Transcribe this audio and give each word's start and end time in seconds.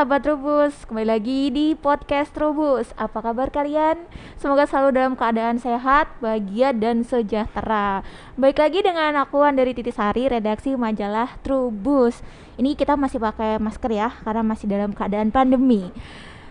sahabat 0.00 0.24
Trubus, 0.24 0.88
kembali 0.88 1.12
lagi 1.12 1.52
di 1.52 1.76
podcast 1.76 2.32
Trubus. 2.32 2.88
Apa 2.96 3.20
kabar 3.20 3.52
kalian? 3.52 4.00
Semoga 4.40 4.64
selalu 4.64 4.96
dalam 4.96 5.12
keadaan 5.12 5.60
sehat, 5.60 6.08
bahagia, 6.24 6.72
dan 6.72 7.04
sejahtera. 7.04 8.00
Baik 8.32 8.64
lagi 8.64 8.80
dengan 8.80 9.12
akuan 9.20 9.60
dari 9.60 9.76
Titi 9.76 9.92
Sari, 9.92 10.24
redaksi 10.24 10.72
majalah 10.72 11.36
Trubus. 11.44 12.24
Ini 12.56 12.80
kita 12.80 12.96
masih 12.96 13.20
pakai 13.20 13.60
masker 13.60 13.92
ya, 13.92 14.08
karena 14.24 14.40
masih 14.40 14.72
dalam 14.72 14.96
keadaan 14.96 15.28
pandemi. 15.28 15.92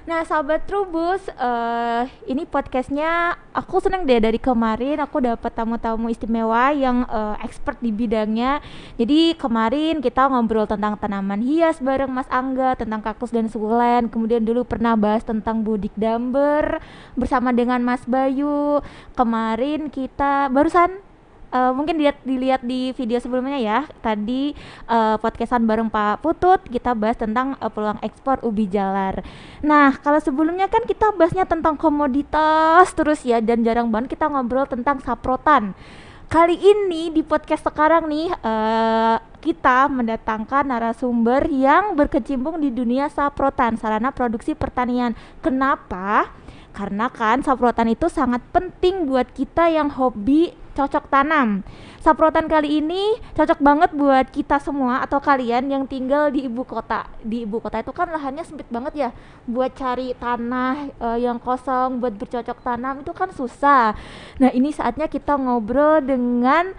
Nah, 0.10 0.26
sahabat 0.26 0.66
Trubus, 0.66 1.22
uh, 1.38 2.02
ini 2.26 2.42
podcastnya 2.42 3.38
aku 3.54 3.78
seneng 3.78 4.10
deh 4.10 4.18
dari 4.18 4.42
kemarin 4.42 4.98
aku 5.06 5.22
dapat 5.22 5.54
tamu-tamu 5.54 6.10
istimewa 6.10 6.74
yang 6.74 7.06
uh, 7.06 7.38
expert 7.46 7.78
di 7.78 7.94
bidangnya. 7.94 8.58
Jadi 8.98 9.38
kemarin 9.38 10.02
kita 10.02 10.26
ngobrol 10.26 10.66
tentang 10.66 10.98
tanaman 10.98 11.46
hias 11.46 11.78
bareng 11.78 12.10
Mas 12.10 12.26
Angga, 12.34 12.74
tentang 12.74 13.06
kaktus 13.06 13.30
dan 13.30 13.54
sukulen. 13.54 14.10
Kemudian 14.10 14.42
dulu 14.42 14.66
pernah 14.66 14.98
bahas 14.98 15.22
tentang 15.22 15.62
budik 15.62 15.94
damber 15.94 16.82
bersama 17.14 17.54
dengan 17.54 17.78
Mas 17.86 18.02
Bayu. 18.10 18.82
Kemarin 19.14 19.94
kita 19.94 20.50
barusan 20.50 21.06
uh, 21.54 21.72
mungkin 21.74 21.98
dilihat 21.98 22.18
dilihat 22.26 22.62
di 22.64 22.94
video 22.94 23.18
sebelumnya 23.22 23.58
ya 23.60 23.80
tadi 24.02 24.54
uh, 24.90 25.18
podcastan 25.22 25.66
bareng 25.66 25.90
Pak 25.90 26.22
Putut 26.22 26.62
kita 26.70 26.94
bahas 26.94 27.18
tentang 27.18 27.58
uh, 27.60 27.70
peluang 27.70 28.00
ekspor 28.02 28.42
ubi 28.46 28.70
jalar. 28.70 29.22
Nah 29.66 29.98
kalau 30.00 30.22
sebelumnya 30.22 30.70
kan 30.70 30.86
kita 30.86 31.14
bahasnya 31.14 31.46
tentang 31.46 31.76
komoditas 31.76 32.94
terus 32.94 33.26
ya 33.26 33.42
dan 33.42 33.66
jarang 33.66 33.90
banget 33.90 34.18
kita 34.18 34.30
ngobrol 34.30 34.66
tentang 34.70 35.02
saprotan. 35.02 35.74
Kali 36.30 36.62
ini 36.62 37.10
di 37.10 37.26
podcast 37.26 37.66
sekarang 37.66 38.06
nih 38.06 38.30
uh, 38.30 39.18
kita 39.42 39.90
mendatangkan 39.90 40.62
narasumber 40.70 41.50
yang 41.50 41.98
berkecimpung 41.98 42.62
di 42.62 42.70
dunia 42.70 43.10
saprotan 43.10 43.82
sarana 43.82 44.14
produksi 44.14 44.54
pertanian. 44.54 45.18
Kenapa? 45.42 46.30
Karena 46.70 47.10
kan 47.10 47.42
saprotan 47.42 47.90
itu 47.90 48.06
sangat 48.14 48.46
penting 48.54 49.10
buat 49.10 49.26
kita 49.34 49.74
yang 49.74 49.90
hobi 49.90 50.54
cocok 50.80 51.12
tanam. 51.12 51.60
Saprotan 52.00 52.48
kali 52.48 52.80
ini 52.80 53.20
cocok 53.36 53.60
banget 53.60 53.92
buat 53.92 54.32
kita 54.32 54.56
semua 54.64 55.04
atau 55.04 55.20
kalian 55.20 55.68
yang 55.68 55.84
tinggal 55.84 56.32
di 56.32 56.48
ibu 56.48 56.64
kota. 56.64 57.12
Di 57.20 57.44
ibu 57.44 57.60
kota 57.60 57.84
itu 57.84 57.92
kan 57.92 58.08
lahannya 58.08 58.48
sempit 58.48 58.72
banget 58.72 58.94
ya. 58.96 59.10
Buat 59.44 59.76
cari 59.76 60.16
tanah 60.16 60.96
uh, 60.96 61.20
yang 61.20 61.36
kosong 61.44 62.00
buat 62.00 62.16
bercocok 62.16 62.64
tanam 62.64 63.04
itu 63.04 63.12
kan 63.12 63.36
susah. 63.36 64.00
Nah, 64.40 64.52
ini 64.56 64.72
saatnya 64.72 65.12
kita 65.12 65.36
ngobrol 65.36 66.00
dengan 66.00 66.72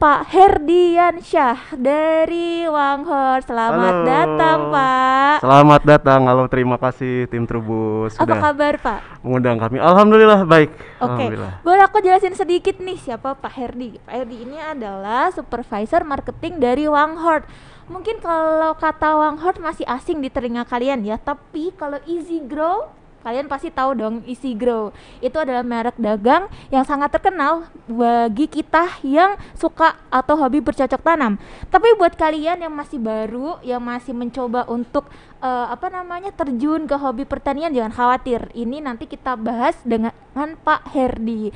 Pak 0.00 0.32
Herdian 0.32 1.20
Syah 1.20 1.60
dari 1.76 2.64
Wanghor. 2.64 3.44
Selamat 3.44 4.00
Halo. 4.00 4.08
datang, 4.08 4.58
Pak. 4.72 5.36
Selamat 5.44 5.80
datang. 5.84 6.20
Halo, 6.24 6.48
terima 6.48 6.80
kasih 6.80 7.28
tim 7.28 7.44
Trubus 7.44 8.16
Apa 8.16 8.24
sudah 8.24 8.36
kabar, 8.40 8.74
Pak? 8.80 9.00
mengundang 9.20 9.60
kami. 9.60 9.76
Alhamdulillah 9.76 10.48
baik. 10.48 10.72
Oke, 10.72 11.04
Alhamdulillah. 11.04 11.52
boleh 11.60 11.82
aku 11.84 12.00
jelasin 12.00 12.32
sedikit 12.32 12.80
nih 12.80 12.96
siapa 12.96 13.36
Pak 13.36 13.52
Herdi? 13.52 14.00
Pak 14.00 14.24
Herdi 14.24 14.40
ini 14.40 14.56
adalah 14.56 15.28
supervisor 15.36 16.00
marketing 16.08 16.56
dari 16.64 16.88
Wanghort. 16.88 17.44
Mungkin 17.92 18.24
kalau 18.24 18.72
kata 18.80 19.20
Wanghort 19.20 19.60
masih 19.60 19.84
asing 19.84 20.24
di 20.24 20.32
telinga 20.32 20.64
kalian 20.64 21.04
ya, 21.04 21.20
tapi 21.20 21.76
kalau 21.76 22.00
Easy 22.08 22.40
Grow 22.40 22.88
kalian 23.20 23.46
pasti 23.48 23.68
tahu 23.72 23.96
dong 23.96 24.14
Easy 24.28 24.52
Grow. 24.56 24.92
Itu 25.24 25.40
adalah 25.40 25.64
merek 25.64 25.96
dagang 25.96 26.48
yang 26.68 26.84
sangat 26.84 27.12
terkenal 27.16 27.68
bagi 27.88 28.46
kita 28.48 29.00
yang 29.04 29.36
suka 29.56 29.96
atau 30.08 30.36
hobi 30.36 30.60
bercocok 30.60 31.00
tanam. 31.00 31.40
Tapi 31.68 31.96
buat 31.96 32.16
kalian 32.16 32.64
yang 32.64 32.72
masih 32.72 33.00
baru, 33.00 33.60
yang 33.64 33.80
masih 33.80 34.12
mencoba 34.12 34.68
untuk 34.68 35.08
uh, 35.40 35.72
apa 35.72 35.88
namanya 35.88 36.30
terjun 36.32 36.84
ke 36.84 36.96
hobi 36.96 37.24
pertanian 37.24 37.72
jangan 37.72 37.92
khawatir. 37.92 38.48
Ini 38.52 38.84
nanti 38.84 39.08
kita 39.08 39.34
bahas 39.36 39.76
dengan 39.82 40.12
Pak 40.36 40.92
Herdi. 40.92 41.52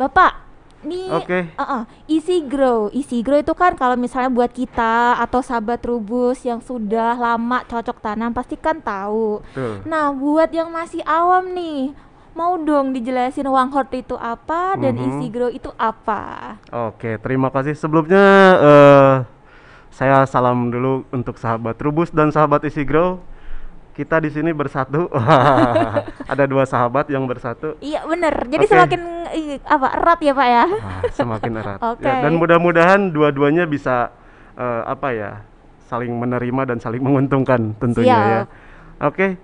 Bapak, 0.00 0.49
nih 0.80 1.08
Oke. 1.12 1.38
uh 1.54 1.62
-uh, 1.62 1.82
Easy 2.08 2.40
Grow. 2.44 2.88
Easy 2.90 3.20
Grow 3.20 3.38
itu 3.38 3.52
kan 3.52 3.76
kalau 3.76 3.94
misalnya 3.94 4.28
buat 4.28 4.48
kita 4.48 5.20
atau 5.20 5.44
sahabat 5.44 5.84
Rubus 5.84 6.40
yang 6.42 6.60
sudah 6.60 7.16
lama 7.16 7.60
cocok 7.68 8.00
tanam 8.00 8.32
pasti 8.32 8.56
kan 8.56 8.80
tahu. 8.80 9.44
Betul. 9.52 9.84
Nah, 9.84 10.08
buat 10.10 10.48
yang 10.48 10.72
masih 10.72 11.04
awam 11.04 11.52
nih, 11.52 11.92
mau 12.32 12.56
dong 12.56 12.94
dijelasin 12.94 13.44
Wanghort 13.44 13.92
itu 13.92 14.16
apa 14.16 14.78
dan 14.80 14.96
Mhm. 14.96 15.02
Easy 15.04 15.26
Grow 15.28 15.50
itu 15.50 15.68
apa? 15.76 16.56
Oke, 16.90 17.20
terima 17.20 17.52
kasih. 17.52 17.76
Sebelumnya 17.76 18.24
eh, 18.56 19.14
saya 19.90 20.24
salam 20.24 20.72
dulu 20.72 21.04
untuk 21.10 21.36
sahabat 21.36 21.76
Trubus 21.76 22.08
dan 22.08 22.32
sahabat 22.32 22.64
Isi 22.64 22.86
Grow. 22.86 23.20
Kita 23.90 24.22
di 24.22 24.30
sini 24.32 24.50
bersatu. 24.54 25.10
Ada 26.32 26.44
dua 26.46 26.64
sahabat 26.64 27.10
yang 27.10 27.26
bersatu. 27.26 27.76
Iya 27.82 28.06
bener, 28.06 28.34
jadi 28.46 28.64
Oke. 28.64 28.72
semakin 28.72 29.02
apa 29.66 29.86
erat 29.98 30.20
ya 30.22 30.32
pak 30.32 30.46
ya? 30.46 30.64
Ah, 30.64 31.02
semakin 31.10 31.52
erat. 31.58 31.78
Oke. 31.82 32.06
Ya, 32.06 32.22
dan 32.24 32.32
mudah-mudahan 32.38 33.10
dua-duanya 33.10 33.66
bisa 33.66 34.14
eh, 34.54 34.82
apa 34.86 35.10
ya? 35.12 35.32
saling 35.90 36.14
menerima 36.14 36.62
dan 36.70 36.78
saling 36.78 37.02
menguntungkan 37.02 37.74
tentunya 37.82 38.14
ya. 38.14 38.42
Oke. 39.02 39.34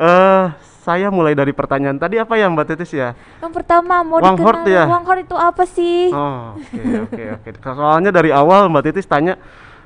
Eh 0.00 0.44
saya 0.80 1.12
mulai 1.12 1.36
dari 1.36 1.52
pertanyaan 1.52 2.00
tadi 2.00 2.16
apa 2.16 2.40
ya 2.40 2.48
Mbak 2.48 2.66
Titis 2.72 2.96
ya? 2.96 3.12
Yang 3.44 3.52
pertama 3.52 4.00
mau 4.00 4.16
Wanghort 4.16 4.64
dikenal 4.64 4.80
ya? 4.80 4.84
Wanghort 4.88 5.20
itu 5.20 5.36
apa 5.36 5.64
sih? 5.68 6.08
Oh, 6.08 6.56
oke 6.56 6.80
oke 7.04 7.22
oke. 7.36 7.48
Soalnya 7.60 8.08
dari 8.08 8.32
awal 8.32 8.72
Mbak 8.72 8.82
Titis 8.88 9.04
tanya 9.04 9.36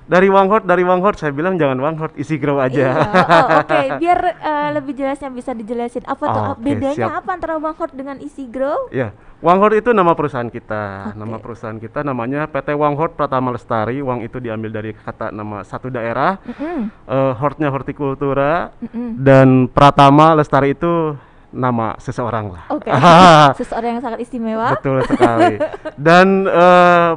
dari 0.05 0.29
Wanghort, 0.29 0.69
dari 0.69 0.85
Wanghort 0.85 1.17
saya 1.17 1.33
bilang 1.33 1.57
jangan 1.57 1.81
Wanghort, 1.81 2.13
isi 2.21 2.37
grow 2.37 2.61
aja. 2.61 2.77
Iya, 2.77 2.93
oh, 2.93 3.49
oke, 3.65 3.79
biar 4.05 4.21
eh, 4.37 4.69
lebih 4.77 4.93
jelasnya 4.93 5.33
bisa 5.33 5.57
dijelasin 5.57 6.05
apa 6.05 6.25
tuh 6.29 6.43
Oke, 6.53 6.61
bedanya 6.61 7.09
siap. 7.09 7.21
apa 7.25 7.31
antara 7.33 7.57
Wanghort 7.57 7.97
dengan 7.97 8.21
Easy 8.21 8.45
Grow? 8.45 8.93
Ya, 8.93 9.17
Wanghort 9.41 9.77
itu 9.77 9.97
nama 9.97 10.13
perusahaan 10.13 10.49
kita. 10.49 11.13
Oke. 11.13 11.21
Nama 11.21 11.37
perusahaan 11.41 11.79
kita 11.81 12.01
namanya 12.01 12.45
PT 12.49 12.77
Wanghort 12.77 13.17
Pratama 13.17 13.53
Lestari. 13.53 14.01
Wang 14.01 14.21
itu 14.25 14.41
diambil 14.41 14.73
dari 14.73 14.97
kata 14.97 15.33
nama 15.33 15.65
satu 15.65 15.89
daerah. 15.89 16.37
Mm-mm, 16.45 16.93
Eh, 17.05 17.33
hortnya 17.37 17.69
hortikultura 17.69 18.73
mm-mm. 18.81 19.21
dan 19.21 19.69
Pratama 19.69 20.33
Lestari 20.37 20.73
itu 20.73 21.17
nama 21.55 21.95
seseorang 22.01 22.51
lah. 22.51 22.65
Oke, 22.73 22.89
seseorang 23.61 23.97
yang 23.97 24.03
sangat 24.03 24.21
istimewa. 24.21 24.75
Betul 24.75 25.05
sekali. 25.07 25.61
Dan 26.09 26.49
eh, 26.51 27.11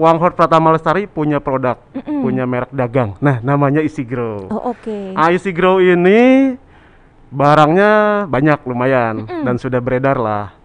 Wanghort 0.00 0.32
Pratama 0.32 0.72
Lestari 0.72 1.04
punya 1.04 1.36
produk, 1.38 1.76
Mm-mm. 1.92 2.24
punya 2.24 2.48
merek 2.48 2.72
dagang. 2.72 3.20
Nah, 3.20 3.36
namanya 3.44 3.84
Isi 3.84 4.00
Grow. 4.00 4.48
Oh 4.48 4.72
oke. 4.72 5.12
Ah, 5.12 5.28
Isi 5.28 5.52
Grow 5.52 5.76
ini 5.76 6.56
barangnya 7.28 8.24
banyak 8.24 8.64
lumayan 8.64 9.28
Mm-mm. 9.28 9.44
dan 9.44 9.60
sudah 9.60 9.76
beredar 9.78 10.16
lah. 10.16 10.56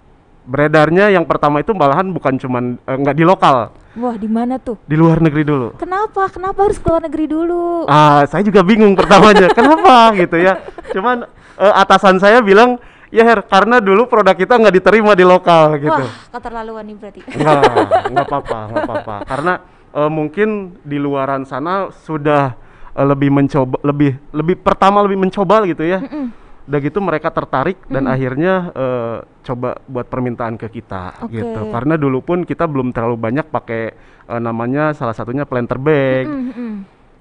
Beredarnya 0.45 1.09
yang 1.09 1.25
pertama 1.25 1.59
itu 1.59 1.73
malahan 1.73 2.05
bukan 2.07 2.37
cuman 2.37 2.77
eh, 2.79 2.95
nggak 2.95 3.17
di 3.17 3.25
lokal, 3.25 3.73
Wah 3.97 4.15
di 4.15 4.29
mana 4.29 4.55
tuh? 4.55 4.77
di 4.85 4.95
luar 4.95 5.17
negeri 5.19 5.43
dulu. 5.43 5.67
Kenapa? 5.75 6.29
Kenapa 6.29 6.69
harus 6.69 6.77
keluar 6.77 7.01
negeri 7.01 7.25
dulu? 7.27 7.89
Ah, 7.89 8.23
saya 8.29 8.45
juga 8.45 8.61
bingung 8.61 8.93
pertamanya, 8.93 9.49
kenapa 9.57 10.13
gitu 10.15 10.37
ya. 10.37 10.61
Cuman 10.93 11.25
eh, 11.57 11.73
atasan 11.75 12.21
saya 12.21 12.39
bilang, 12.39 12.77
ya 13.15 13.23
Her, 13.23 13.39
karena 13.47 13.79
dulu 13.79 14.11
produk 14.11 14.35
kita 14.35 14.59
nggak 14.59 14.75
diterima 14.75 15.15
di 15.15 15.23
lokal 15.23 15.79
gitu. 15.79 16.03
Wah 16.03 16.11
keterlaluan 16.35 16.83
nih 16.83 16.95
berarti. 16.99 17.19
Enggak, 17.31 17.63
nggak 18.11 18.25
apa-apa, 18.27 18.59
nggak 18.67 18.83
apa-apa. 18.83 19.15
Karena 19.23 19.53
eh, 19.95 20.11
mungkin 20.11 20.75
di 20.83 20.99
luaran 20.99 21.47
sana 21.47 21.87
sudah 22.03 22.59
eh, 22.91 23.07
lebih 23.07 23.31
mencoba, 23.31 23.79
lebih 23.87 24.19
lebih 24.35 24.55
pertama 24.59 24.99
lebih 24.99 25.23
mencoba 25.23 25.63
gitu 25.63 25.87
ya. 25.87 26.03
Mm-mm. 26.03 26.43
Udah 26.65 26.79
gitu 26.81 26.97
mereka 26.97 27.29
tertarik 27.29 27.77
dan 27.87 28.09
akhirnya 28.09 28.73
eh, 28.73 29.17
coba 29.45 29.77
buat 29.85 30.09
permintaan 30.09 30.57
ke 30.57 30.67
kita 30.67 31.23
Oke. 31.23 31.39
gitu. 31.39 31.61
Karena 31.69 31.93
dulu 31.95 32.25
pun 32.25 32.41
kita 32.41 32.65
belum 32.65 32.89
terlalu 32.89 33.15
banyak 33.21 33.47
pakai 33.47 33.83
eh, 34.27 34.41
namanya 34.41 34.91
salah 34.91 35.15
satunya 35.15 35.47
planter 35.47 35.77
bag 35.79 36.25
Mm, 36.25 36.51
mm. 36.51 36.75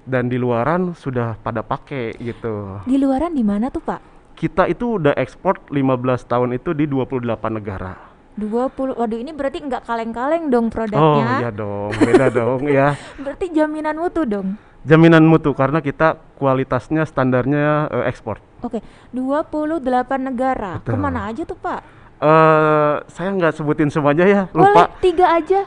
dan 0.09 0.25
di 0.27 0.41
luaran 0.41 0.97
sudah 0.97 1.37
pada 1.37 1.61
pakai 1.61 2.17
gitu. 2.17 2.81
Di 2.89 2.97
luaran 2.97 3.37
di 3.37 3.45
mana 3.45 3.69
tuh 3.69 3.85
pak? 3.85 4.14
Kita 4.35 4.67
itu 4.67 4.99
udah 4.99 5.15
ekspor 5.15 5.63
15 5.65 5.79
tahun 6.25 6.49
itu 6.53 6.71
di 6.71 6.85
28 6.85 7.23
negara. 7.49 7.95
20 8.35 8.99
Waduh 8.99 9.15
ini 9.15 9.31
berarti 9.31 9.63
nggak 9.63 9.83
kaleng-kaleng 9.83 10.51
dong 10.51 10.67
Oh 10.67 10.73
produknya. 10.73 11.39
iya 11.39 11.49
dong, 11.49 11.87
beda 11.95 12.27
dong 12.29 12.61
ya. 12.67 12.99
Berarti 13.23 13.47
jaminan 13.49 13.95
mutu 13.95 14.27
dong. 14.27 14.59
jaminan 14.83 15.23
mutu 15.23 15.49
karena 15.51 15.79
kita 15.79 16.19
kualitasnya 16.35 17.03
standarnya 17.03 17.87
eh, 17.89 18.05
ekspor. 18.05 18.37
Oke, 18.59 18.83
28 19.09 19.79
negara. 20.21 20.77
Betul. 20.77 20.91
Ke 20.91 20.97
mana 20.97 21.25
aja 21.25 21.41
tuh 21.41 21.55
pak? 21.55 21.79
Eh 22.17 22.95
saya 23.07 23.29
nggak 23.29 23.55
sebutin 23.55 23.87
semuanya 23.87 24.23
ya, 24.23 24.41
Boleh 24.47 24.67
lupa. 24.69 24.91
tiga 24.99 25.31
aja. 25.31 25.65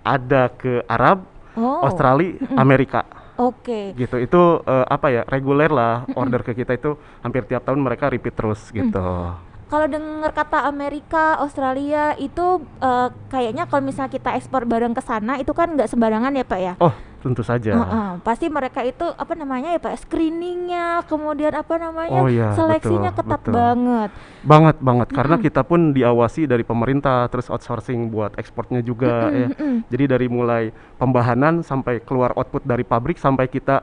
Ada 0.00 0.48
ke 0.50 0.82
Arab, 0.86 1.20
Oh. 1.52 1.80
Australia, 1.82 2.36
Amerika, 2.54 3.04
Oke. 3.36 3.92
gitu. 3.96 4.16
Itu 4.16 4.42
eh, 4.64 4.86
apa 4.86 5.06
ya 5.12 5.22
reguler 5.28 5.68
lah 5.72 6.08
order 6.16 6.40
ke 6.40 6.56
kita 6.56 6.76
itu 6.76 6.96
hampir 7.20 7.44
tiap 7.44 7.64
tahun 7.64 7.80
mereka 7.80 8.08
repeat 8.08 8.34
terus 8.36 8.72
gitu. 8.72 9.36
Kalau 9.66 9.86
dengar 9.90 10.30
kata 10.30 10.62
Amerika, 10.70 11.42
Australia 11.42 12.14
itu 12.16 12.62
eh, 12.80 13.08
kayaknya 13.28 13.66
kalau 13.66 13.82
misalnya 13.82 14.12
kita 14.14 14.30
ekspor 14.38 14.62
barang 14.64 14.94
ke 14.94 15.02
sana 15.02 15.36
itu 15.42 15.50
kan 15.50 15.74
nggak 15.74 15.90
sembarangan 15.90 16.32
ya 16.38 16.44
pak 16.46 16.60
ya? 16.60 16.74
Oh 16.78 16.94
tentu 17.26 17.42
saja. 17.42 17.74
Heeh, 17.74 18.10
pasti 18.22 18.46
mereka 18.46 18.86
itu 18.86 19.02
apa 19.02 19.34
namanya 19.34 19.74
ya 19.74 19.82
Pak 19.82 20.06
screeningnya 20.06 21.02
kemudian 21.10 21.50
apa 21.58 21.74
namanya 21.74 22.22
Oh 22.22 22.30
iya, 22.30 22.54
seleksinya 22.54 23.10
betul, 23.10 23.26
ketat 23.26 23.40
betul. 23.42 23.54
banget 23.58 24.10
Banget 24.46 24.76
banget 24.78 25.08
karena 25.10 25.34
Mm-mm. 25.34 25.46
kita 25.50 25.62
pun 25.66 25.80
diawasi 25.90 26.46
dari 26.46 26.62
pemerintah 26.62 27.26
terus 27.26 27.50
outsourcing 27.50 28.14
buat 28.14 28.38
ekspornya 28.38 28.78
juga 28.86 29.26
Mm-mm, 29.26 29.34
ya. 29.42 29.48
mm-mm. 29.50 29.74
Jadi 29.90 30.04
dari 30.06 30.26
mulai 30.30 30.70
pembahanan 30.96 31.66
sampai 31.66 31.98
keluar 32.06 32.30
output 32.38 32.62
dari 32.62 32.86
pabrik 32.86 33.18
sampai 33.18 33.50
kita 33.50 33.82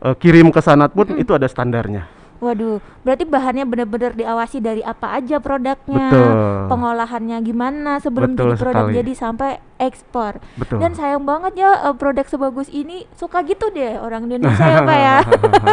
eh, 0.00 0.16
kirim 0.16 0.48
ke 0.48 0.64
sana 0.64 0.88
pun 0.88 1.12
itu 1.20 1.36
ada 1.36 1.44
standarnya. 1.44 2.17
Waduh, 2.38 2.78
berarti 3.02 3.26
bahannya 3.26 3.66
benar-benar 3.66 4.14
diawasi 4.14 4.62
dari 4.62 4.78
apa 4.86 5.18
aja 5.18 5.42
produknya, 5.42 6.06
Betul. 6.06 6.30
pengolahannya 6.70 7.36
gimana 7.42 7.98
sebelum 7.98 8.38
Betul 8.38 8.54
jadi 8.54 8.62
produk 8.62 8.84
sekali. 8.86 8.98
jadi 9.02 9.12
sampai 9.18 9.50
ekspor. 9.82 10.32
Betul. 10.54 10.78
Dan 10.78 10.94
sayang 10.94 11.26
banget 11.26 11.58
ya 11.58 11.90
eh, 11.90 11.94
produk 11.98 12.22
sebagus 12.30 12.70
ini 12.70 13.10
suka 13.18 13.42
gitu 13.42 13.74
deh 13.74 13.98
orang 13.98 14.30
Indonesia 14.30 14.70
ya 14.70 14.80
Pak 14.86 14.98
ya. 15.02 15.16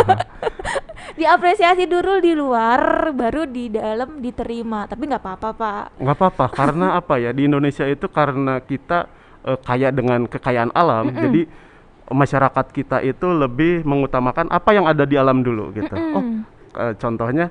Diapresiasi 1.22 1.86
dulu 1.86 2.18
di 2.18 2.34
luar, 2.34 3.14
baru 3.14 3.46
di 3.46 3.70
dalam 3.70 4.18
diterima. 4.18 4.90
Tapi 4.90 5.06
nggak 5.06 5.22
apa-apa 5.22 5.50
Pak. 5.54 5.84
nggak 6.02 6.18
apa-apa 6.18 6.46
karena 6.50 6.88
apa 7.00 7.22
ya 7.22 7.30
di 7.30 7.46
Indonesia 7.46 7.86
itu 7.86 8.10
karena 8.10 8.58
kita 8.58 9.06
eh, 9.46 9.58
kaya 9.62 9.94
dengan 9.94 10.26
kekayaan 10.26 10.74
alam 10.74 11.14
jadi 11.14 11.46
masyarakat 12.06 12.66
kita 12.70 13.02
itu 13.02 13.26
lebih 13.34 13.82
mengutamakan 13.82 14.46
apa 14.54 14.78
yang 14.78 14.86
ada 14.86 15.10
di 15.10 15.18
alam 15.18 15.42
dulu 15.42 15.74
gitu 15.74 15.94
oh 16.14 16.46
Eh, 16.76 16.94
contohnya 17.00 17.48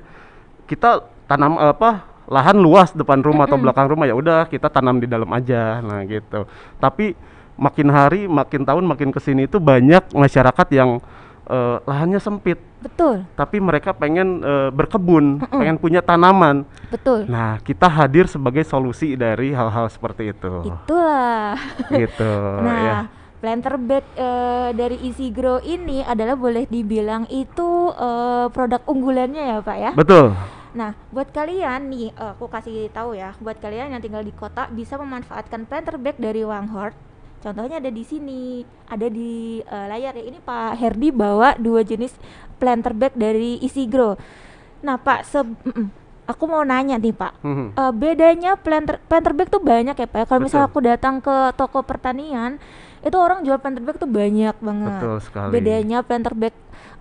kita 0.69 1.01
tanam 1.25 1.57
apa 1.57 2.05
lahan 2.29 2.57
luas 2.57 2.93
depan 2.93 3.21
rumah 3.21 3.45
atau 3.45 3.57
belakang 3.57 3.85
rumah 3.89 4.05
ya 4.09 4.17
udah 4.17 4.49
kita 4.49 4.69
tanam 4.69 4.97
di 4.97 5.05
dalam 5.05 5.29
aja 5.29 5.81
nah 5.81 6.01
gitu 6.05 6.49
tapi 6.81 7.13
makin 7.53 7.87
hari 7.93 8.25
makin 8.25 8.65
tahun 8.65 8.85
makin 8.85 9.09
ke 9.13 9.21
sini 9.21 9.45
itu 9.45 9.61
banyak 9.61 10.09
masyarakat 10.13 10.67
yang 10.73 10.97
eh, 11.49 11.77
lahannya 11.85 12.17
sempit 12.17 12.57
Betul, 12.85 13.25
tapi 13.33 13.57
mereka 13.57 13.97
pengen 13.97 14.45
eh, 14.45 14.69
berkebun 14.69 15.41
pengen 15.49 15.81
punya 15.81 16.05
tanaman 16.05 16.69
betul. 16.93 17.25
Nah, 17.25 17.57
kita 17.65 17.89
hadir 17.89 18.29
sebagai 18.29 18.61
solusi 18.61 19.17
dari 19.17 19.57
hal-hal 19.57 19.89
seperti 19.89 20.29
itu. 20.29 20.69
Itulah. 20.69 21.57
Gitu, 21.89 22.33
Nah, 22.65 22.77
ya. 22.77 22.97
Planter 23.35 23.75
bag 23.77 24.05
eh, 24.15 24.69
dari 24.73 24.97
Easy 25.01 25.29
Grow 25.29 25.59
ini 25.59 26.01
adalah 26.01 26.33
boleh 26.33 26.65
dibilang 26.65 27.27
itu 27.27 27.91
eh, 27.91 28.47
produk 28.49 28.81
unggulannya 28.85 29.43
ya 29.45 29.57
Pak 29.59 29.77
ya. 29.77 29.91
Betul. 29.93 30.33
Nah, 30.75 30.91
buat 31.07 31.31
kalian 31.31 31.87
nih, 31.87 32.11
eh, 32.11 32.31
aku 32.35 32.47
kasih 32.47 32.91
tahu 32.91 33.15
ya, 33.15 33.31
buat 33.39 33.55
kalian 33.57 33.95
yang 33.95 34.03
tinggal 34.03 34.21
di 34.21 34.31
kota 34.31 34.67
bisa 34.67 34.95
memanfaatkan 34.95 35.63
planter 35.63 35.95
bag 35.95 36.17
dari 36.17 36.43
Wanghort. 36.43 36.95
Contohnya 37.39 37.77
ada 37.77 37.87
di 37.87 38.01
sini, 38.01 38.65
ada 38.89 39.05
di 39.05 39.61
eh, 39.61 39.85
layar 39.87 40.17
ya. 40.17 40.23
Ini 40.25 40.39
Pak 40.41 40.75
Herdi 40.75 41.13
bawa 41.13 41.55
dua 41.55 41.85
jenis 41.85 42.11
planter 42.57 42.91
bag 42.91 43.13
dari 43.13 43.61
Easy 43.61 43.85
Grow. 43.85 44.17
Nah, 44.81 44.97
Pak, 44.97 45.19
se 45.23 45.39
aku 46.25 46.43
mau 46.49 46.65
nanya 46.65 46.97
nih 46.97 47.13
Pak, 47.13 47.33
Mhm. 47.45 47.67
Eh, 47.77 47.93
bedanya 47.93 48.57
planter 48.57 48.97
planter 49.05 49.31
bag 49.31 49.47
tuh 49.47 49.61
banyak 49.61 49.93
ya 49.93 50.07
Pak. 50.09 50.19
ya. 50.19 50.25
Kalau 50.25 50.41
misalnya 50.41 50.67
aku 50.67 50.79
datang 50.81 51.21
ke 51.21 51.53
toko 51.53 51.85
pertanian, 51.85 52.57
itu 53.05 53.15
orang 53.15 53.45
jual 53.45 53.61
planter 53.61 53.79
bag 53.79 53.95
tuh 53.95 54.09
banyak 54.09 54.55
banget. 54.57 54.91
Betul 54.97 55.15
sekali. 55.21 55.51
Bedanya 55.53 56.01
planter 56.01 56.33
bag 56.33 56.55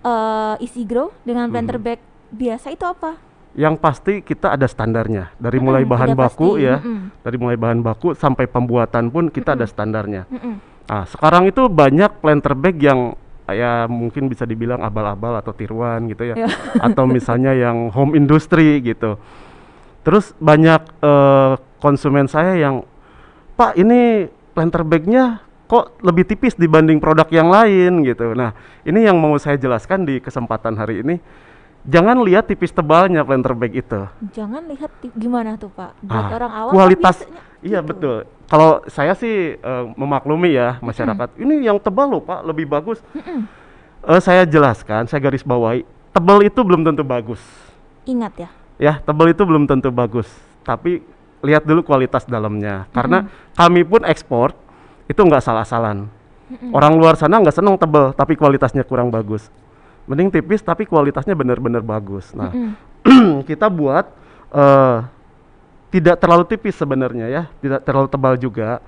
eh, 0.04 0.54
Easy 0.60 0.84
Grow 0.84 1.10
dengan 1.24 1.48
planter 1.48 1.80
Mhm. 1.80 1.84
bag 1.84 2.00
biasa 2.28 2.68
itu 2.68 2.84
apa? 2.84 3.16
Yang 3.54 3.74
pasti 3.78 4.12
kita 4.20 4.52
ada 4.52 4.66
standarnya. 4.66 5.32
Dari 5.38 5.56
Mm-mm, 5.56 5.64
mulai 5.64 5.84
bahan 5.86 6.12
udah 6.12 6.20
baku 6.20 6.58
pasti. 6.58 6.66
ya, 6.66 6.76
Mm-mm. 6.82 6.98
dari 7.22 7.36
mulai 7.38 7.56
bahan 7.56 7.80
baku 7.80 8.12
sampai 8.12 8.44
pembuatan 8.44 9.08
pun 9.08 9.30
kita 9.30 9.54
ada 9.54 9.64
standarnya. 9.64 10.26
Mm-mm. 10.28 10.54
Nah, 10.84 11.04
sekarang 11.08 11.48
itu 11.48 11.64
banyak 11.70 12.20
planter 12.20 12.52
bag 12.52 12.76
yang 12.76 13.00
ya 13.46 13.84
mungkin 13.86 14.26
bisa 14.26 14.44
dibilang 14.44 14.80
abal-abal 14.80 15.38
atau 15.38 15.54
tiruan 15.54 16.04
gitu 16.10 16.26
ya. 16.26 16.34
Ya. 16.34 16.48
atau 16.90 17.06
misalnya 17.06 17.54
yang 17.54 17.88
home 17.88 18.12
industry 18.12 18.82
gitu. 18.82 19.16
Terus 20.02 20.36
banyak 20.36 20.82
eh, 21.00 21.52
konsumen 21.80 22.26
saya 22.26 22.58
yang 22.58 22.84
Pak 23.54 23.78
ini 23.78 24.26
planter 24.50 24.82
bagnya 24.82 25.43
kok 25.64 25.96
lebih 26.04 26.24
tipis 26.28 26.54
dibanding 26.54 27.00
produk 27.00 27.28
yang 27.32 27.48
lain 27.48 28.04
gitu. 28.04 28.32
Nah 28.36 28.52
ini 28.84 29.04
yang 29.04 29.16
mau 29.16 29.34
saya 29.36 29.56
jelaskan 29.56 30.04
di 30.04 30.20
kesempatan 30.20 30.76
hari 30.76 31.00
ini. 31.00 31.16
Jangan 31.84 32.24
lihat 32.24 32.48
tipis 32.48 32.72
tebalnya 32.72 33.20
planter 33.20 33.52
bag 33.52 33.76
itu. 33.76 34.08
Jangan 34.32 34.64
lihat 34.72 34.88
gimana 35.12 35.60
tuh 35.60 35.68
Pak. 35.68 36.00
Buat 36.00 36.24
Ah, 36.24 36.30
orang 36.32 36.52
awam 36.52 36.72
kualitas 36.72 37.20
biasanya 37.20 37.40
iya 37.60 37.80
gitu. 37.84 37.88
betul. 37.92 38.16
Kalau 38.48 38.70
saya 38.88 39.12
sih 39.12 39.56
eh, 39.56 39.84
memaklumi 39.96 40.56
ya 40.56 40.80
masyarakat. 40.80 41.36
Ini 41.36 41.60
yang 41.68 41.76
tebal 41.76 42.08
loh 42.08 42.22
Pak 42.24 42.40
lebih 42.44 42.64
bagus. 42.64 43.04
Eh, 44.04 44.20
saya 44.20 44.44
jelaskan, 44.44 45.08
saya 45.08 45.20
garis 45.20 45.44
bawahi. 45.44 45.84
Tebal 46.12 46.44
itu 46.44 46.60
belum 46.60 46.84
tentu 46.84 47.04
bagus. 47.04 47.40
Ingat 48.04 48.32
ya. 48.36 48.48
ya 48.76 48.94
tebal 49.00 49.32
itu 49.32 49.40
belum 49.46 49.64
tentu 49.64 49.88
bagus 49.88 50.26
tapi 50.60 51.04
lihat 51.40 51.62
dulu 51.62 51.84
kualitas 51.84 52.24
dalamnya 52.24 52.88
karena 52.90 53.28
kami 53.54 53.84
pun 53.84 54.02
ekspor 54.02 54.50
itu 55.08 55.20
nggak 55.20 55.44
salah-salan. 55.44 56.08
Orang 56.70 57.00
luar 57.00 57.16
sana 57.16 57.40
nggak 57.40 57.56
seneng 57.56 57.76
tebal 57.80 58.12
tapi 58.12 58.36
kualitasnya 58.36 58.84
kurang 58.84 59.08
bagus. 59.08 59.48
Mending 60.04 60.28
tipis 60.28 60.60
tapi 60.60 60.84
kualitasnya 60.84 61.32
benar-benar 61.32 61.80
bagus. 61.80 62.32
Nah 62.36 62.52
kita 63.48 63.72
buat 63.72 64.04
eh, 64.52 64.98
tidak 65.88 66.20
terlalu 66.20 66.44
tipis 66.44 66.76
sebenarnya 66.76 67.26
ya 67.32 67.42
tidak 67.58 67.80
terlalu 67.84 68.08
tebal 68.12 68.34
juga. 68.36 68.84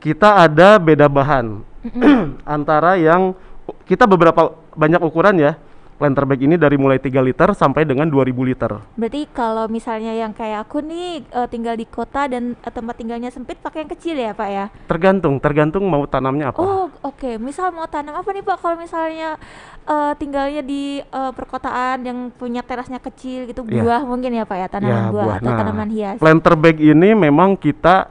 Kita 0.00 0.44
ada 0.44 0.76
beda 0.80 1.08
bahan. 1.08 1.60
Antara 2.56 2.96
yang 2.96 3.36
kita 3.84 4.08
beberapa 4.08 4.56
banyak 4.76 5.00
ukuran 5.04 5.36
ya 5.40 5.52
planter 5.94 6.24
bag 6.24 6.40
ini 6.40 6.54
dari 6.54 6.74
mulai 6.74 6.98
3 6.98 7.10
liter 7.20 7.48
sampai 7.52 7.82
dengan 7.82 8.06
2000 8.06 8.34
liter 8.42 8.72
Berarti 8.94 9.22
kalau 9.30 9.66
misalnya 9.66 10.10
yang 10.10 10.30
kayak 10.30 10.66
aku 10.66 10.80
nih 10.80 11.22
eh, 11.24 11.48
tinggal 11.48 11.74
di 11.74 11.84
kota 11.84 12.26
dan 12.26 12.54
eh, 12.56 12.72
tempat 12.72 12.94
tinggalnya 12.94 13.30
sempit 13.30 13.58
pakai 13.58 13.82
yang 13.82 13.90
kecil 13.90 14.14
ya 14.14 14.30
Pak 14.30 14.48
ya. 14.48 14.66
Tergantung, 14.84 15.38
tergantung 15.38 15.86
mau 15.86 16.02
tanamnya 16.04 16.50
apa. 16.50 16.58
Oh 16.58 16.86
oke, 17.00 17.38
misal 17.38 17.70
mau 17.70 17.86
tanam 17.86 18.14
apa 18.14 18.28
nih 18.30 18.42
Pak? 18.42 18.56
Kalau 18.58 18.76
misalnya 18.76 19.38
eh, 19.84 20.12
tinggalnya 20.18 20.60
di 20.60 20.98
eh, 21.00 21.32
perkotaan 21.32 22.02
yang 22.02 22.18
punya 22.30 22.60
terasnya 22.60 22.98
kecil 22.98 23.46
gitu, 23.46 23.62
Iya. 23.64 23.82
buah 23.82 24.02
mungkin 24.04 24.30
ya 24.32 24.44
Pak 24.44 24.56
ya, 24.56 24.66
tanaman 24.68 24.98
Ya, 25.00 25.12
buah, 25.12 25.26
atau 25.38 25.50
Nah, 25.50 25.58
tanaman 25.58 25.88
hias. 25.90 26.18
Planter 26.18 26.54
bag 26.54 26.76
ini 26.78 27.14
memang 27.14 27.54
kita 27.54 28.10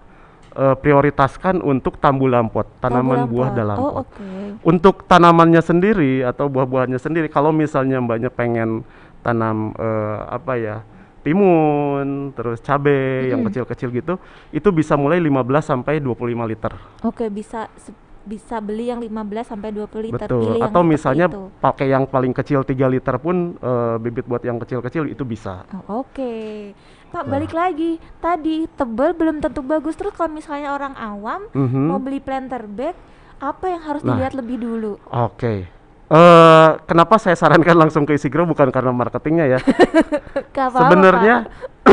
eh, 0.54 0.76
prioritaskan 0.78 1.60
untuk 1.60 1.98
tambu 1.98 2.26
lampot, 2.26 2.66
tanaman 2.80 3.26
Oh, 3.26 3.30
buah 3.30 3.50
lampot. 3.50 3.58
dalam 3.58 3.78
Oh 3.78 3.92
oke. 4.02 4.26
Untuk 4.64 5.04
tanamannya 5.04 5.60
sendiri 5.60 6.22
atau 6.22 6.48
buah-buahannya 6.48 6.98
sendiri, 6.98 7.28
kalau 7.28 7.52
misalnya 7.52 8.00
mbaknya 8.00 8.30
pengen 8.30 8.86
tanam 9.20 9.74
eh, 9.76 10.20
apa 10.30 10.54
ya, 10.56 10.76
timun, 11.24 12.32
terus 12.32 12.60
cabai 12.60 13.32
yang 13.32 13.42
Mm-mm. 13.42 13.48
kecil-kecil 13.48 13.90
gitu, 13.92 14.14
itu 14.50 14.70
bisa 14.70 14.94
mulai 14.94 15.18
15 15.18 15.34
sampai 15.64 15.98
25 15.98 16.20
liter. 16.46 16.74
Oke 17.02 17.28
bisa 17.28 17.72
se- 17.76 17.96
bisa 18.24 18.64
beli 18.64 18.88
yang 18.88 19.00
15 19.00 19.52
sampai 19.52 19.70
20 19.70 20.00
liter. 20.02 20.28
Betul. 20.28 20.42
Pilih 20.56 20.62
Atau 20.64 20.82
misalnya 20.82 21.28
pakai 21.60 21.92
yang 21.92 22.08
paling 22.08 22.32
kecil 22.32 22.64
3 22.64 22.72
liter 22.88 23.16
pun 23.18 23.56
eh, 23.56 23.96
bibit 24.00 24.24
buat 24.24 24.40
yang 24.42 24.58
kecil-kecil 24.58 25.08
itu 25.08 25.24
bisa. 25.24 25.68
Oh, 25.86 26.02
Oke, 26.02 26.72
Pak 27.12 27.24
Nah. 27.24 27.30
balik 27.30 27.52
lagi 27.52 28.00
tadi 28.18 28.66
tebel 28.70 29.12
belum 29.14 29.38
tentu 29.38 29.60
bagus 29.60 29.94
terus 29.94 30.12
kalau 30.12 30.32
misalnya 30.32 30.72
orang 30.72 30.96
awam 30.96 31.46
Mhm. 31.52 31.84
mau 31.86 32.00
beli 32.00 32.18
planter 32.18 32.64
bag 32.66 32.96
apa 33.38 33.66
yang 33.68 33.82
harus 33.84 34.02
Nah. 34.02 34.16
dilihat 34.16 34.34
lebih 34.34 34.58
dulu? 34.58 34.96
Oke. 35.08 35.68
Eh, 36.14 36.70
kenapa 36.86 37.18
saya 37.18 37.34
sarankan 37.34 37.74
langsung 37.76 38.06
ke 38.06 38.14
Isigro 38.14 38.46
bukan 38.46 38.70
karena 38.70 38.94
marketingnya 38.94 39.58
ya. 39.58 39.60
Sebenarnya 40.54 41.50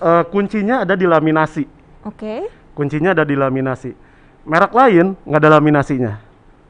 eh, 0.00 0.24
kuncinya 0.28 0.82
ada 0.82 0.94
di 0.94 1.06
laminasi. 1.06 1.64
Oke, 2.04 2.48
Kuncinya 2.70 3.12
ada 3.12 3.28
di 3.28 3.36
laminasi. 3.36 3.92
Merek 4.44 4.72
lain 4.72 5.16
nggak 5.24 5.40
ada 5.40 5.50
laminasinya. 5.58 6.12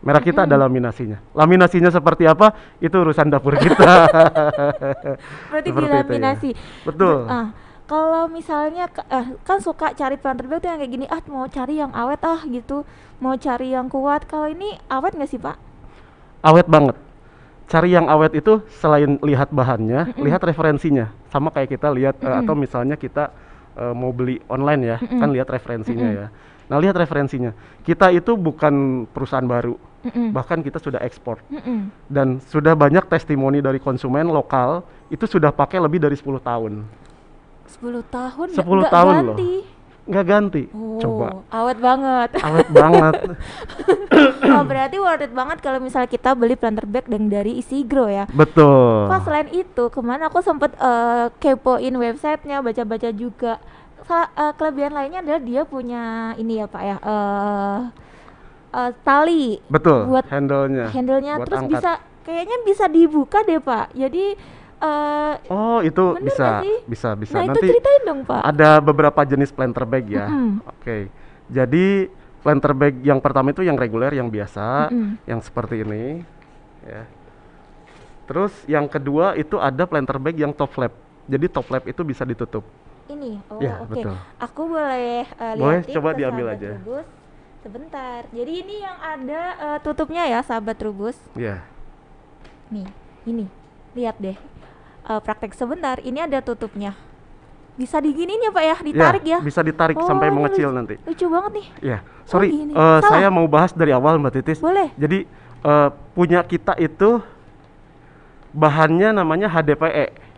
Merek 0.01 0.33
kita 0.33 0.49
ada 0.49 0.57
laminasinya. 0.57 1.21
Laminasinya 1.37 1.93
seperti 1.93 2.25
apa? 2.25 2.57
Itu 2.81 3.05
urusan 3.05 3.29
dapur 3.29 3.53
kita. 3.61 4.09
berarti 5.53 5.69
Seperti 5.69 5.69
itu 5.69 5.81
ya. 5.85 6.01
dilaminasi. 6.01 6.51
Betul. 6.89 7.29
Ah, 7.29 7.53
kalau 7.85 8.25
misalnya 8.33 8.89
eh, 8.89 9.27
kan 9.45 9.61
suka 9.61 9.93
cari 9.93 10.17
bag 10.17 10.41
tuh 10.41 10.69
yang 10.73 10.81
kayak 10.81 10.93
gini, 10.95 11.07
ah 11.11 11.21
mau 11.29 11.45
cari 11.53 11.85
yang 11.85 11.93
awet 11.93 12.23
ah 12.25 12.41
gitu, 12.49 12.89
mau 13.21 13.37
cari 13.37 13.77
yang 13.77 13.93
kuat. 13.93 14.25
Kalau 14.25 14.49
ini 14.49 14.81
awet 14.89 15.13
nggak 15.13 15.31
sih 15.31 15.37
Pak? 15.37 15.61
Awet 16.49 16.65
banget. 16.65 16.97
Cari 17.69 17.93
yang 17.93 18.09
awet 18.09 18.33
itu 18.35 18.65
selain 18.81 19.21
lihat 19.21 19.53
bahannya, 19.53 20.17
lihat 20.17 20.41
referensinya. 20.43 21.13
Sama 21.29 21.53
kayak 21.53 21.77
kita 21.77 21.93
lihat 21.93 22.17
eh, 22.25 22.37
atau 22.41 22.57
misalnya 22.57 22.97
kita 22.97 23.37
eh, 23.77 23.93
mau 23.93 24.17
beli 24.17 24.41
online 24.49 24.97
ya, 24.97 24.97
kan 24.97 25.29
lihat 25.29 25.53
referensinya 25.53 26.09
ya. 26.09 26.27
Nah, 26.71 26.79
lihat 26.79 26.95
referensinya. 26.95 27.51
Kita 27.83 28.15
itu 28.15 28.39
bukan 28.39 29.03
perusahaan 29.11 29.43
baru, 29.43 29.75
Mm-mm. 30.07 30.31
bahkan 30.31 30.63
kita 30.63 30.79
sudah 30.79 31.03
ekspor 31.03 31.43
Mm-mm. 31.51 31.91
dan 32.07 32.39
sudah 32.47 32.79
banyak 32.79 33.05
testimoni 33.05 33.59
dari 33.59 33.77
konsumen 33.77 34.31
lokal 34.31 34.87
itu 35.11 35.27
sudah 35.27 35.51
pakai 35.51 35.83
lebih 35.83 35.99
dari 35.99 36.15
10 36.15 36.39
tahun. 36.39 36.87
10 37.75 38.07
tahun 38.07 38.47
10 38.55 38.63
nggak 38.63 38.91
tahun 38.91 39.15
loh. 39.27 39.37
ganti. 39.37 39.53
nggak 40.11 40.27
ganti. 40.27 40.63
Oh, 40.71 40.99
Coba 40.99 41.43
awet 41.51 41.79
banget. 41.79 42.31
awet 42.39 42.69
banget. 42.71 43.15
oh, 44.55 44.63
berarti 44.67 44.97
worth 44.99 45.23
it 45.23 45.31
banget 45.31 45.59
kalau 45.59 45.79
misalnya 45.79 46.11
kita 46.11 46.35
beli 46.35 46.55
planter 46.55 46.83
bag 46.83 47.07
yang 47.07 47.27
dari 47.27 47.59
Isigro 47.59 48.07
ya. 48.07 48.27
Betul. 48.31 49.07
Pas 49.07 49.23
selain 49.23 49.47
itu, 49.51 49.85
ke 49.87 50.01
mana 50.03 50.27
aku 50.27 50.43
sempet 50.43 50.75
eh, 50.75 51.27
kepoin 51.39 51.95
websitenya, 51.95 52.59
baca-baca 52.59 53.11
juga. 53.11 53.59
Eh, 54.11 54.53
kelebihan 54.59 54.91
lainnya 54.91 55.23
adalah 55.23 55.39
dia 55.39 55.63
punya 55.63 56.35
ini 56.35 56.59
ya 56.59 56.67
pak 56.67 56.83
ya, 56.83 56.97
eh 56.99 57.81
eh, 58.75 58.91
tali 59.07 59.63
Betul. 59.71 60.11
buat 60.11 60.27
handle-nya. 60.27 60.87
handlenya, 60.91 61.35
buat 61.39 61.47
terus 61.47 61.61
angkat. 61.63 61.73
bisa 61.79 61.91
kayaknya 62.27 62.57
bisa 62.67 62.85
dibuka 62.91 63.39
deh 63.47 63.63
pak. 63.63 63.95
Jadi 63.95 64.35
eh 64.81 65.35
Oh, 65.47 65.79
itu 65.87 66.19
bisa, 66.19 66.67
bisa, 66.91 67.15
bisa. 67.15 67.39
nah 67.39 67.47
itu 67.47 67.55
Nanti 67.55 67.67
ceritain 67.71 68.03
dong 68.03 68.21
pak. 68.27 68.43
ada 68.43 68.83
beberapa 68.83 69.21
jenis 69.23 69.55
planter 69.55 69.87
bag 69.87 70.11
ya. 70.11 70.27
Mm-mm. 70.27 70.67
Oke. 70.67 71.07
Jadi 71.47 72.11
planter 72.43 72.73
bag 72.75 72.95
yang 73.07 73.23
pertama 73.23 73.55
itu 73.55 73.63
yang 73.63 73.79
reguler, 73.79 74.11
yang 74.11 74.27
biasa, 74.27 74.91
Mm-mm. 74.91 75.23
yang 75.23 75.39
seperti 75.39 75.87
ini, 75.87 76.27
ya. 76.83 77.07
Terus 78.27 78.55
yang 78.67 78.91
kedua 78.91 79.39
itu 79.39 79.55
ada 79.55 79.87
planter 79.87 80.19
bag 80.19 80.35
yang 80.35 80.51
top 80.51 80.75
flap. 80.75 80.95
Jadi 81.31 81.47
top 81.47 81.67
flap 81.71 81.87
itu 81.87 82.03
bisa 82.03 82.27
ditutup. 82.27 82.67
Ini, 83.11 83.43
oh 83.49 83.59
Ya, 83.59 83.83
oke. 83.83 83.91
betul. 83.93 84.15
Aku 84.39 84.63
boleh 84.69 85.27
eh, 85.27 85.55
Boleh, 85.55 85.83
liatin 85.83 85.95
coba 85.99 86.09
diambil 86.15 86.47
aja. 86.49 86.71
Trubus? 86.77 87.07
Sebentar. 87.61 88.21
Jadi 88.31 88.53
ini 88.57 88.77
yang 88.79 88.97
ada 88.97 89.43
eh, 89.53 89.79
tutupnya 89.83 90.23
ya, 90.25 90.41
sahabat 90.41 90.79
Trubus. 90.79 91.19
Ya. 91.35 91.67
Nih, 92.71 92.87
ini. 93.25 93.51
Lihat 93.93 94.17
deh. 94.17 94.39
Eh, 95.03 95.21
praktek 95.21 95.53
sebentar, 95.53 95.99
ini 95.99 96.19
ada 96.19 96.39
tutupnya. 96.39 96.95
Bisa 97.75 97.99
diginiin 97.99 98.39
ya, 98.41 98.51
Pak 98.51 98.63
ya? 98.63 98.77
Ditarik 98.79 99.25
ya? 99.25 99.39
Bisa 99.41 99.61
ditarik 99.61 99.97
Oh, 99.97 100.05
sampai 100.05 100.29
mengecil 100.29 100.69
lucu- 100.69 100.77
nanti. 100.77 100.95
Lucu 101.03 101.27
banget 101.27 101.53
nih. 101.53 101.67
Ya. 101.83 101.99
Sorry, 102.25 102.49
eh, 102.53 102.69
Salah. 102.71 103.01
saya 103.03 103.29
mau 103.29 103.45
bahas 103.45 103.73
dari 103.73 103.91
awal 103.91 104.17
Mbak 104.17 104.33
Titis. 104.37 104.61
Boleh. 104.61 104.95
Jadi 104.95 105.27
eh, 105.61 105.89
punya 106.15 106.41
kita 106.41 106.79
itu 106.79 107.19
bahannya 108.51 109.13
namanya 109.13 109.49
HDPE. 109.49 110.30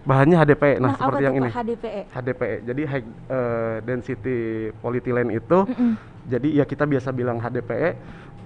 Bahannya 0.00 0.36
HDPE. 0.40 0.74
Nah, 0.80 0.92
apa 0.92 0.98
seperti 0.98 1.22
yang 1.28 1.34
ini. 1.36 1.48
HDPE. 1.52 2.00
HDPE. 2.08 2.56
Jadi 2.64 2.82
high 2.88 3.04
eh, 3.04 3.76
density 3.84 4.38
polyethylene 4.80 5.30
itu 5.36 5.58
Mm-mm. 5.68 5.92
jadi 6.24 6.48
ya 6.62 6.64
kita 6.64 6.88
biasa 6.88 7.12
bilang 7.12 7.36
HDPE 7.36 7.90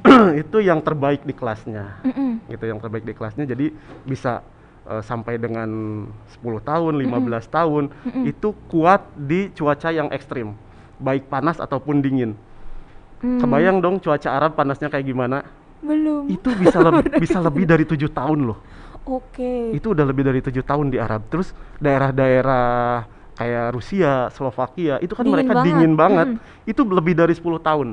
itu 0.42 0.58
yang 0.58 0.82
terbaik 0.82 1.22
di 1.22 1.30
kelasnya. 1.30 2.02
Mm-mm. 2.02 2.42
Gitu 2.50 2.64
yang 2.66 2.82
terbaik 2.82 3.06
di 3.06 3.14
kelasnya 3.14 3.46
jadi 3.46 3.70
bisa 4.02 4.42
eh, 4.90 5.02
sampai 5.06 5.38
dengan 5.38 5.70
10 6.42 6.42
tahun, 6.66 6.92
15 6.98 7.46
tahun 7.46 7.84
Mm-mm. 7.90 8.24
itu 8.26 8.48
kuat 8.66 9.06
di 9.14 9.54
cuaca 9.54 9.94
yang 9.94 10.10
ekstrim. 10.10 10.58
Baik 10.98 11.30
panas 11.30 11.62
ataupun 11.62 12.02
dingin. 12.02 12.34
Hmm, 13.22 13.40
Kebayang 13.40 13.78
dong 13.80 14.02
cuaca 14.02 14.28
Arab 14.30 14.58
panasnya 14.58 14.90
kayak 14.90 15.06
gimana? 15.06 15.46
belum. 15.84 16.32
Itu 16.32 16.48
bisa 16.56 16.80
lebih 16.80 17.12
bisa 17.24 17.38
lebih 17.44 17.64
dari 17.68 17.84
tujuh 17.84 18.08
tahun 18.10 18.40
loh. 18.48 18.58
Oke. 19.04 19.76
Itu 19.76 19.92
udah 19.92 20.04
lebih 20.04 20.24
dari 20.24 20.40
tujuh 20.40 20.64
tahun 20.64 20.88
di 20.88 20.98
Arab. 20.98 21.28
Terus 21.28 21.52
daerah-daerah 21.78 23.04
kayak 23.34 23.66
Rusia, 23.74 24.30
Slovakia 24.32 24.96
itu 24.98 25.12
kan 25.12 25.26
Dingin 25.26 25.34
mereka 25.36 25.52
banget. 25.54 25.66
dingin 25.68 25.92
banget. 25.94 26.28
Mm. 26.36 26.38
Itu 26.64 26.80
lebih 26.88 27.14
dari 27.14 27.34
10 27.36 27.60
tahun. 27.60 27.88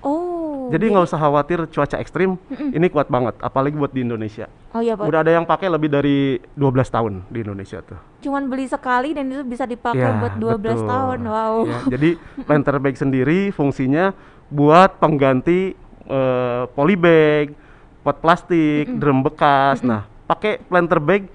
Oh. 0.00 0.72
Jadi 0.72 0.84
nggak 0.86 1.04
usah 1.04 1.20
khawatir 1.20 1.58
cuaca 1.68 2.00
ekstrim. 2.00 2.40
Mm-mm. 2.48 2.72
Ini 2.72 2.86
kuat 2.88 3.12
banget, 3.12 3.36
apalagi 3.42 3.76
buat 3.76 3.92
di 3.92 4.00
Indonesia. 4.00 4.48
Oh 4.72 4.80
iya, 4.80 4.96
Pak. 4.96 5.04
Udah 5.04 5.20
ada 5.20 5.32
yang 5.34 5.44
pakai 5.44 5.68
lebih 5.68 5.92
dari 5.92 6.40
12 6.56 6.88
tahun 6.88 7.12
di 7.28 7.38
Indonesia 7.44 7.84
tuh. 7.84 7.98
Cuman 8.24 8.48
beli 8.48 8.64
sekali 8.64 9.12
dan 9.12 9.28
itu 9.28 9.44
bisa 9.44 9.68
dipakai 9.68 10.00
Ya, 10.00 10.16
buat 10.16 10.34
12 10.40 10.56
betul. 10.56 10.88
tahun. 10.88 11.18
Wow. 11.26 11.54
Ya, 11.68 11.78
jadi 11.90 12.10
planter 12.48 12.76
bag 12.80 12.96
sendiri 12.96 13.52
fungsinya 13.52 14.14
buat 14.48 14.96
pengganti 14.96 15.74
eh, 16.06 16.62
polybag, 16.72 17.52
pot 18.00 18.16
plastik, 18.22 18.88
drum 18.96 19.20
bekas. 19.20 19.84
Nah, 19.84 20.06
pakai 20.30 20.62
planter 20.62 21.02
bag 21.02 21.26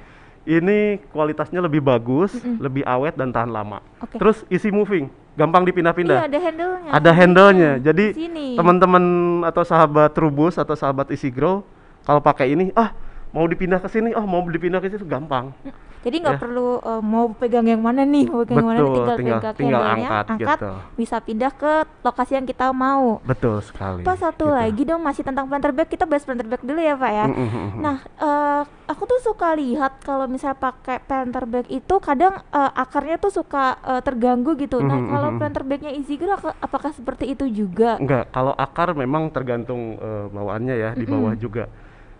ini 0.48 1.02
kualitasnya 1.12 1.60
lebih 1.60 1.82
bagus, 1.84 2.32
lebih 2.62 2.86
awet 2.88 3.18
dan 3.20 3.34
tahan 3.34 3.52
lama. 3.52 3.82
Oke. 4.00 4.16
Terus 4.22 4.46
easy 4.48 4.70
moving, 4.72 5.10
gampang 5.36 5.66
Iya, 5.66 5.70
dipindah-pindah. 5.74 6.20
ada 6.22 6.40
handle-nya. 6.40 6.90
ada 6.94 7.12
handle-nya. 7.12 7.72
Jadi 7.82 8.06
Di 8.14 8.30
sini. 8.30 8.48
teman-teman 8.56 9.04
atau 9.44 9.66
sahabat 9.66 10.14
Trubus 10.14 10.56
atau 10.56 10.78
sahabat 10.78 11.10
Easy 11.12 11.34
Grow 11.34 11.66
kalau 12.06 12.22
pakai 12.22 12.54
ini, 12.54 12.70
ah 12.78 12.94
mau 13.34 13.44
dipindah 13.50 13.82
ke 13.82 13.90
sini, 13.90 14.14
oh 14.14 14.24
mau 14.24 14.46
dipindah 14.46 14.78
ke 14.80 14.88
situ 14.88 15.04
gampang. 15.04 15.50
Jadi 16.06 16.22
nggak 16.22 16.38
Ya. 16.38 16.40
perlu 16.40 16.68
eh, 16.78 17.02
mau 17.02 17.26
pegang 17.34 17.66
yang 17.66 17.82
mana 17.82 18.06
nih, 18.06 18.30
mau 18.30 18.40
pegang 18.40 18.56
yang 18.56 18.68
mana 18.68 18.80
Betul, 18.80 18.94
tinggal, 18.94 19.18
tinggal- 19.18 19.40
pegang 19.42 19.56
tinggal 19.58 19.82
handle-nya, 19.82 20.06
angkat 20.06 20.26
angkat, 20.30 20.58
gitu. 20.62 20.72
bisa 20.96 21.16
pindah 21.18 21.52
ke 21.52 21.74
lokasi 22.00 22.32
yang 22.32 22.46
kita 22.46 22.66
mau. 22.70 23.18
Betul 23.20 23.58
sekali. 23.60 24.02
Pak 24.02 24.16
satu 24.16 24.46
gitu. 24.46 24.54
lagi 24.54 24.84
dong 24.86 25.02
masih 25.02 25.24
tentang 25.24 25.46
planter 25.46 25.74
bag, 25.74 25.90
kita 25.90 26.06
bahas 26.06 26.22
planter 26.22 26.46
bag 26.46 26.62
dulu 26.62 26.78
ya 26.78 26.94
Pak 26.94 27.12
ya. 27.12 27.26
Mm, 27.26 27.34
mm, 27.34 27.50
mm, 27.50 27.58
mm. 27.58 27.80
Nah, 27.82 27.98
eh, 28.06 28.62
aku 28.86 29.04
tuh 29.04 29.20
suka 29.20 29.50
lihat 29.52 29.98
kalau 30.00 30.26
misalnya 30.26 30.62
pakai 30.62 31.02
planter 31.02 31.44
bag 31.44 31.66
itu 31.68 31.96
kadang 32.00 32.38
eh, 32.38 32.72
akarnya 32.76 33.18
tuh 33.18 33.34
suka 33.34 33.66
eh, 33.82 34.02
terganggu 34.02 34.54
gitu. 34.56 34.80
Nah, 34.80 34.96
Mhm, 34.96 35.10
kalau 35.10 35.30
mhm. 35.32 35.38
planter 35.40 35.64
bagnya 35.64 35.90
Easy 35.90 36.16
Grow 36.16 36.38
aka- 36.38 36.54
apakah 36.60 36.94
seperti 36.94 37.34
itu 37.34 37.50
juga? 37.50 37.98
Enggak, 37.98 38.30
kalau 38.30 38.54
akar 38.54 38.94
memang 38.94 39.28
tergantung 39.28 39.98
eh, 39.98 40.26
bawaannya 40.30 40.76
ya, 40.76 40.90
di 40.94 41.02
Mm-mm. 41.02 41.14
bawah 41.16 41.34
juga. 41.34 41.66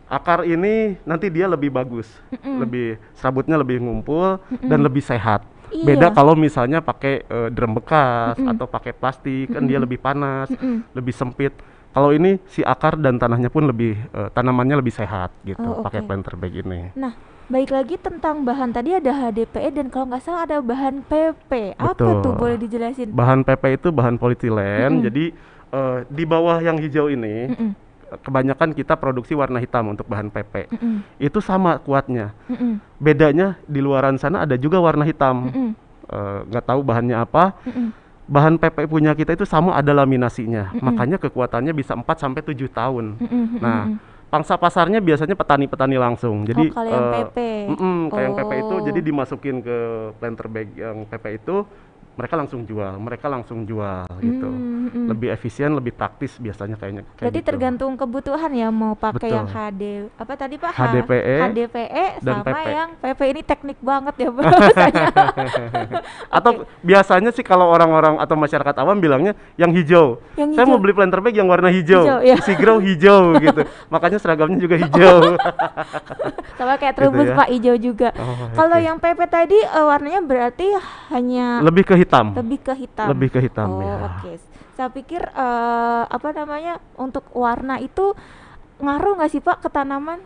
Akar 0.06 0.46
ini 0.46 1.02
nanti 1.02 1.34
dia 1.34 1.50
lebih 1.50 1.74
bagus, 1.74 2.06
Mm-mm. 2.30 2.62
lebih 2.62 2.88
serabutnya 3.18 3.58
lebih 3.58 3.82
ngumpul 3.82 4.38
Mm-mm. 4.38 4.70
dan 4.70 4.86
lebih 4.86 5.02
sehat. 5.02 5.42
Iya. 5.74 5.82
Beda 5.82 6.08
kalau 6.14 6.38
misalnya 6.38 6.78
pakai 6.78 7.26
eh, 7.26 7.50
drum 7.50 7.74
bekas 7.74 8.38
Mm-mm. 8.38 8.54
atau 8.54 8.70
pakai 8.70 8.94
plastik 8.94 9.50
kan 9.50 9.66
dia 9.66 9.82
Mm-mm. 9.82 9.86
lebih 9.90 9.98
panas, 9.98 10.54
Mm-mm. 10.54 10.86
lebih 10.94 11.10
sempit. 11.10 11.54
Kalau 11.90 12.12
ini 12.12 12.38
si 12.46 12.60
akar 12.62 13.00
dan 13.00 13.18
tanahnya 13.18 13.50
pun 13.50 13.66
lebih 13.66 13.98
eh, 13.98 14.30
tanamannya 14.30 14.78
lebih 14.78 14.94
sehat 14.94 15.34
gitu 15.42 15.66
Oh, 15.66 15.82
pakai 15.82 16.06
oke. 16.06 16.08
planter 16.12 16.38
bag 16.38 16.54
ini. 16.54 16.94
Nah, 16.94 17.18
baik 17.50 17.74
lagi 17.74 17.96
tentang 17.98 18.46
bahan 18.46 18.78
tadi 18.78 18.94
ada 18.94 19.10
HDPE 19.10 19.74
dan 19.74 19.88
kalau 19.90 20.06
nggak 20.14 20.22
salah 20.22 20.46
ada 20.46 20.62
bahan 20.62 21.02
PP. 21.02 21.74
Apa 21.82 21.98
Betul. 21.98 22.22
tuh 22.22 22.34
boleh 22.38 22.58
dijelasin? 22.62 23.10
Bahan 23.10 23.42
PP 23.42 23.82
itu 23.82 23.90
bahan 23.90 24.22
polietilen, 24.22 25.02
Mm-mm. 25.02 25.06
jadi 25.10 25.26
eh, 25.74 25.98
di 26.14 26.24
bawah 26.30 26.62
yang 26.62 26.78
hijau 26.78 27.10
ini 27.10 27.50
Mm-mm, 27.50 27.70
kebanyakan 28.16 28.72
kita 28.72 28.94
produksi 28.94 29.34
warna 29.34 29.58
hitam 29.58 29.90
untuk 29.90 30.06
bahan 30.06 30.28
PP. 30.28 30.70
mm-mm, 30.70 30.96
Itu 31.18 31.40
sama 31.40 31.78
kuatnya. 31.78 32.32
mm-mm, 32.46 32.80
bedanya 32.96 33.60
di 33.66 33.80
luaran 33.80 34.16
sana 34.16 34.42
ada 34.42 34.56
juga 34.56 34.78
warna 34.78 35.04
hitam 35.04 35.50
mm-mm, 35.50 35.70
Eh, 36.06 36.40
nggak 36.46 36.66
tahu 36.66 36.86
bahannya 36.86 37.18
apa 37.18 37.58
mm-mm. 37.66 37.90
bahan 38.26 38.62
PP 38.62 38.86
punya 38.86 39.12
kita 39.12 39.34
itu 39.34 39.42
sama 39.42 39.74
ada 39.74 39.90
laminasinya 39.92 40.70
Mm-mm. 40.70 40.86
makanya 40.86 41.18
kekuatannya 41.18 41.74
bisa 41.74 41.98
4 41.98 42.06
sampai 42.16 42.42
7 42.42 42.54
tahun 42.70 43.18
Mm-mm, 43.18 43.46
nah 43.58 43.90
mm-mm. 43.90 43.98
pangsa 44.26 44.54
pasarnya 44.54 45.02
biasanya 45.02 45.34
petani-petani 45.34 45.98
langsung 45.98 46.46
jadi 46.46 46.70
oh, 46.70 46.74
kalau 46.74 46.90
yang 46.90 47.06
eh, 47.06 47.14
PP. 47.26 47.38
mm-mm, 47.74 47.98
kayak 48.08 48.22
yang 48.22 48.36
PP 48.38 48.52
itu 48.54 48.76
Oh. 48.78 48.84
jadi 48.86 49.00
dimasukin 49.02 49.56
ke 49.60 49.78
planter 50.16 50.46
bag 50.46 50.68
yang 50.78 50.98
PP 51.06 51.26
itu 51.42 51.56
mereka 52.16 52.34
langsung 52.38 52.62
jual 52.64 52.94
mereka 52.96 53.26
langsung 53.26 53.66
jual 53.66 54.06
gitu 54.22 54.50
Mm, 54.86 54.92
mm. 54.92 55.08
lebih 55.14 55.28
efisien 55.34 55.70
lebih 55.74 55.94
praktis 55.96 56.38
biasanya 56.38 56.78
kayaknya 56.78 57.04
kayak 57.18 57.22
Berarti 57.30 57.42
gitu. 57.42 57.50
tergantung 57.50 57.92
kebutuhan 57.98 58.52
ya 58.54 58.70
mau 58.70 58.94
pakai 58.94 59.30
Betul. 59.30 59.38
yang 59.38 59.48
HD 59.50 59.84
apa 60.18 60.34
tadi 60.38 60.56
Pak? 60.58 60.72
HDPE 60.74 61.36
HDPE 61.42 62.06
dan 62.22 62.36
sama 62.42 62.46
PP. 62.46 62.68
yang 62.70 62.90
PP 63.02 63.22
ini 63.26 63.42
teknik 63.42 63.78
banget 63.82 64.16
ya 64.18 64.30
bahasanya. 64.34 65.06
Atau 66.38 66.52
biasanya 66.82 67.30
sih 67.34 67.46
kalau 67.46 67.70
orang-orang 67.72 68.18
atau 68.22 68.36
masyarakat 68.38 68.76
awam 68.82 68.98
bilangnya 68.98 69.34
yang 69.56 69.74
hijau. 69.74 70.22
Yang 70.38 70.58
Saya 70.58 70.66
mau 70.68 70.78
beli 70.78 70.94
planter 70.94 71.20
bag 71.22 71.36
yang 71.36 71.50
warna 71.50 71.70
hijau. 71.74 72.04
Hijau, 72.06 72.20
iya. 72.22 72.36
Si 72.42 72.54
grow 72.58 72.78
hijau 72.78 73.34
gitu. 73.46 73.62
Makanya 73.90 74.18
seragamnya 74.22 74.60
juga 74.62 74.76
hijau. 74.78 75.36
sama 76.60 76.80
kayak 76.80 76.96
Gitu 76.96 77.04
terubus 77.04 77.28
ya. 77.28 77.36
Pak 77.36 77.48
hijau 77.52 77.76
juga. 77.76 78.10
Oh, 78.16 78.48
Kalau 78.56 78.78
yang 78.80 78.98
PP 79.02 79.20
tadi 79.28 79.58
eh, 79.60 79.86
warnanya 79.86 80.22
berarti 80.24 80.68
hanya 81.12 81.60
lebih 81.60 81.84
ke 81.84 81.96
hitam. 82.00 82.32
lebih 82.32 82.60
ke 82.64 82.74
hitam. 82.74 83.08
Lebih 83.12 83.30
ke 83.36 83.40
hitam 83.44 83.68
oh, 83.68 83.82
ya. 83.84 83.96
oke. 84.08 84.55
Saya 84.76 84.92
pikir 84.92 85.24
eh, 85.24 86.04
apa 86.04 86.36
namanya 86.36 86.84
untuk 87.00 87.24
warna 87.32 87.80
itu 87.80 88.12
ngaruh 88.84 89.16
nggak 89.16 89.32
sih 89.32 89.40
Pak 89.40 89.64
ke 89.64 89.70
tanaman? 89.72 90.20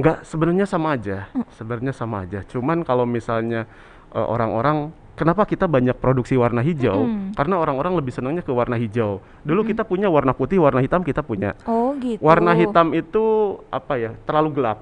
Enggak, 0.00 0.24
sebenarnya 0.24 0.66
sama 0.66 0.96
aja. 0.96 1.28
Hmm. 1.36 1.46
Sebenarnya 1.52 1.92
sama 1.92 2.24
aja. 2.24 2.40
Cuman 2.48 2.80
kalau 2.82 3.04
misalnya 3.04 3.68
eh, 4.16 4.24
orang-orang 4.24 4.88
kenapa 5.14 5.46
kita 5.46 5.68
banyak 5.68 5.94
produksi 6.00 6.34
warna 6.34 6.64
hijau? 6.64 7.06
Mm-mm. 7.06 7.36
Karena 7.38 7.60
orang-orang 7.60 7.94
lebih 7.98 8.12
senangnya 8.16 8.42
ke 8.42 8.50
warna 8.50 8.80
hijau. 8.80 9.22
Dulu 9.46 9.60
kita 9.62 9.86
punya 9.86 10.10
warna 10.10 10.34
putih, 10.34 10.58
warna 10.58 10.82
hitam 10.82 11.04
kita 11.06 11.22
punya. 11.22 11.54
Oh 11.68 11.94
gitu. 12.00 12.24
Warna 12.24 12.56
hitam 12.56 12.92
itu 12.92 13.58
apa 13.70 14.00
ya? 14.00 14.10
Terlalu 14.26 14.50
gelap. 14.56 14.78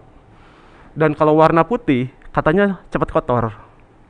Dan 0.97 1.19
kalau 1.19 1.37
warna 1.41 1.65
putih 1.65 2.09
katanya 2.33 2.81
cepat 2.89 3.11
kotor. 3.13 3.45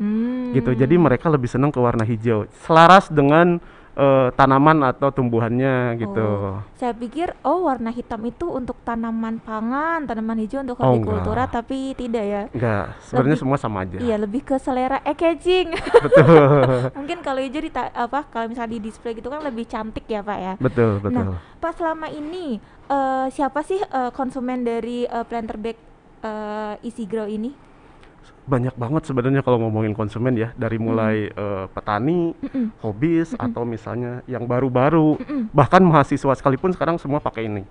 Hmm. 0.03 0.51
gitu. 0.51 0.75
Jadi 0.75 0.99
mereka 0.99 1.31
lebih 1.31 1.47
senang 1.47 1.71
ke 1.71 1.79
warna 1.79 2.03
hijau. 2.03 2.51
Selaras 2.67 3.07
dengan 3.07 3.63
eh, 3.93 4.29
tanaman 4.33 4.83
atau 4.83 5.13
tumbuhannya 5.13 5.97
gitu. 5.97 6.25
Oh, 6.25 6.59
saya 6.75 6.93
pikir 6.93 7.37
oh 7.43 7.69
warna 7.69 7.93
hitam 7.93 8.25
itu 8.25 8.49
untuk 8.49 8.81
tanaman 8.83 9.39
pangan, 9.39 10.09
tanaman 10.09 10.41
hijau 10.41 10.65
untuk 10.65 10.81
Oh, 10.81 10.97
hortikultura, 10.97 11.45
enggak. 11.45 11.55
tapi 11.61 11.93
tidak 11.95 12.25
ya. 12.25 12.43
Enggak, 12.51 12.85
sebenarnya 13.05 13.39
semua 13.39 13.57
sama 13.57 13.85
aja. 13.85 13.99
Iya, 14.01 14.17
lebih 14.17 14.43
ke 14.43 14.57
selera 14.57 14.99
packaging. 15.05 15.77
Betul. 15.77 16.49
Mungkin 16.99 17.19
kalau 17.21 17.41
hijau 17.45 17.61
di 17.61 17.71
apa 17.73 18.25
kalau 18.33 18.49
misalnya 18.49 18.73
di 18.75 18.81
display 18.81 19.13
gitu 19.13 19.29
kan 19.29 19.45
lebih 19.45 19.69
cantik 19.69 20.09
ya, 20.09 20.25
Pak 20.25 20.39
ya. 20.41 20.55
betul, 20.57 20.99
betul. 20.99 21.37
Nah, 21.37 21.39
Pak 21.61 21.73
selama 21.77 22.09
ini 22.09 22.57
eh, 22.89 23.27
siapa 23.29 23.61
sih 23.61 23.79
eh, 23.79 24.11
konsumen 24.11 24.65
dari 24.65 25.05
eh, 25.05 25.25
planter 25.29 25.61
bag 25.61 25.77
eh, 26.23 26.75
Easy 26.83 27.05
Grow 27.05 27.29
ini? 27.29 27.72
Banyak 28.43 28.75
banget 28.75 29.07
sebenarnya 29.07 29.39
kalau 29.41 29.63
ngomongin 29.63 29.95
konsumen 29.95 30.35
ya, 30.35 30.51
dari 30.55 30.75
mulai 30.75 31.31
eh, 31.31 31.65
petani, 31.71 32.35
Mm-mm. 32.35 32.75
hobis 32.81 33.33
atau 33.35 33.63
misalnya 33.63 34.27
yang 34.27 34.45
baru-baru, 34.45 35.15
Mm-mm. 35.15 35.47
bahkan 35.51 35.79
mahasiswa 35.79 36.35
sekalipun 36.35 36.75
sekarang 36.75 36.99
semua 36.99 37.23
pakai 37.23 37.47
ini. 37.47 37.63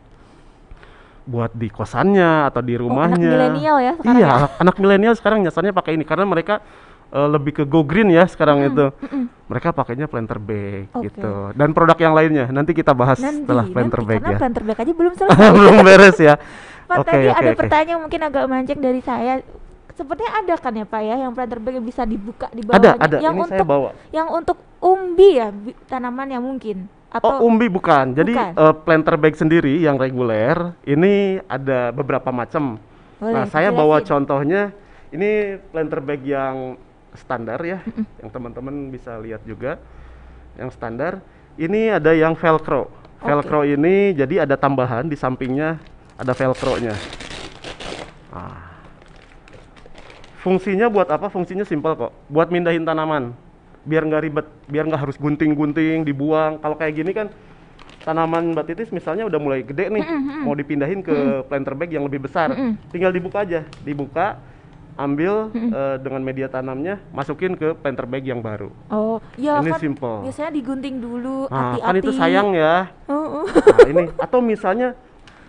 Buat 1.21 1.53
di 1.53 1.69
kosannya 1.69 2.49
atau 2.49 2.65
di 2.65 2.73
Oh, 2.73 2.87
anak 2.89 3.13
rumahnya. 3.13 3.29
milenial 3.29 3.77
ya 3.77 3.93
sekarang 3.93 4.17
Iya, 4.17 4.29
ya? 4.31 4.47
anak 4.57 4.75
milenial 4.79 5.13
sekarang 5.13 5.39
nyasarnya 5.43 5.69
pakai 5.71 5.93
ini 5.93 6.01
karena 6.01 6.25
mereka 6.25 6.65
eh, 7.11 7.27
lebih 7.29 7.51
ke 7.51 7.63
go 7.63 7.83
green 7.83 8.09
ya 8.09 8.25
sekarang 8.25 8.63
itu. 8.65 8.89
Mm-mm. 8.89 9.27
Mereka 9.45 9.69
pakainya 9.69 10.07
planter 10.07 10.39
bag 10.39 10.87
Oke. 10.95 11.11
gitu. 11.11 11.51
Dan 11.53 11.75
produk 11.75 11.99
yang 11.99 12.15
lainnya 12.15 12.47
nanti 12.49 12.71
kita 12.71 12.95
bahas 12.95 13.19
Nanti, 13.19 13.43
setelah 13.43 13.67
planter 13.67 13.99
nanti, 14.01 14.09
bag 14.09 14.19
karena 14.23 14.31
ya. 14.33 14.39
planter 14.39 14.63
bag 14.63 14.77
aja 14.79 14.93
belum 14.95 15.13
selesai. 15.19 15.49
Belum 15.51 15.75
beres 15.83 16.17
ya. 16.17 16.35
Pak 16.87 16.97
tadi 17.05 17.27
oke, 17.27 17.37
ada 17.37 17.49
oke. 17.51 17.59
pertanyaan 17.59 17.99
mungkin 18.01 18.19
agak 18.21 18.43
melenceng 18.47 18.79
dari 18.79 18.99
saya. 18.99 19.33
Sepertinya 19.91 20.31
ada 20.37 20.53
kan 20.55 20.71
ya 20.71 20.83
Pak 20.83 21.01
ya 21.01 21.15
yang 21.19 21.31
planter 21.31 21.57
bag 21.57 21.73
yang 21.75 21.85
bisa 21.85 22.03
dibuka 22.03 22.47
di 22.49 22.63
Ada, 22.63 22.95
bawahnya. 22.95 22.95
ada. 23.01 23.17
Yang 23.17 23.33
Ini 23.33 23.41
untuk 23.41 23.51
saya 23.53 23.65
bawa. 23.65 23.89
yang 24.09 24.27
untuk 24.29 24.57
umbi 24.77 25.29
ya 25.35 25.47
tanaman 25.85 26.27
yang 26.27 26.41
mungkin 26.41 26.77
atau 27.07 27.27
Oh, 27.29 27.37
umbi 27.43 27.67
bukan. 27.67 28.13
Jadi 28.13 28.31
Bukan. 28.31 28.51
eh, 28.55 28.75
planter 28.81 29.15
bag 29.15 29.35
sendiri 29.35 29.75
yang 29.77 29.95
reguler 29.95 30.71
ini 30.83 31.43
ada 31.45 31.91
beberapa 31.91 32.31
macam. 32.31 32.79
Boleh, 33.19 33.33
Nah, 33.33 33.45
saya 33.45 33.69
bawa 33.69 33.99
jelasin. 33.99 34.09
contohnya 34.09 34.61
ini 35.09 35.29
planter 35.69 35.99
bag 35.99 36.23
yang 36.23 36.79
standar 37.13 37.59
ya, 37.61 37.83
yang 38.17 38.31
teman-teman 38.31 38.87
bisa 38.87 39.19
lihat 39.19 39.43
juga. 39.43 39.75
Yang 40.55 40.71
standar. 40.73 41.19
Ini 41.53 41.99
ada 41.99 42.15
yang 42.15 42.31
velcro. 42.33 42.87
Velcro 43.19 43.61
ini 43.61 44.15
jadi 44.15 44.47
ada 44.47 44.55
tambahan 44.55 45.05
di 45.05 45.13
sampingnya 45.13 45.77
ada 46.15 46.31
velcro-nya. 46.31 46.95
Ah. 48.31 48.70
Fungsinya 50.41 50.89
buat 50.89 51.05
apa? 51.13 51.29
Fungsinya 51.29 51.61
simpel 51.61 51.93
kok. 51.93 52.11
Buat 52.27 52.49
mindahin 52.49 52.81
tanaman. 52.81 53.37
Biar 53.85 54.05
nggak 54.05 54.21
ribet, 54.21 54.47
biar 54.65 54.85
nggak 54.89 55.01
harus 55.01 55.17
gunting-gunting, 55.17 56.01
dibuang. 56.01 56.57
Kalau 56.61 56.75
kayak 56.77 56.93
gini 56.97 57.11
kan 57.13 57.29
tanaman 58.01 58.57
Mbak 58.57 58.65
Titis 58.73 58.89
misalnya 58.89 59.29
udah 59.29 59.37
mulai 59.37 59.61
gede 59.61 59.93
nih, 59.93 60.01
mau 60.41 60.57
dipindahin 60.57 61.05
ke 61.05 61.45
planter 61.45 61.77
bag 61.77 61.93
yang 61.93 62.05
lebih 62.05 62.25
besar. 62.25 62.49
Mm-mm. 62.53 62.73
Tinggal 62.89 63.13
dibuka 63.13 63.45
aja, 63.45 63.61
dibuka, 63.85 64.41
ambil 64.97 65.53
eh, 65.53 65.97
dengan 66.01 66.21
media 66.25 66.49
tanamnya, 66.49 66.97
masukin 67.13 67.53
ke 67.53 67.77
planter 67.77 68.09
bag 68.09 68.25
yang 68.25 68.41
baru. 68.41 68.73
Oh, 68.89 69.21
ya 69.37 69.61
Ini 69.61 69.77
kan 69.77 69.81
simple. 69.81 70.15
biasanya 70.25 70.51
digunting 70.53 70.95
dulu, 70.97 71.45
Nah, 71.49 71.77
hati-hati. 71.77 71.85
kan 71.85 71.95
itu 72.01 72.11
sayang 72.17 72.49
ya. 72.57 72.89
Oh, 73.05 73.45
oh. 73.45 73.45
Nah, 73.45 73.85
ini 73.85 74.03
atau 74.17 74.39
misalnya 74.41 74.97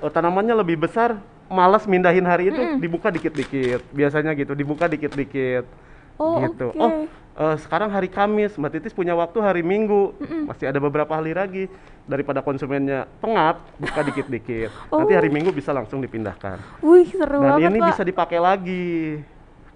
eh, 0.05 0.11
tanamannya 0.13 0.53
lebih 0.57 0.77
besar, 0.77 1.21
malas 1.53 1.85
mindahin 1.85 2.25
hari 2.25 2.49
itu, 2.49 2.81
dibuka 2.81 3.13
dikit-dikit. 3.13 3.85
Biasanya 3.93 4.33
gitu, 4.33 4.53
dibuka 4.53 4.89
dikit-dikit. 4.89 5.69
Oh, 6.17 6.41
gitu. 6.41 6.73
oke. 6.73 6.81
Oh, 6.81 6.93
eh, 7.39 7.57
sekarang 7.61 7.89
hari 7.89 8.09
Kamis, 8.09 8.57
Mbak 8.57 8.71
Titis 8.73 8.93
punya 8.93 9.13
waktu 9.13 9.39
hari 9.39 9.63
Minggu. 9.63 10.13
Masih 10.45 10.69
ada 10.69 10.81
beberapa 10.81 11.13
hari 11.13 11.33
lagi. 11.33 11.65
Daripada 12.03 12.43
konsumennya 12.43 13.07
pengap, 13.23 13.63
buka 13.79 14.01
dikit-dikit. 14.09 14.71
Nanti 14.91 15.13
hari 15.15 15.31
Minggu 15.31 15.55
bisa 15.55 15.71
langsung 15.71 16.03
dipindahkan. 16.03 16.59
Wih, 16.83 17.07
seru 17.09 17.41
Dan 17.41 17.63
banget, 17.63 17.71
ini 17.71 17.79
Pak. 17.79 17.89
bisa 17.95 18.03
dipakai 18.03 18.39
lagi. 18.43 19.23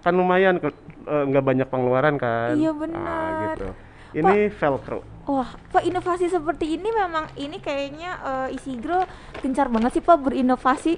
Kan 0.03 0.13
lumayan 0.13 0.59
eh, 0.61 0.71
nggak 1.07 1.43
banyak 1.43 1.67
pengeluaran 1.67 2.15
kan. 2.19 2.53
Iya, 2.53 2.71
Nah, 2.71 2.77
benar. 2.77 3.29
gitu. 3.55 3.67
Ini 4.13 4.35
velcro. 4.53 5.01
Wah, 5.27 5.51
Pak 5.75 5.83
inovasi 5.83 6.31
seperti 6.31 6.79
ini 6.79 6.87
memang 6.87 7.27
ini 7.35 7.59
kayaknya 7.59 8.15
eh, 8.47 8.55
Isigro 8.55 9.03
gencar 9.43 9.67
banget 9.67 9.99
sih 9.99 10.03
Pak 10.03 10.17
berinovasi. 10.23 10.93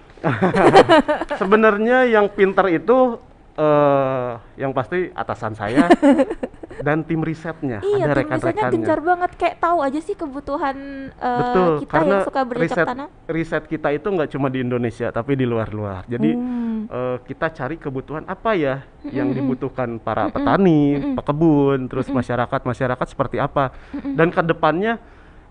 Sebenarnya 1.41 2.05
yang 2.05 2.29
pinter 2.29 2.69
itu 2.69 3.17
eh 3.59 4.31
yang 4.55 4.71
pasti 4.71 5.11
atasan 5.11 5.51
saya 5.51 5.91
dan 6.79 7.01
tim 7.01 7.19
risetnya, 7.19 7.79
iya, 7.81 8.05
ada 8.05 8.15
tim 8.15 8.25
risetnya 8.25 8.39
rekan-rekannya. 8.39 8.73
gencar 8.73 8.99
banget 8.99 9.31
kayak 9.35 9.55
tahu 9.57 9.77
aja 9.79 9.99
sih 9.99 10.13
kebutuhan 10.13 10.77
eh, 11.11 11.39
Betul, 11.39 11.67
kita 11.79 11.91
karena 11.91 12.13
yang 12.13 12.25
suka 12.25 12.41
bercocok 12.41 12.63
riset 12.65 12.85
tanam. 12.85 13.07
riset 13.25 13.63
kita 13.65 13.89
itu 13.89 14.07
nggak 14.07 14.29
cuma 14.29 14.47
di 14.47 14.59
Indonesia 14.59 15.07
tapi 15.09 15.33
di 15.33 15.43
luar-luar. 15.43 16.03
Jadi 16.05 16.29
Hmm. 16.31 16.79
eh, 16.85 17.17
kita 17.23 17.47
cari 17.49 17.75
kebutuhan 17.75 18.23
apa 18.25 18.51
ya 18.53 18.75
yang 19.05 19.29
dibutuhkan 19.29 19.97
para 19.97 20.27
petani, 20.27 20.79
pekebun, 21.13 21.85
terus 21.85 22.07
masyarakat 22.07 22.61
masyarakat 22.61 23.07
seperti 23.07 23.37
apa, 23.37 23.75
dan 24.09 24.29
ke 24.29 24.41
depannya 24.41 24.97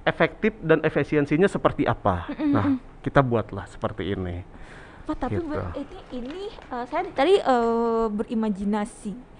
efektif 0.02 0.56
dan 0.58 0.80
efisiensinya 0.80 1.44
seperti 1.44 1.84
apa. 1.84 2.24
Nah, 2.40 2.74
kita 2.98 3.20
buatlah 3.20 3.66
seperti 3.66 4.12
ini. 4.12 4.40
Pak 5.04 5.16
tapi 5.18 5.36
Gitu. 5.36 5.56
ini 5.74 5.98
ini 6.14 6.42
eh, 6.48 6.84
saya 6.84 7.04
tadi 7.10 7.36
eh, 7.36 8.06
berimajinasi. 8.08 9.37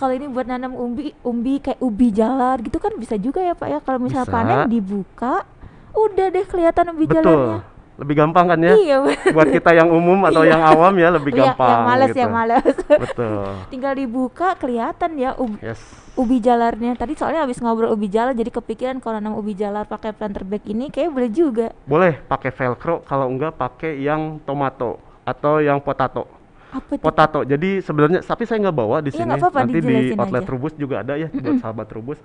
Kalau 0.00 0.12
ini 0.12 0.26
buat 0.26 0.48
nanam 0.48 0.72
umbi 0.72 1.12
umbi 1.20 1.60
kayak 1.60 1.76
ubi 1.78 2.08
jalar 2.08 2.56
gitu 2.58 2.80
kan 2.80 2.96
bisa 2.96 3.14
juga 3.14 3.38
ya 3.38 3.52
Pak 3.52 3.68
ya 3.68 3.78
kalau 3.78 4.00
misalnya 4.00 4.24
Bisa. 4.24 4.32
panen 4.34 4.58
dibuka 4.66 5.44
udah 5.92 6.26
deh 6.26 6.44
kelihatan 6.44 6.84
ubi 6.90 7.04
Betul. 7.04 7.20
jalarnya. 7.20 7.60
Lebih 8.00 8.16
gampang 8.16 8.48
kan 8.48 8.56
ya? 8.56 8.72
Iya, 8.72 8.96
bener. 9.04 9.28
Buat 9.36 9.48
kita 9.52 9.70
yang 9.76 9.92
umum 9.92 10.24
atau 10.24 10.40
Iya. 10.40 10.56
yang 10.56 10.62
awam 10.64 10.94
ya 10.96 11.08
lebih 11.12 11.32
Yang- 11.36 11.52
gampang. 11.52 11.68
Yang 11.68 11.84
males, 11.84 12.08
gitu. 12.08 12.16
yang 12.18 12.32
males. 12.32 12.74
Betul. 12.88 13.44
Tinggal 13.76 13.92
dibuka 13.92 14.48
kelihatan 14.56 15.10
ya 15.14 15.30
ubi, 15.36 15.60
Yes. 15.60 15.80
ubi 16.16 16.40
jalarnya. 16.40 16.96
Tadi 16.96 17.12
soalnya 17.12 17.44
habis 17.44 17.60
ngobrol 17.60 17.92
ubi 17.92 18.08
jalar 18.08 18.32
jadi 18.32 18.48
kepikiran 18.48 19.04
kalau 19.04 19.20
nanam 19.20 19.36
ubi 19.36 19.52
jalar 19.52 19.84
pakai 19.84 20.16
planter 20.16 20.48
bag 20.48 20.64
ini 20.64 20.88
kayak 20.88 21.12
boleh 21.12 21.28
juga. 21.28 21.76
Boleh 21.84 22.16
pakai 22.24 22.48
velcro 22.48 23.04
kalau 23.04 23.28
enggak 23.28 23.52
pakai 23.52 24.00
yang 24.00 24.40
tomato 24.40 24.96
atau 25.20 25.60
yang 25.60 25.76
potato. 25.78 26.39
Apa 26.70 26.92
tuh? 26.94 27.02
Potato. 27.02 27.40
Jadi 27.42 27.82
sebenarnya 27.82 28.20
tapi 28.22 28.46
saya 28.46 28.58
nggak 28.62 28.76
bawa 28.76 29.02
di 29.02 29.10
Iya, 29.10 29.16
sini. 29.18 29.26
nggak 29.26 29.40
apa-apa, 29.42 29.58
Nanti 29.66 29.78
di 29.82 29.96
outlet 30.14 30.44
aja. 30.44 30.50
Rubus 30.50 30.72
juga 30.74 30.94
ada 31.02 31.14
ya 31.14 31.28
buat 31.28 31.58
sahabat 31.58 31.88
Rubus. 31.90 32.18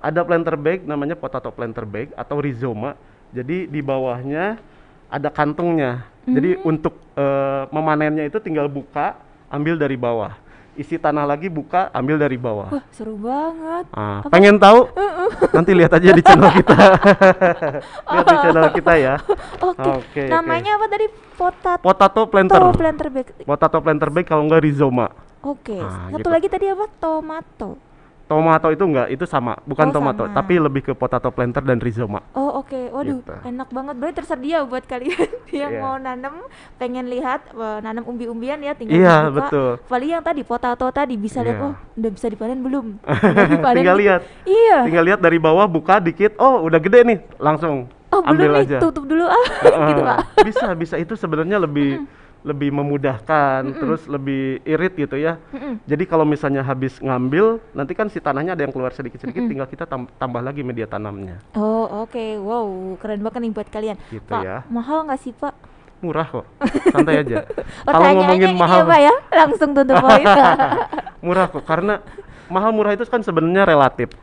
Ada 0.00 0.20
planter 0.24 0.56
bag 0.56 0.80
namanya 0.86 1.12
potato 1.12 1.50
planter 1.50 1.84
bag 1.84 2.08
atau 2.14 2.40
rhizoma. 2.40 2.96
Jadi 3.30 3.66
di 3.66 3.80
bawahnya 3.82 4.56
ada 5.06 5.28
kantungnya. 5.28 6.06
Jadi 6.24 6.56
Hmm. 6.56 6.70
untuk 6.70 6.94
eh, 7.14 7.62
memanennya 7.68 8.24
itu 8.24 8.38
tinggal 8.38 8.64
buka, 8.64 9.18
ambil 9.50 9.76
dari 9.76 9.98
bawah. 9.98 10.32
Isi 10.78 10.96
tanah 10.96 11.26
lagi 11.26 11.50
buka, 11.50 11.90
ambil 11.90 12.14
dari 12.14 12.38
bawah. 12.38 12.70
Wah, 12.70 12.84
seru 12.94 13.18
banget. 13.18 13.90
Ah, 13.90 14.22
pengen 14.30 14.54
tahu? 14.56 14.86
Nanti 15.50 15.74
lihat 15.74 15.92
aja 15.92 16.14
di 16.14 16.22
channel 16.22 16.50
kita. 16.54 16.76
lihat 18.14 18.26
di 18.30 18.36
channel 18.38 18.66
kita 18.70 18.92
ya. 18.94 19.14
Oke. 19.58 19.82
Oke, 19.82 19.90
oke. 19.98 20.22
Namanya 20.30 20.78
apa 20.78 20.86
tadi? 20.86 21.06
Potato 21.34 21.82
Potato 21.82 22.20
planter. 22.30 22.62
planter 22.78 23.08
bag. 23.10 23.26
Potato 23.42 23.78
planter 23.82 24.08
bag 24.14 24.24
kalau 24.30 24.46
enggak 24.46 24.62
rhizoma. 24.62 25.10
Oke. 25.42 25.74
Ah, 25.74 26.06
Satu 26.14 26.22
gitu. 26.22 26.28
lagi 26.30 26.46
tadi 26.46 26.66
apa? 26.70 26.86
Tomato. 27.02 27.89
Tomato 28.30 28.70
itu 28.70 28.84
enggak, 28.86 29.10
itu 29.10 29.26
sama, 29.26 29.58
bukan 29.64 29.90
Oh, 29.90 29.92
tomato, 29.92 30.22
sama. 30.22 30.32
tapi 30.32 30.54
lebih 30.54 30.82
ke 30.82 30.92
potato 30.94 31.26
planter 31.28 31.58
dan 31.60 31.76
rhizoma. 31.76 32.22
Oh 32.30 32.62
oke, 32.62 32.78
waduh 32.88 33.18
Gitu. 33.18 33.34
enak 33.42 33.68
banget. 33.68 33.94
Berarti 33.98 34.16
tersedia 34.16 34.62
buat 34.62 34.86
kalian 34.86 35.18
yang 35.52 35.72
Iya. 35.72 35.82
mau 35.82 35.98
nanam, 35.98 36.46
pengen 36.78 37.10
lihat 37.10 37.50
eh, 37.50 37.78
nanam 37.80 38.06
umbi-umbian 38.06 38.62
ya, 38.62 38.70
tinggal 38.72 38.94
Iya, 38.94 39.14
dibuka. 39.24 39.34
betul. 39.42 39.70
Paling 39.84 40.10
yang 40.12 40.22
tadi 40.22 40.40
potato 40.40 40.86
tadi 40.88 41.18
bisa 41.18 41.42
lihat, 41.42 41.58
Iya. 41.58 41.66
oh 41.66 41.74
udah 41.74 42.10
bisa 42.12 42.26
dipanen 42.28 42.58
belum? 42.60 42.86
Dipanen 43.50 43.76
Tinggal 43.76 43.96
gitu. 43.96 44.04
lihat. 44.06 44.20
Iya. 44.46 44.78
Tinggal 44.86 45.04
lihat 45.04 45.20
dari 45.20 45.38
bawah 45.38 45.66
buka 45.66 45.98
dikit, 45.98 46.38
oh 46.38 46.62
udah 46.62 46.78
gede 46.78 47.02
nih, 47.02 47.18
langsung 47.36 47.90
Oh 48.08 48.22
ambil 48.24 48.46
belum 48.46 48.62
aja. 48.62 48.78
nih, 48.78 48.82
tutup 48.82 49.04
dulu 49.06 49.22
ah, 49.22 49.46
gitu 49.90 50.02
pak. 50.02 50.18
Bisa, 50.42 50.66
bisa 50.72 50.94
itu 50.96 51.14
sebenarnya 51.14 51.58
lebih 51.58 52.06
lebih 52.40 52.72
memudahkan, 52.72 53.60
terus 53.76 54.08
lebih 54.08 54.64
irit 54.64 54.96
gitu 54.96 55.16
ya. 55.20 55.36
Mm-mm. 55.52 55.76
Jadi 55.84 56.04
kalau 56.08 56.24
misalnya 56.24 56.64
habis 56.64 56.96
ngambil, 56.96 57.60
nanti 57.76 57.92
kan 57.92 58.08
si 58.08 58.16
tanahnya 58.16 58.56
ada 58.56 58.64
yang 58.64 58.72
keluar 58.72 58.96
sedikit-sedikit, 58.96 59.44
tinggal 59.44 59.68
kita 59.68 59.84
tam- 59.84 60.08
tambah 60.16 60.40
lagi 60.40 60.64
media 60.64 60.88
tanamnya. 60.88 61.44
Oh 61.52 62.08
oke, 62.08 62.24
wow 62.40 62.96
keren 62.96 63.20
banget 63.20 63.40
nih 63.44 63.52
buat 63.52 63.68
kalian. 63.68 63.96
Gitu 64.08 64.24
pak, 64.24 64.40
ya. 64.40 64.56
mahal 64.72 65.04
nggak 65.04 65.20
sih 65.20 65.36
pak? 65.36 65.52
Murah 66.00 66.24
kok, 66.24 66.48
santai 66.96 67.20
aja. 67.20 67.44
kalau 67.84 68.08
ngomongin 68.16 68.56
mahal, 68.56 68.80
ya 68.80 68.88
pak 68.88 69.00
ya, 69.04 69.14
langsung 69.36 69.70
tutup 69.76 70.00
poin. 70.00 70.24
murah 71.24 71.46
kok, 71.52 71.64
karena 71.68 72.00
mahal 72.48 72.72
murah 72.72 72.96
itu 72.96 73.04
kan 73.04 73.20
sebenarnya 73.20 73.68
relatif. 73.68 74.16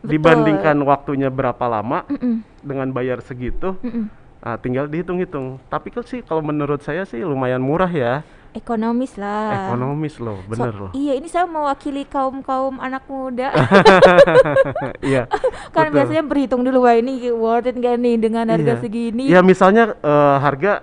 Betul. 0.00 0.16
Dibandingkan 0.16 0.80
waktunya 0.80 1.28
berapa 1.28 1.60
lama 1.68 2.08
Mm-mm, 2.08 2.40
dengan 2.64 2.88
bayar 2.88 3.20
segitu, 3.20 3.76
mm-mm. 3.84 4.08
Nah, 4.40 4.56
tinggal 4.56 4.88
dihitung-hitung. 4.88 5.60
Tapi 5.68 5.88
kan 5.88 6.02
sih 6.02 6.20
kalau 6.20 6.40
menurut 6.40 6.80
saya 6.80 7.04
sih 7.04 7.20
lumayan 7.20 7.60
murah 7.60 7.88
ya. 7.88 8.24
ekonomis 8.50 9.14
lah. 9.14 9.70
Ekonomis 9.70 10.18
loh, 10.18 10.42
So- 10.42 10.48
bener 10.50 10.74
loh. 10.74 10.90
Iya, 10.90 11.14
ini 11.14 11.30
saya 11.30 11.46
mewakili 11.46 12.02
kaum-kaum 12.02 12.76
anak 12.76 13.06
muda. 13.06 13.54
Iya. 15.00 15.30
kan 15.70 15.86
betul. 15.86 15.94
biasanya 15.94 16.22
berhitung 16.22 16.62
dulu 16.62 16.82
wah 16.82 16.92
ini 16.92 17.30
worth 17.30 17.68
it 17.68 17.78
gak 17.78 17.94
nih 17.94 18.18
dengan 18.18 18.50
harga 18.50 18.74
Iya. 18.74 18.82
segini. 18.82 19.24
Ya 19.28 19.38
misalnya 19.40 19.94
eh, 19.94 20.36
harga 20.40 20.82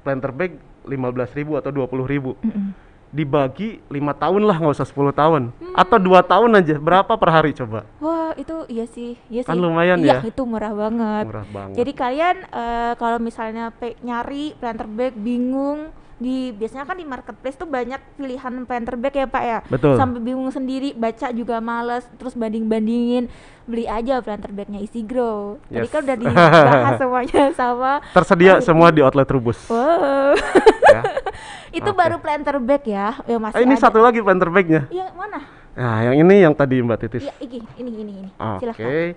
planter 0.00 0.32
bag 0.32 0.52
15.000 0.82 1.60
atau 1.60 1.70
20.000 1.70 2.32
Mm-mm. 2.40 2.66
Dibagi 3.12 3.68
lima 3.86 4.10
tahun 4.10 4.42
lah 4.42 4.56
nggak 4.56 4.74
usah 4.74 4.88
10 4.88 5.12
tahun 5.12 5.42
Hmm. 5.52 5.74
atau 5.74 5.96
dua 5.96 6.20
tahun 6.22 6.50
aja 6.54 6.76
berapa 6.76 7.12
per 7.12 7.30
hari 7.30 7.52
coba 7.52 7.84
Wah, 7.98 8.32
itu 8.34 8.64
iya 8.66 8.84
sih, 8.84 9.20
iya 9.26 9.40
Kan 9.40 9.54
sih. 9.54 9.62
lumayan 9.62 10.00
iya, 10.00 10.18
ya. 10.18 10.26
itu 10.26 10.42
murah 10.42 10.72
banget. 10.72 11.24
murah 11.24 11.46
banget 11.46 11.76
Jadi 11.76 11.92
kalian 11.92 12.36
eh, 12.42 12.92
kalau 12.94 13.18
misalnya 13.18 13.68
pe- 13.70 13.96
nyari 14.00 14.52
planter 14.54 14.84
bag 14.86 15.12
bingung 15.14 15.92
di 16.14 16.50
biasanya 16.50 16.84
kan 16.84 16.94
di 16.94 17.02
marketplace 17.02 17.54
tuh 17.54 17.64
banyak 17.64 17.98
pilihan 18.14 18.62
planter 18.62 18.94
bag 18.94 19.14
ya 19.14 19.26
Pak 19.26 19.42
ya. 19.42 19.58
Betul. 19.66 19.96
Sampai 19.96 20.20
bingung 20.20 20.48
sendiri, 20.48 20.92
baca 20.92 21.28
juga 21.30 21.58
males, 21.58 22.06
terus 22.14 22.32
banding-bandingin, 22.32 23.26
beli 23.64 23.84
aja 23.84 24.18
planter 24.18 24.50
bagnya 24.50 24.78
Easy 24.78 25.00
Grow. 25.00 25.58
Tadi 25.64 25.80
Yes. 25.80 25.90
kan 25.90 26.00
udah 26.02 26.16
dibahas 26.22 26.94
semuanya 26.96 27.42
sama. 27.52 27.92
tersedia 28.12 28.52
semua 28.58 28.88
di 28.88 29.00
outlet 29.00 29.26
Rubus 29.26 29.58
Wow. 29.66 30.36
ya. 30.86 31.02
itu 31.78 31.86
Oke. 31.86 31.96
baru 31.96 32.16
planter 32.16 32.56
bag 32.56 32.82
ya. 32.84 33.18
Ya 33.24 33.36
masih 33.36 33.56
Ah, 33.56 33.62
ini 33.62 33.74
ada. 33.74 33.82
satu 33.82 33.98
lagi 33.98 34.18
planter 34.18 34.46
bagnya 34.46 34.86
Iya, 34.88 35.10
mana? 35.12 35.40
nah 35.72 36.04
yang 36.04 36.20
ini 36.20 36.34
yang 36.38 36.52
tadi 36.52 36.78
Mbak 36.78 36.98
Titis 37.00 37.24
Iya, 37.24 37.34
ini 37.40 37.58
ini 37.76 37.90
ini 37.98 38.12
ini. 38.14 38.30
Oke. 38.36 38.60
Silahkan. 38.60 39.16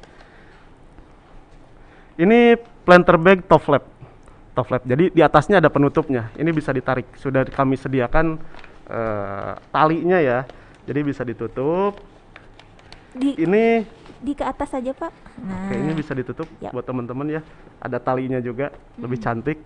Ini 2.15 2.39
planter 2.81 3.15
bag 3.17 3.43
top 3.43 3.61
flap. 3.61 3.83
Top 4.55 4.71
flap. 4.71 4.87
Jadi 4.87 5.11
di 5.11 5.19
atasnya 5.19 5.59
ada 5.59 5.67
penutupnya. 5.67 6.31
Ini 6.39 6.47
bisa 6.55 6.71
ditarik. 6.71 7.11
Sudah 7.19 7.43
kami 7.43 7.75
sediakan 7.75 8.39
eh, 8.87 9.51
talinya 9.69 10.17
ya. 10.23 10.47
Jadi 10.87 10.99
bisa 11.03 11.27
ditutup. 11.27 11.99
Di 13.11 13.35
Ini 13.35 13.83
di 14.23 14.31
ke 14.31 14.47
atas 14.47 14.71
aja, 14.71 14.95
Pak. 14.95 15.11
Nah. 15.43 15.67
kayaknya 15.67 15.93
bisa 15.93 16.15
ditutup 16.15 16.47
Yap. 16.63 16.71
buat 16.71 16.87
teman-teman 16.87 17.27
ya. 17.27 17.41
Ada 17.83 17.99
talinya 17.99 18.39
juga, 18.39 18.71
lebih 18.95 19.19
cantik. 19.19 19.59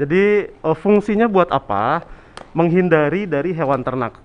Jadi 0.00 0.48
eh, 0.48 0.76
fungsinya 0.80 1.28
buat 1.28 1.52
apa? 1.52 2.08
Menghindari 2.56 3.28
dari 3.28 3.52
hewan 3.52 3.84
ternak. 3.84 4.16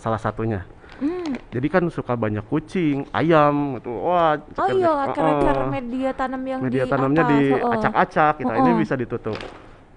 Salah 0.00 0.18
satunya. 0.18 0.64
Hmm. 0.96 1.36
Jadi 1.52 1.66
kan 1.68 1.84
suka 1.92 2.16
banyak 2.16 2.44
kucing, 2.48 3.04
ayam 3.12 3.76
gitu. 3.76 3.92
Wah, 4.00 4.40
Oh 4.40 4.68
iya, 4.72 4.92
akar-akar 5.08 5.56
eh. 5.56 5.68
media 5.68 6.10
tanam 6.16 6.42
yang 6.48 6.60
media 6.64 6.84
di 6.84 6.90
tanamnya 6.90 7.24
atas, 7.24 7.36
oh. 7.36 7.70
diacak-acak 7.72 8.32
kita 8.40 8.54
ini 8.56 8.70
Heeh. 8.72 8.80
bisa 8.80 8.94
ditutup 8.96 9.38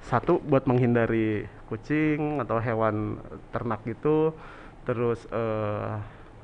satu 0.09 0.41
buat 0.41 0.65
menghindari 0.65 1.45
kucing 1.69 2.41
atau 2.41 2.57
hewan 2.57 3.21
ternak 3.53 3.85
itu 3.85 4.33
terus 4.83 5.21
eh, 5.29 5.93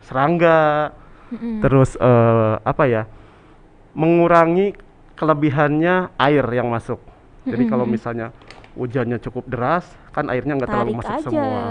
serangga 0.06 0.94
Mm-mm. 1.34 1.66
terus 1.66 1.98
eh, 1.98 2.56
apa 2.62 2.84
ya 2.86 3.10
mengurangi 3.98 4.78
kelebihannya 5.18 6.14
air 6.14 6.46
yang 6.54 6.70
masuk 6.70 7.02
jadi 7.48 7.66
Mm-mm. 7.66 7.72
kalau 7.74 7.86
misalnya 7.90 8.30
hujannya 8.78 9.18
cukup 9.18 9.50
deras 9.50 9.88
kan 10.14 10.30
airnya 10.30 10.62
nggak 10.62 10.70
terlalu 10.70 11.02
masuk 11.02 11.16
aja. 11.18 11.26
semua 11.26 11.64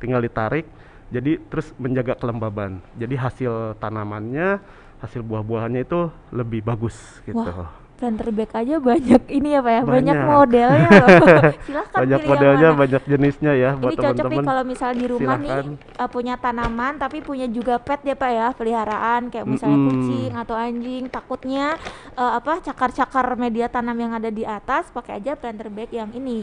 tinggal 0.00 0.24
ditarik 0.24 0.64
jadi 1.12 1.36
terus 1.52 1.68
menjaga 1.76 2.16
kelembaban 2.16 2.80
jadi 2.96 3.14
hasil 3.20 3.76
tanamannya 3.76 4.58
hasil 4.98 5.20
buah-buahannya 5.20 5.84
itu 5.84 6.08
lebih 6.32 6.64
bagus 6.64 6.96
gitu 7.28 7.36
Wah, 7.42 7.68
planter 8.00 8.34
bag 8.34 8.50
aja 8.50 8.82
banyak 8.82 9.22
ini 9.30 9.54
ya 9.54 9.60
Pak 9.62 9.70
ya, 9.70 9.82
banyak, 9.86 10.16
Banyak. 10.18 10.26
modelnya 10.26 10.88
loh. 10.90 11.08
Silahkan 11.70 12.00
banyak 12.02 12.20
modelnya 12.26 12.66
yang 12.66 12.74
mana. 12.74 12.82
banyak 12.82 13.02
jenisnya 13.06 13.52
ya 13.54 13.70
buat 13.78 13.94
Ini 13.94 14.02
cocok 14.02 14.26
nih 14.26 14.40
kalau 14.42 14.62
misal 14.66 14.90
di 14.90 15.06
rumah 15.06 15.38
silahkan. 15.38 15.66
nih 15.78 16.02
uh, 16.02 16.08
punya 16.10 16.34
tanaman 16.34 16.92
tapi 16.98 17.22
punya 17.22 17.46
juga 17.46 17.78
pet 17.78 18.02
ya 18.02 18.18
Pak 18.18 18.30
ya, 18.34 18.48
peliharaan 18.58 19.30
kayak 19.30 19.46
misalnya 19.46 19.78
Mm-mm. 19.78 19.90
kucing 20.02 20.32
atau 20.34 20.54
anjing. 20.58 21.04
Takutnya 21.06 21.78
uh, 22.18 22.32
apa 22.42 22.58
cakar-cakar 22.58 23.38
media 23.38 23.70
tanam 23.70 23.94
yang 23.94 24.12
ada 24.18 24.34
di 24.34 24.42
atas 24.42 24.90
pakai 24.90 25.22
aja 25.22 25.38
planter 25.38 25.70
bag 25.70 25.94
yang 25.94 26.10
ini 26.10 26.42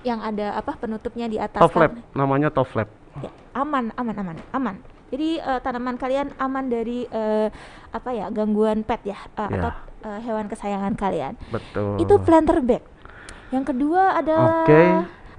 yang 0.00 0.24
ada 0.24 0.56
apa 0.56 0.80
penutupnya 0.80 1.28
di 1.28 1.36
atas 1.36 1.60
top 1.60 1.76
flap 1.76 1.92
kan. 1.92 2.00
namanya 2.16 2.48
top 2.48 2.72
flap 2.72 2.88
Ya, 3.18 3.30
aman, 3.54 3.92
aman, 3.94 4.16
aman, 4.16 4.36
aman. 4.52 4.76
Jadi 5.06 5.38
eh, 5.38 5.60
tanaman 5.62 5.96
kalian 5.96 6.34
aman 6.36 6.66
dari 6.66 7.06
eh, 7.06 7.48
apa 7.88 8.10
ya 8.10 8.26
gangguan 8.28 8.82
pet 8.82 9.00
ya 9.04 9.16
eh, 9.16 9.48
Ya. 9.48 9.62
atau 9.62 9.70
eh, 10.04 10.18
hewan 10.20 10.46
kesayangan 10.46 10.92
kalian. 10.94 11.34
betul 11.48 11.96
Itu 11.96 12.18
planter 12.18 12.58
bag. 12.60 12.82
Yang 13.48 13.64
kedua 13.70 14.18
adalah 14.18 14.66
Oke. 14.66 14.82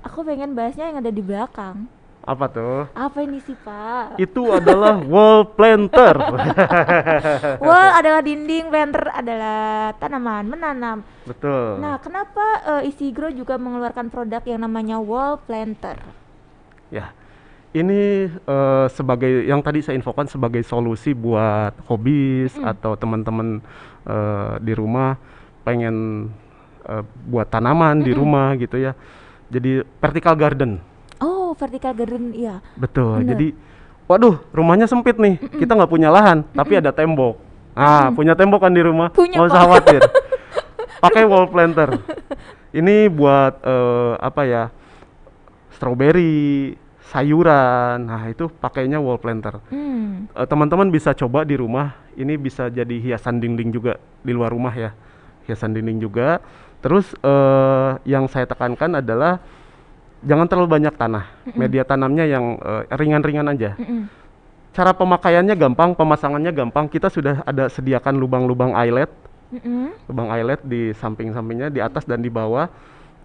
aku 0.02 0.24
pengen 0.24 0.56
bahasnya 0.56 0.88
yang 0.88 1.00
ada 1.00 1.12
di 1.12 1.20
belakang. 1.20 1.86
apa 2.24 2.44
tuh 2.48 2.84
Apa 2.92 3.24
ini 3.24 3.40
sih 3.40 3.56
Pak? 3.56 4.20
itu 4.20 4.52
adalah 4.52 5.00
wall 5.00 5.48
planter 5.48 6.12
Wall 7.64 7.90
adalah 7.96 8.20
dinding, 8.20 8.68
planter 8.68 9.08
adalah 9.10 9.96
tanaman 9.96 10.44
menanam. 10.44 10.98
betul 11.24 11.80
Nah, 11.80 11.96
kenapa 11.98 12.44
Easy 12.84 13.16
Grow 13.16 13.32
juga 13.32 13.56
mengeluarkan 13.56 14.12
produk 14.12 14.44
yang 14.44 14.60
namanya 14.60 15.00
wall 15.00 15.40
planter? 15.40 15.96
ya 16.88 17.16
ini 17.72 18.28
eh, 18.30 18.86
sebagai 18.90 19.44
yang 19.44 19.60
tadi 19.60 19.84
saya 19.84 19.96
infokan 19.96 20.28
sebagai 20.28 20.64
solusi 20.64 21.12
buat 21.12 21.76
hobis 21.88 22.56
Mm. 22.56 22.64
atau 22.64 22.96
teman-teman 22.96 23.60
eh, 24.04 24.54
di 24.64 24.72
rumah 24.72 25.20
pengen 25.62 26.30
eh, 26.84 27.04
buat 27.28 27.48
tanaman 27.48 28.00
di 28.00 28.16
Mm-mm. 28.16 28.22
rumah 28.24 28.48
gitu 28.56 28.80
ya 28.80 28.96
jadi 29.48 29.84
vertical 30.00 30.36
garden 30.36 30.80
Oh, 31.18 31.58
vertical 31.58 31.98
garden, 31.98 32.30
iya. 32.30 32.62
Betul. 32.78 33.26
Bener. 33.26 33.34
Jadi, 33.34 33.48
waduh, 34.06 34.38
rumahnya 34.54 34.86
sempit 34.86 35.18
nih. 35.18 35.42
Kita 35.42 35.74
nggak 35.74 35.90
punya 35.90 36.14
lahan, 36.14 36.46
tapi 36.54 36.78
ada 36.78 36.94
tembok. 36.94 37.42
Ah, 37.74 38.14
punya 38.14 38.38
tembok 38.38 38.62
kan 38.62 38.70
di 38.70 38.86
rumah? 38.86 39.10
Punya, 39.10 39.42
Nggak 39.42 39.50
usah 39.50 39.62
khawatir. 39.66 40.02
Pakai 41.08 41.26
wall 41.26 41.50
planter. 41.50 42.04
Ini 42.70 43.10
buat 43.10 43.64
eh, 43.66 44.14
apa 44.22 44.42
ya? 44.46 44.64
Strawberry, 45.74 46.78
sayuran. 47.12 48.04
Nah, 48.04 48.28
itu 48.28 48.52
pakainya 48.52 49.00
wall 49.00 49.20
planter. 49.20 49.64
Hmm. 49.72 50.28
Eh, 50.36 50.48
Teman-teman 50.48 50.92
bisa 50.92 51.16
coba 51.16 51.48
di 51.48 51.56
rumah. 51.56 51.96
Ini 52.18 52.36
bisa 52.36 52.68
jadi 52.68 52.98
hiasan 52.98 53.40
dinding 53.40 53.70
juga 53.72 54.02
di 54.26 54.32
luar 54.34 54.52
rumah 54.52 54.74
ya. 54.74 54.92
Hiasan 55.48 55.72
dinding 55.72 56.04
juga. 56.04 56.44
Terus 56.84 57.16
eh, 57.24 57.92
yang 58.06 58.28
saya 58.28 58.46
tekankan 58.46 59.00
adalah 59.00 59.40
jangan 60.26 60.46
terlalu 60.50 60.82
banyak 60.82 60.94
tanah. 60.98 61.26
Media 61.56 61.88
tanamnya 61.88 62.26
yang 62.28 62.60
eh, 62.60 62.84
ringan-ringan 62.92 63.48
aja. 63.54 63.74
Mm-mm. 63.80 64.10
Cara 64.76 64.94
pemakaiannya 64.94 65.58
gampang, 65.58 65.98
pemasangannya 65.98 66.54
gampang. 66.54 66.86
Kita 66.86 67.10
sudah 67.10 67.42
ada 67.48 67.66
sediakan 67.66 68.14
lubang-lubang 68.22 68.78
eyelet, 68.78 69.10
Mm-mm. 69.50 69.90
lubang 70.06 70.30
eyelet 70.30 70.62
di 70.62 70.94
samping-sampingnya, 70.94 71.74
di 71.74 71.82
atas 71.82 72.06
dan 72.06 72.22
di 72.22 72.30
bawah. 72.30 72.70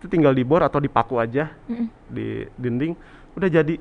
Itu 0.01 0.09
tinggal 0.09 0.33
dibor 0.33 0.65
atau 0.65 0.81
dipaku 0.81 1.21
aja 1.21 1.53
Mm-mm. 1.69 1.93
di 2.09 2.49
dinding. 2.57 2.97
Udah 3.37 3.49
jadi. 3.49 3.77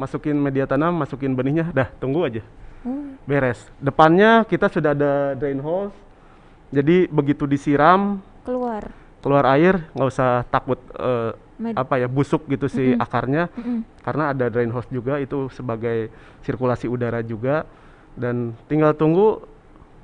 Masukin 0.00 0.32
media 0.32 0.64
tanam, 0.64 0.96
masukin 0.96 1.36
benihnya, 1.36 1.68
dah 1.76 1.92
tunggu 2.00 2.24
aja. 2.24 2.40
Oh. 2.88 3.12
Beres. 3.28 3.68
Depannya 3.76 4.48
kita 4.48 4.72
sudah 4.72 4.96
ada 4.96 5.36
drain 5.36 5.60
hose. 5.60 5.92
Jadi 6.72 7.04
begitu 7.10 7.44
disiram 7.44 8.22
keluar 8.40 8.88
keluar 9.20 9.44
air 9.52 9.84
nggak 9.92 10.08
usah 10.08 10.48
takut 10.48 10.80
Med- 11.60 11.76
apa 11.76 12.00
ya 12.00 12.08
busuk 12.08 12.48
gitu 12.48 12.72
si 12.72 12.96
Mm-mm. 12.96 13.04
akarnya 13.04 13.52
Mm-mm. 13.52 13.84
karena 14.00 14.32
ada 14.32 14.48
drain 14.48 14.72
hose 14.72 14.88
juga 14.88 15.20
itu 15.20 15.52
sebagai 15.52 16.08
sirkulasi 16.40 16.88
udara 16.88 17.20
juga 17.20 17.68
dan 18.16 18.56
tinggal 18.64 18.96
tunggu 18.96 19.44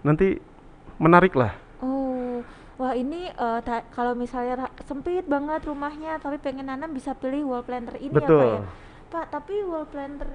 nanti 0.05 0.37
menarik 1.01 1.33
lah 1.33 1.57
wah 2.77 2.93
ini 2.93 3.33
ta- 3.63 3.87
kalau 3.91 4.13
misalnya 4.13 4.69
ra- 4.69 4.77
sempit 4.85 5.25
banget 5.25 5.65
rumahnya 5.65 6.21
tapi 6.21 6.37
pengen 6.37 6.69
nanam 6.69 6.93
bisa 6.93 7.17
pilih 7.17 7.49
wall 7.49 7.65
planter 7.65 7.97
ini 7.97 8.13
ya 8.13 8.21
pak 8.21 8.21
ya? 8.21 8.29
Betul. 8.29 8.57
Pak 9.07 9.25
tapi 9.33 9.55
wall 9.65 9.87
planter 9.89 10.29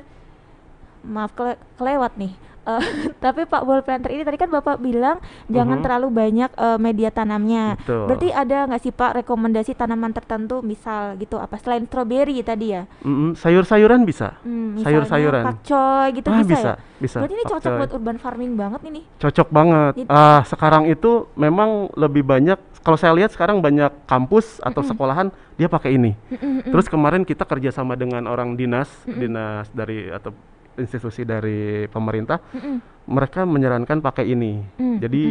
maaf 1.01 1.34
kele- 1.34 1.62
kelewat 1.77 2.13
nih 2.17 2.34
Eh, 2.62 2.82
tapi 3.24 3.43
pak 3.43 3.62
wall 3.62 3.82
planter 3.82 4.10
ini 4.10 4.21
tadi 4.21 4.38
kan 4.38 4.45
bapak 4.47 4.78
bilang 4.78 5.17
jangan 5.47 5.78
Mhm. 5.78 5.84
terlalu 5.84 6.08
banyak 6.10 6.50
eh, 6.52 6.78
media 6.78 7.10
tanamnya. 7.10 7.74
Betul. 7.76 8.06
Berarti 8.06 8.28
ada 8.30 8.58
nggak 8.65 8.82
sih 8.82 8.91
pak 8.91 9.12
rekomendasi 9.17 9.74
tanaman 9.74 10.12
tertentu 10.12 10.62
misal 10.62 11.17
gitu 11.17 11.36
apa 11.36 11.58
selain 11.58 11.84
strawberry 11.84 12.38
tadi 12.41 12.71
ya? 12.71 12.86
Mm-mm, 13.02 13.34
sayur-sayuran 13.34 14.06
bisa. 14.06 14.38
Hmm, 14.41 14.78
misalnya 14.78 14.86
Sayur-sayuran. 15.02 15.43
pakcoy 15.43 16.08
gitu 16.13 16.28
ah 16.28 16.38
bisa, 16.38 16.50
bisa 16.52 16.62
ya? 16.62 16.76
bisa 16.97 17.17
berarti 17.17 17.34
ini 17.34 17.45
cocok 17.47 17.71
buat 17.76 17.91
urban 17.91 18.17
farming 18.17 18.52
banget 18.54 18.82
ini. 18.86 19.02
Cocok 19.17 19.47
banget. 19.50 19.93
It- 19.97 20.10
ah 20.10 20.41
sekarang 20.43 20.86
itu 20.86 21.12
memang 21.34 21.89
lebih 21.95 22.21
banyak 22.21 22.62
kalau 22.82 22.97
saya 22.97 23.13
lihat 23.13 23.30
sekarang 23.30 23.58
banyak 23.58 23.89
kampus 24.06 24.58
atau 24.60 24.82
Mm-mm. 24.82 24.89
sekolahan 24.91 25.28
dia 25.56 25.65
pakai 25.65 25.95
ini. 25.95 26.13
Mm-mm-mm. 26.30 26.69
Terus 26.69 26.86
kemarin 26.86 27.21
kita 27.21 27.41
kerjasama 27.41 27.93
dengan 27.93 28.26
orang 28.26 28.54
dinas, 28.54 28.86
Mm-mm. 29.02 29.17
dinas 29.17 29.65
dari 29.71 30.10
atau 30.10 30.30
institusi 30.79 31.27
dari 31.27 31.88
pemerintah, 31.91 32.39
Mm-mm. 32.51 33.07
mereka 33.10 33.43
menyarankan 33.43 33.99
pakai 33.99 34.29
ini. 34.31 34.63
Mm, 34.79 34.97
Jadi 35.01 35.23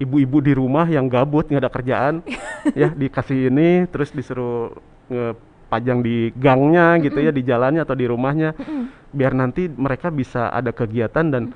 ibu-ibu 0.00 0.38
di 0.40 0.52
rumah 0.56 0.88
yang 0.88 1.08
gabut 1.08 1.48
nggak 1.48 1.62
ada 1.64 1.72
kerjaan, 1.72 2.14
ya 2.80 2.88
dikasih 2.92 3.52
ini, 3.52 3.84
terus 3.88 4.12
disuruh 4.14 4.72
pajang 5.70 6.02
di 6.02 6.34
gangnya 6.34 6.98
gitu 6.98 7.22
ya 7.22 7.30
di 7.30 7.46
jalannya 7.46 7.86
atau 7.86 7.94
di 7.94 8.06
rumahnya 8.10 8.54
biar 9.14 9.34
nanti 9.38 9.70
mereka 9.70 10.10
bisa 10.10 10.50
ada 10.50 10.74
kegiatan 10.74 11.26
dan 11.30 11.54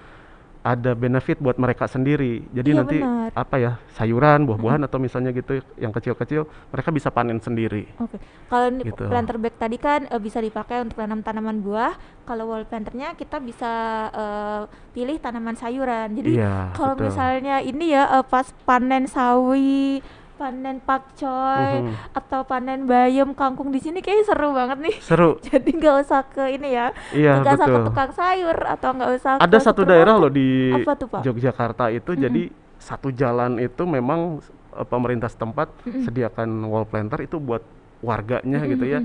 ada 0.65 0.97
benefit 0.97 1.37
buat 1.45 1.61
mereka 1.61 1.85
sendiri. 1.85 2.41
Jadi 2.49 2.73
Iya, 2.73 2.79
nanti 2.81 2.97
benar. 3.05 3.31
apa 3.37 3.57
ya 3.61 3.73
sayuran, 3.93 4.49
buah-buahan 4.49 4.81
atau 4.89 4.97
misalnya 4.97 5.29
gitu 5.31 5.61
yang 5.77 5.93
kecil-kecil 5.93 6.49
mereka 6.73 6.89
bisa 6.89 7.13
panen 7.13 7.37
sendiri. 7.37 7.85
Oke, 8.01 8.17
kalau 8.49 8.73
ini 8.73 8.89
Gitu. 8.89 9.05
planter 9.05 9.37
bag 9.37 9.55
tadi 9.61 9.77
kan 9.77 10.09
eh, 10.09 10.17
bisa 10.17 10.41
dipakai 10.41 10.81
untuk 10.81 10.97
tanam 10.97 11.21
tanaman 11.21 11.61
buah. 11.61 11.93
Kalau 12.25 12.49
wall 12.49 12.65
planternya 12.65 13.13
kita 13.13 13.45
bisa 13.45 13.73
eh, 14.17 14.63
pilih 14.97 15.21
tanaman 15.21 15.53
sayuran. 15.53 16.17
Jadi 16.17 16.41
Iya, 16.41 16.73
kalau 16.73 16.97
misalnya 16.97 17.61
ini 17.61 17.93
ya 17.93 18.09
eh, 18.09 18.25
pas 18.25 18.49
panen 18.65 19.05
sawi, 19.05 20.01
panen 20.35 20.83
pakcoy, 20.83 21.87
Mhm. 21.87 22.11
atau 22.13 22.41
panen 22.43 22.85
bayam 22.85 23.33
kangkung 23.33 23.71
di 23.71 23.79
sini 23.79 24.03
kayak 24.03 24.27
seru 24.27 24.51
banget 24.51 24.79
nih. 24.83 24.97
Seru. 24.99 25.39
Jadi 25.47 25.71
nggak 25.79 25.95
usah 26.03 26.23
ke 26.27 26.45
ini 26.51 26.75
ya, 26.75 26.91
Iya, 27.15 27.41
nggak 27.41 27.55
usah 27.55 27.69
ke 27.71 27.79
tukang 27.87 28.11
sayur 28.13 28.59
atau 28.59 28.91
nggak 28.93 29.11
usah 29.15 29.33
Ada 29.39 29.59
ke 29.59 29.65
satu 29.65 29.83
daerah 29.87 30.15
loh 30.19 30.31
di 30.31 30.75
Apa 30.75 30.93
tuh, 30.99 31.07
Pak? 31.07 31.23
Yogyakarta 31.23 31.85
itu 31.91 32.13
jadi 32.15 32.43
satu 32.77 33.09
jalan 33.15 33.63
itu 33.63 33.83
memang 33.87 34.43
eh, 34.75 34.87
pemerintah 34.87 35.31
setempat 35.31 35.71
Mm-mm. 35.87 36.03
sediakan 36.03 36.49
wall 36.67 36.85
planter 36.85 37.23
itu 37.23 37.39
buat 37.39 37.63
warganya 38.03 38.61
gitu 38.67 38.85
ya. 38.85 39.01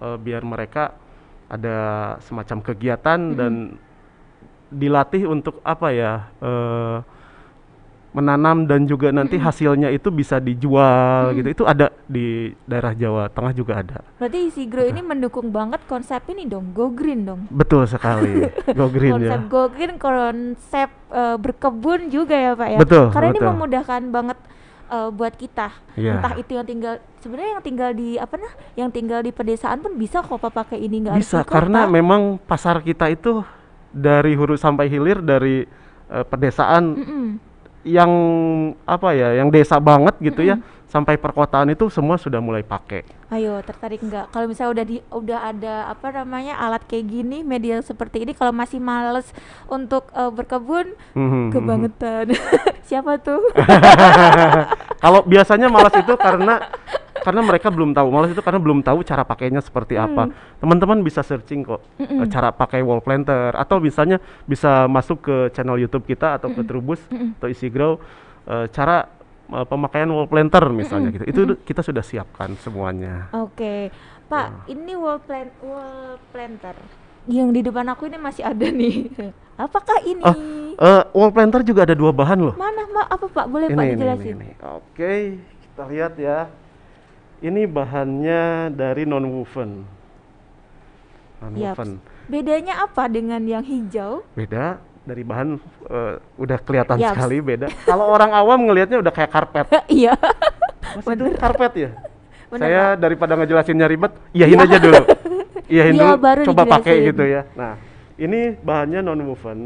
Eh, 0.00 0.16
biar 0.18 0.42
mereka 0.42 0.96
ada 1.46 1.76
semacam 2.24 2.58
kegiatan 2.64 3.20
dan 3.38 3.78
dilatih 4.66 5.30
untuk 5.30 5.60
apa 5.62 5.88
ya? 5.94 6.12
eh, 6.40 6.98
menanam 8.16 8.64
dan 8.64 8.88
juga 8.88 9.12
nanti 9.12 9.36
hasilnya 9.36 9.92
itu 9.92 10.08
bisa 10.08 10.40
dijual 10.40 11.36
gitu. 11.36 11.48
Itu 11.52 11.64
ada 11.68 11.92
di 12.08 12.48
daerah 12.64 12.96
Jawa 12.96 13.28
Tengah 13.28 13.52
juga 13.52 13.84
ada. 13.84 14.00
Berarti 14.16 14.48
si 14.56 14.64
Grow 14.64 14.88
ini 14.88 15.04
mendukung 15.04 15.52
banget 15.52 15.84
konsep 15.84 16.24
ini 16.32 16.48
dong, 16.48 16.72
go 16.72 16.88
green 16.88 17.28
dong. 17.28 17.44
Betul 17.52 17.84
sekali. 17.84 18.48
Go 18.72 18.88
green 18.96 19.20
konsep 19.20 19.40
ya. 19.44 19.52
go 19.52 19.62
green, 19.68 19.94
konsep 20.00 20.88
eh, 21.12 21.36
berkebun 21.36 22.08
juga 22.08 22.32
ya 22.32 22.52
pak 22.56 22.68
ya. 22.72 22.78
Betul, 22.80 23.04
Karena 23.12 23.28
ini 23.36 23.40
betul. 23.44 23.50
memudahkan 23.52 24.02
banget 24.08 24.38
eh, 24.88 25.08
buat 25.12 25.34
kita. 25.36 25.68
Iya. 26.00 26.12
Entah 26.16 26.34
itu 26.40 26.50
yang 26.56 26.64
tinggal 26.64 26.94
sebenarnya 27.20 27.50
yang 27.60 27.64
tinggal 27.68 27.90
di 27.92 28.16
apa 28.16 28.34
nah, 28.40 28.52
yang 28.80 28.88
tinggal 28.88 29.20
di 29.20 29.28
pedesaan 29.28 29.84
pun 29.84 29.92
bisa 30.00 30.24
kok 30.24 30.40
pak 30.40 30.56
pakai 30.56 30.80
ini 30.80 31.04
nggak 31.04 31.20
Bisa 31.20 31.44
karena 31.44 31.84
memang 31.84 32.40
pasar 32.40 32.80
kita 32.80 33.12
itu 33.12 33.44
dari 33.92 34.32
hulu 34.32 34.56
sampai 34.56 34.88
hilir 34.88 35.20
dari 35.20 35.68
eh, 36.08 36.24
pedesaan 36.24 36.84
Mm-mm. 36.96 37.26
Yang 37.86 38.10
apa 38.82 39.14
ya, 39.14 39.38
yang 39.38 39.48
desa 39.48 39.78
banget 39.78 40.18
gitu 40.18 40.42
ya, 40.42 40.58
sampai 40.90 41.14
perkotaan 41.14 41.70
itu 41.70 41.86
semua 41.86 42.18
sudah 42.18 42.42
mulai 42.42 42.66
pakai. 42.66 43.06
Ayo 43.30 43.62
tertarik 43.62 44.02
nggak? 44.02 44.34
Kalau 44.34 44.46
misalnya 44.46 44.72
udah 44.74 44.86
di 44.86 44.96
udah 45.08 45.40
ada 45.50 45.74
apa 45.88 46.10
namanya 46.10 46.58
alat 46.58 46.82
kayak 46.84 47.06
gini, 47.06 47.46
media 47.46 47.78
seperti 47.80 48.26
ini, 48.26 48.34
kalau 48.34 48.50
masih 48.50 48.82
males 48.82 49.30
untuk 49.70 50.10
eh, 50.10 50.30
berkebun, 50.30 50.98
Mhm, 51.14 51.54
kebangetan. 51.54 52.26
Siapa 52.90 53.18
tuh? 53.18 53.42
Kalau 55.02 55.26
biasanya 55.26 55.66
malas 55.66 55.90
itu 55.94 56.14
karena 56.14 56.70
karena 57.26 57.42
mereka 57.42 57.74
belum 57.74 57.90
tahu. 57.90 58.06
Malas 58.14 58.30
itu 58.30 58.38
karena 58.38 58.62
belum 58.62 58.86
tahu 58.86 59.02
cara 59.02 59.26
pakainya 59.26 59.58
seperti 59.58 59.98
apa. 59.98 60.30
Teman-teman 60.62 61.02
bisa 61.02 61.26
searching 61.26 61.66
kok 61.66 61.82
Mm-mm. 61.98 62.22
eh, 62.22 62.28
cara 62.30 62.54
pakai 62.54 62.86
wall 62.86 63.02
planter 63.02 63.50
atau 63.58 63.82
misalnya 63.82 64.22
bisa 64.46 64.86
masuk 64.86 65.26
ke 65.26 65.36
channel 65.50 65.74
YouTube 65.74 66.06
kita 66.06 66.38
atau 66.38 66.54
ke 66.54 66.62
Trubus 66.62 67.02
atau 67.10 67.50
Isi 67.50 67.66
Grow 67.66 67.98
eh, 68.46 68.70
cara 68.70 69.10
eh, 69.50 69.66
pemakaian 69.66 70.06
wall 70.06 70.30
planter 70.30 70.70
misalnya 70.70 71.10
gitu. 71.10 71.26
Itu 71.26 71.42
kita 71.66 71.82
sudah 71.82 72.06
siapkan 72.06 72.54
semuanya. 72.62 73.26
Oke, 73.34 73.90
Pak, 74.30 74.70
ini 74.70 74.94
wall 74.94 75.18
plant 75.18 75.50
wall 75.66 76.22
planter 76.30 76.78
yang 77.26 77.50
di 77.50 77.58
depan 77.58 77.82
aku 77.90 78.06
ini 78.06 78.22
masih 78.22 78.46
ada 78.46 78.70
nih. 78.70 79.10
Apakah 79.66 79.98
ini? 80.06 80.22
Oh, 80.22 80.78
eh, 80.78 81.02
wall 81.10 81.34
planter 81.34 81.66
juga 81.66 81.82
ada 81.82 81.96
dua 81.98 82.14
bahan 82.14 82.38
loh. 82.38 82.54
Mana, 82.54 82.86
Ma? 82.86 83.02
Apa, 83.10 83.26
Pak? 83.26 83.46
Boleh 83.50 83.66
Pak 83.66 83.82
ini, 83.82 83.82
ini, 83.82 83.92
dijelasin? 83.98 84.34
ini, 84.38 84.46
ini. 84.46 84.50
Oke, 84.62 85.12
kita 85.42 85.82
lihat 85.90 86.14
ya. 86.20 86.46
Ini 87.46 87.62
bahannya 87.70 88.74
dari 88.74 89.06
non 89.06 89.22
woven. 89.22 89.86
Non 91.38 91.52
woven. 91.54 92.02
Bedanya 92.26 92.82
apa 92.82 93.06
dengan 93.06 93.38
yang 93.46 93.62
hijau? 93.62 94.26
Beda 94.34 94.82
dari 95.06 95.22
bahan 95.22 95.54
eh, 95.86 96.14
udah 96.42 96.58
kelihatan 96.66 96.98
Yaps. 96.98 97.14
sekali 97.14 97.38
beda. 97.38 97.70
Kalau 97.86 98.10
orang 98.10 98.34
awam 98.34 98.66
ngelihatnya 98.66 98.98
udah 98.98 99.12
kayak 99.14 99.30
karpet. 99.30 99.66
Iya. 99.86 100.18
Mas 100.98 101.06
itu 101.06 101.24
karpet 101.38 101.72
ya? 101.78 101.90
Bener, 102.50 102.62
Saya 102.66 102.82
daripada 102.98 103.38
ngejelasinnya 103.38 103.86
ribet, 103.86 104.12
iyahin 104.34 104.58
aja 104.58 104.78
dulu. 104.82 105.02
Iyahin 105.72 105.94
Iya, 105.98 106.02
dulu, 106.02 106.14
baru 106.22 106.42
coba 106.46 106.62
pakai 106.78 107.10
gitu 107.10 107.24
ya. 107.26 107.42
Nah, 107.58 107.74
ini 108.18 108.54
bahannya 108.58 109.02
non 109.06 109.22
woven. 109.22 109.60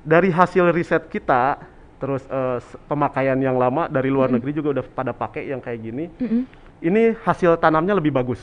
Dari 0.00 0.32
hasil 0.32 0.72
riset 0.72 1.08
kita, 1.12 1.60
terus 2.00 2.24
s- 2.58 2.76
pemakaian 2.88 3.36
yang 3.36 3.54
lama 3.54 3.86
dari 3.86 4.08
luar 4.08 4.32
negeri 4.32 4.50
juga 4.50 4.72
udah 4.74 4.84
pada 4.86 5.12
pakai 5.12 5.46
yang 5.46 5.60
kayak 5.60 5.78
gini. 5.78 6.04
Mm-mm. 6.16 6.42
Ini 6.80 7.12
hasil 7.20 7.60
tanamnya 7.60 7.92
lebih 7.92 8.10
bagus. 8.10 8.40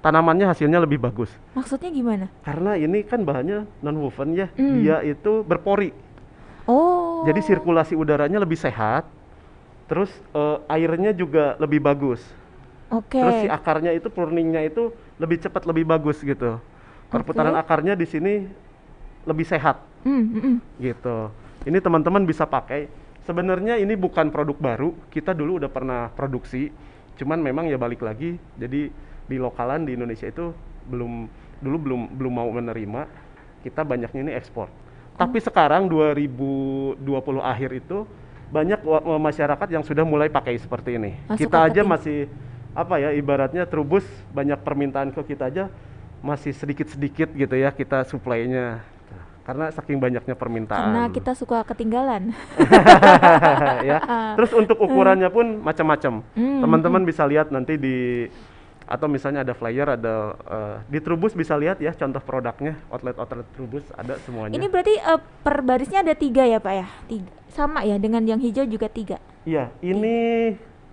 Tanamannya 0.00 0.46
hasilnya 0.46 0.78
lebih 0.78 1.00
bagus. 1.00 1.32
Maksudnya 1.52 1.88
gimana? 1.88 2.26
Karena 2.44 2.76
ini 2.76 3.02
kan 3.02 3.24
bahannya 3.24 3.64
non 3.80 3.96
woven 3.98 4.36
ya, 4.36 4.46
Hmm. 4.52 4.78
dia 4.78 5.00
itu 5.00 5.42
berpori. 5.42 5.90
Oh. 6.64 7.24
Jadi 7.24 7.40
sirkulasi 7.42 7.96
udaranya 7.96 8.38
lebih 8.38 8.54
sehat. 8.54 9.08
Terus 9.84 10.12
eh, 10.30 10.58
airnya 10.70 11.10
juga 11.10 11.56
lebih 11.58 11.80
bagus. 11.80 12.20
Oke. 12.88 13.16
Terus 13.16 13.36
si 13.42 13.48
akarnya 13.48 13.90
itu 13.90 14.06
pruningnya 14.08 14.62
itu 14.62 14.92
lebih 15.16 15.40
cepat 15.40 15.64
lebih 15.64 15.84
bagus 15.84 16.20
gitu. 16.20 16.60
Perputaran 17.08 17.52
Oke. 17.52 17.60
akarnya 17.60 17.96
di 17.96 18.06
sini 18.06 18.44
lebih 19.24 19.44
sehat 19.44 19.80
Mm, 20.04 20.12
mm, 20.12 20.36
mm. 20.36 20.56
gitu. 20.78 21.32
Ini 21.64 21.78
teman-teman 21.80 22.28
bisa 22.28 22.44
pakai. 22.44 22.88
Sebenarnya 23.24 23.80
ini 23.80 23.96
bukan 23.96 24.28
produk 24.28 24.56
baru. 24.60 24.92
Kita 25.08 25.32
dulu 25.32 25.56
udah 25.60 25.72
pernah 25.72 26.12
produksi. 26.12 26.68
Cuman 27.16 27.40
memang 27.40 27.64
ya 27.68 27.80
balik 27.80 28.04
lagi. 28.04 28.36
Jadi 28.60 28.92
di 29.24 29.36
lokalan 29.40 29.88
di 29.88 29.96
Indonesia 29.96 30.28
itu 30.28 30.52
belum 30.84 31.28
dulu 31.64 31.76
belum 31.80 32.00
belum 32.20 32.32
mau 32.36 32.48
menerima. 32.52 33.08
Kita 33.64 33.80
banyaknya 33.80 34.20
ini 34.28 34.32
ekspor. 34.36 34.68
Tapi 35.16 35.40
sekarang 35.40 35.88
2020 35.88 37.00
akhir 37.40 37.70
itu 37.80 38.04
banyak 38.52 38.84
masyarakat 39.18 39.68
yang 39.72 39.80
sudah 39.86 40.04
mulai 40.04 40.28
pakai 40.28 40.60
seperti 40.60 41.00
ini. 41.00 41.16
Masuk 41.24 41.48
kita 41.48 41.58
ke 41.58 41.66
aja 41.72 41.80
tim. 41.80 41.88
masih 41.88 42.18
apa 42.74 42.98
ya 43.00 43.14
ibaratnya 43.14 43.64
Trubus 43.64 44.04
banyak 44.34 44.58
permintaan 44.60 45.14
ke 45.14 45.22
kita 45.32 45.48
aja 45.48 45.64
masih 46.20 46.52
sedikit-sedikit 46.52 47.32
gitu 47.32 47.54
ya 47.56 47.72
kita 47.72 48.04
suplainya. 48.04 48.84
Karena 49.44 49.68
saking 49.68 50.00
banyaknya 50.00 50.32
permintaan. 50.32 50.88
Karena 50.88 51.04
kita 51.12 51.36
suka 51.36 51.60
ketinggalan. 51.68 52.32
ya. 53.88 54.00
Terus 54.40 54.56
untuk 54.56 54.80
ukurannya 54.80 55.28
pun 55.28 55.60
macam-macam. 55.60 56.24
Hmm, 56.32 56.64
Teman-teman 56.64 57.04
bisa 57.04 57.28
lihat 57.28 57.52
nanti 57.52 57.76
di 57.76 58.24
atau 58.84 59.08
misalnya 59.08 59.40
ada 59.40 59.56
flyer 59.56 59.96
ada 59.96 60.36
eh, 60.44 60.76
di 60.92 60.98
Trubus 61.00 61.32
bisa 61.32 61.56
lihat 61.56 61.80
ya 61.80 61.96
contoh 61.96 62.20
produknya 62.20 62.76
outlet-outlet 62.92 63.48
Trubus 63.56 63.84
ada 63.96 64.20
semuanya. 64.24 64.56
Ini 64.56 64.66
berarti 64.68 64.94
eh, 64.96 65.20
per 65.20 65.60
barisnya 65.64 66.04
ada 66.04 66.16
tiga 66.16 66.44
ya, 66.44 66.60
Pak 66.60 66.72
ya? 66.72 66.86
Tiga. 67.08 67.32
Sama 67.52 67.80
ya 67.84 67.96
dengan 68.00 68.24
yang 68.24 68.40
hijau 68.40 68.64
juga 68.64 68.88
tiga. 68.88 69.20
Iya, 69.44 69.68
ini 69.84 70.16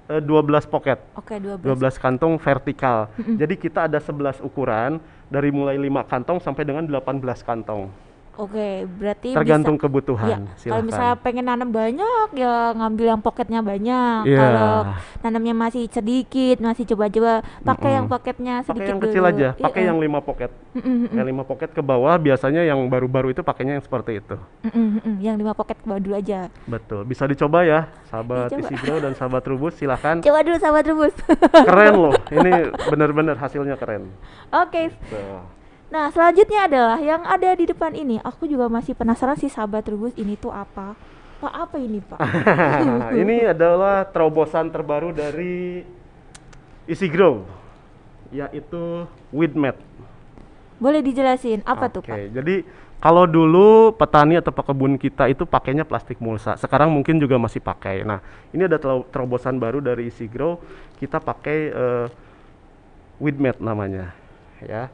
eh, 0.08 0.22
12 0.24 0.68
pocket. 0.68 1.00
Oke, 1.16 1.40
12. 1.40 1.64
12 1.64 2.04
kantong 2.04 2.36
vertikal. 2.36 3.08
Jadi 3.16 3.56
kita 3.56 3.88
ada 3.88 4.00
11 4.00 4.44
ukuran 4.44 5.00
dari 5.32 5.52
mulai 5.52 5.80
5 5.80 6.12
kantong 6.12 6.38
sampai 6.44 6.64
dengan 6.68 6.84
18 6.84 7.24
kantong. 7.48 8.11
Oke, 8.32 8.88
berarti 8.88 9.36
Tergantung 9.36 9.76
bisa, 9.76 9.84
kebutuhan. 9.86 10.48
Iya, 10.56 10.72
kalau 10.72 10.84
misalnya 10.88 11.15
pengen 11.20 11.46
nanam 11.46 11.67
banyak 11.67 12.28
ya 12.32 12.72
ngambil 12.74 13.06
yang 13.12 13.22
poketnya 13.22 13.60
banyak. 13.60 14.24
Iya. 14.24 14.39
Kalau 14.39 14.76
nanamnya 15.20 15.54
masih 15.54 15.86
sedikit, 15.88 16.58
masih 16.58 16.88
coba-coba 16.88 17.44
pakai 17.62 17.91
yang 17.91 18.08
Mm-mm. 18.08 18.15
poketnya 18.15 18.56
pakai 18.60 18.67
sedikit 18.72 18.88
yang 18.88 19.00
dulu. 19.00 19.08
kecil 19.12 19.24
aja, 19.28 19.48
pakai 19.60 19.82
Iya. 19.84 19.89
yang 19.91 19.98
5 20.00 20.24
pocket. 20.24 20.52
Mm-mm, 20.72 20.96
mm-mm, 21.06 21.17
Yang 21.20 21.28
5 21.28 21.44
pocket 21.44 21.70
ke 21.70 21.82
bawah 21.84 22.15
biasanya 22.15 22.62
yang 22.63 22.80
baru-baru 22.88 23.28
itu 23.30 23.44
pakainya 23.44 23.76
yang 23.76 23.84
seperti 23.84 24.12
itu. 24.17 24.36
mm-mm, 24.63 24.88
mm-mm, 24.98 25.15
yang 25.20 25.36
lima 25.36 25.52
poket 25.52 25.78
ke 25.78 25.86
bawah 25.86 26.00
dulu 26.00 26.15
aja. 26.15 26.48
Betul, 26.63 27.04
bisa 27.04 27.28
dicoba 27.28 27.62
ya, 27.62 27.80
sahabat 28.08 28.48
Dicoba. 28.48 28.63
Isigro 28.65 28.96
dan 28.98 29.12
sahabat 29.13 29.44
Rubus, 29.44 29.76
silahkan. 29.76 30.17
Coba 30.17 30.39
dulu 30.39 30.56
sahabat 30.56 30.84
rebus. 30.88 31.13
Keren 31.67 31.94
loh, 31.94 32.15
ini 32.39 32.52
benar-benar 32.88 33.36
hasilnya 33.36 33.76
keren. 33.76 34.08
Oke, 34.50 34.89
Tuh. 35.06 35.61
Nah 35.92 36.08
selanjutnya 36.08 36.72
adalah 36.72 36.98
yang 37.04 37.22
ada 37.28 37.52
di 37.52 37.68
depan 37.68 37.92
ini. 37.92 38.18
Aku 38.24 38.48
juga 38.48 38.72
masih 38.72 38.96
penasaran 38.96 39.36
sih 39.36 39.52
sahabat 39.52 39.84
rebus 39.92 40.16
ini 40.16 40.40
tuh 40.40 40.50
apa? 40.56 40.96
Pak 41.42 41.54
apa 41.54 41.76
ini 41.82 42.00
pak? 42.00 42.20
ini 43.22 43.44
adalah 43.44 44.08
terobosan 44.08 44.72
terbaru 44.72 45.12
dari 45.12 45.84
Isigro, 46.88 47.44
yaitu 48.32 49.10
weed 49.36 49.52
mat. 49.58 49.76
Boleh 50.80 51.04
dijelasin 51.04 51.62
apa 51.66 51.90
tuh 51.92 52.02
Oke, 52.02 52.10
pak? 52.10 52.18
jadi 52.30 52.56
kalau 53.02 53.26
dulu 53.26 53.94
petani 53.98 54.38
atau 54.38 54.54
pekebun 54.54 54.98
kita 55.02 55.26
itu 55.34 55.44
pakainya 55.50 55.82
plastik 55.82 56.22
mulsa, 56.22 56.54
sekarang 56.56 56.94
mungkin 56.94 57.18
juga 57.18 57.42
masih 57.42 57.58
pakai. 57.58 58.06
Nah, 58.06 58.22
ini 58.54 58.70
ada 58.70 58.78
tero- 58.78 59.06
terobosan 59.10 59.58
baru 59.58 59.82
dari 59.82 60.14
Isigro, 60.14 60.62
kita 61.02 61.18
pakai 61.18 61.74
weed 63.18 63.38
mat 63.42 63.58
namanya, 63.58 64.14
ya. 64.62 64.94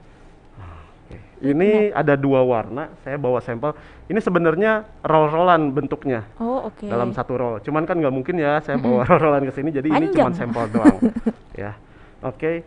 Ini 1.37 1.93
ada 1.93 2.17
dua 2.17 2.41
warna. 2.41 2.89
Saya 3.05 3.15
bawa 3.15 3.37
sampel. 3.37 3.77
Ini 4.07 4.17
sebenarnya 4.17 4.89
roll-rollan 5.05 5.69
bentuknya 5.69 6.25
Oh, 6.37 6.65
oke. 6.65 6.89
dalam 6.89 7.13
satu 7.13 7.37
roll. 7.37 7.55
Cuman 7.61 7.85
kan 7.85 7.93
nggak 7.95 8.09
mungkin 8.09 8.41
ya 8.41 8.57
saya 8.59 8.75
bawa 8.75 9.05
roll-rollan 9.09 9.45
ke 9.45 9.53
sini. 9.53 9.69
Jadi 9.69 9.93
ini 9.93 10.09
Panjang. 10.09 10.13
cuma 10.13 10.31
sampel 10.33 10.65
doang. 10.73 10.97
ya. 11.61 11.77
Oke. 12.25 12.65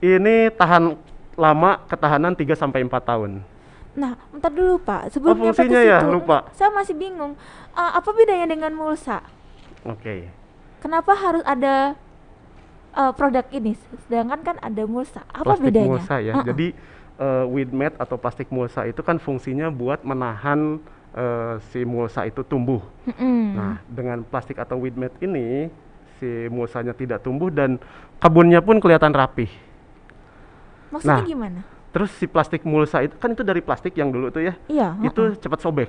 Ini 0.00 0.48
tahan 0.52 0.96
lama 1.36 1.84
ketahanan 1.84 2.32
3 2.32 2.56
sampai 2.56 2.80
4 2.82 2.96
tahun. 3.04 3.30
Nah, 3.96 4.12
bentar 4.28 4.52
dulu 4.52 4.76
Pak. 4.78 5.12
Sebelum 5.12 5.36
nyampe 5.36 5.52
ke 5.52 5.56
fungsinya 5.56 5.80
ya? 5.80 5.98
Lupa. 6.04 6.48
saya 6.52 6.68
masih 6.68 6.92
bingung. 6.92 7.32
Eh, 7.72 7.90
apa 7.92 8.08
bedanya 8.12 8.48
dengan 8.48 8.72
mulsa? 8.72 9.20
Oke. 9.84 10.28
Kenapa 10.80 11.12
harus 11.12 11.44
ada 11.44 11.96
eh, 12.92 13.12
produk 13.12 13.44
ini? 13.50 13.76
Sedangkan 14.04 14.40
kan 14.40 14.56
ada 14.60 14.84
mulsa. 14.84 15.20
Apa 15.28 15.52
plastik 15.52 15.68
bedanya? 15.68 15.88
mulsa 15.92 16.14
ya. 16.20 16.32
Uh-uh. 16.32 16.44
Jadi 16.44 16.66
eh, 17.18 17.44
weed 17.48 17.70
mat 17.72 17.94
atau 17.96 18.16
plastik 18.16 18.48
mulsa 18.48 18.84
itu 18.88 19.00
kan 19.00 19.16
fungsinya 19.20 19.68
buat 19.72 20.04
menahan 20.04 20.80
eh, 21.16 21.54
si 21.72 21.84
mulsa 21.84 22.24
itu 22.28 22.44
tumbuh. 22.44 22.80
Mm-mm. 23.08 23.42
Nah, 23.56 23.74
dengan 23.88 24.22
plastik 24.24 24.60
atau 24.60 24.76
weed 24.80 24.96
mat 24.96 25.12
ini 25.20 25.68
si 26.16 26.48
mulsanya 26.48 26.96
tidak 26.96 27.20
tumbuh 27.20 27.52
dan 27.52 27.76
kebunnya 28.20 28.64
pun 28.64 28.80
kelihatan 28.80 29.12
rapih. 29.12 29.52
Maksudnya 30.92 31.20
nah, 31.20 31.28
gimana? 31.28 31.60
Terus 31.92 32.12
si 32.12 32.28
plastik 32.28 32.62
mulsa 32.68 33.00
itu 33.04 33.16
kan 33.16 33.32
itu 33.32 33.40
dari 33.40 33.64
plastik 33.64 33.96
yang 33.96 34.12
dulu 34.12 34.28
tuh 34.28 34.44
ya. 34.44 34.54
Iya. 34.68 34.96
Itu 35.00 35.32
cepat 35.40 35.60
sobek, 35.64 35.88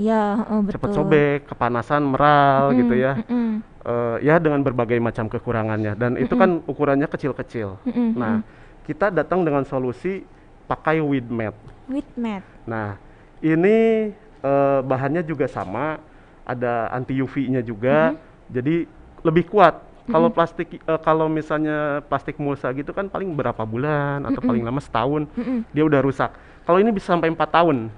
Iya, 0.00 0.42
heeh, 0.42 0.58
betul. 0.64 0.72
cepat 0.74 0.90
sobek, 0.90 1.38
kepanasan, 1.46 2.02
meral 2.02 2.72
Mm-mm, 2.72 2.80
gitu 2.82 2.94
ya. 2.98 3.12
mm-mm, 3.20 3.50
Eh, 3.84 4.16
ya 4.24 4.40
dengan 4.40 4.64
berbagai 4.64 4.96
macam 4.96 5.28
kekurangannya 5.28 5.92
dan 6.00 6.16
itu 6.16 6.32
kan 6.40 6.64
ukurannya 6.64 7.04
kecil-kecil. 7.04 7.76
mm-mm, 7.84 8.16
Nah, 8.16 8.40
kita 8.88 9.12
datang 9.12 9.44
dengan 9.44 9.60
solusi 9.68 10.24
pakai 10.64 11.00
weed 11.00 11.28
mat. 11.28 11.54
With 11.86 12.08
mat. 12.16 12.42
Nah, 12.64 12.96
ini 13.40 14.10
eh, 14.40 14.80
bahannya 14.84 15.24
juga 15.24 15.48
sama, 15.48 16.00
ada 16.44 16.92
anti 16.92 17.16
UV-nya 17.16 17.64
juga, 17.64 18.12
jadi 18.48 18.84
lebih 19.20 19.48
kuat. 19.48 19.80
Kalau 20.04 20.28
plastik, 20.28 20.76
eh, 20.76 21.00
kalau 21.00 21.32
misalnya 21.32 22.04
plastik 22.04 22.36
mulsa 22.36 22.68
gitu 22.76 22.92
kan 22.92 23.08
paling 23.08 23.32
berapa 23.32 23.64
bulan 23.64 24.20
atau 24.28 24.40
paling 24.44 24.60
lama 24.60 24.76
setahun, 24.76 25.24
Mm-mm. 25.32 25.64
dia 25.72 25.80
udah 25.80 26.04
rusak. 26.04 26.28
Kalau 26.64 26.76
ini 26.76 26.92
bisa 26.92 27.16
sampai 27.16 27.32
empat 27.32 27.48
tahun, 27.48 27.88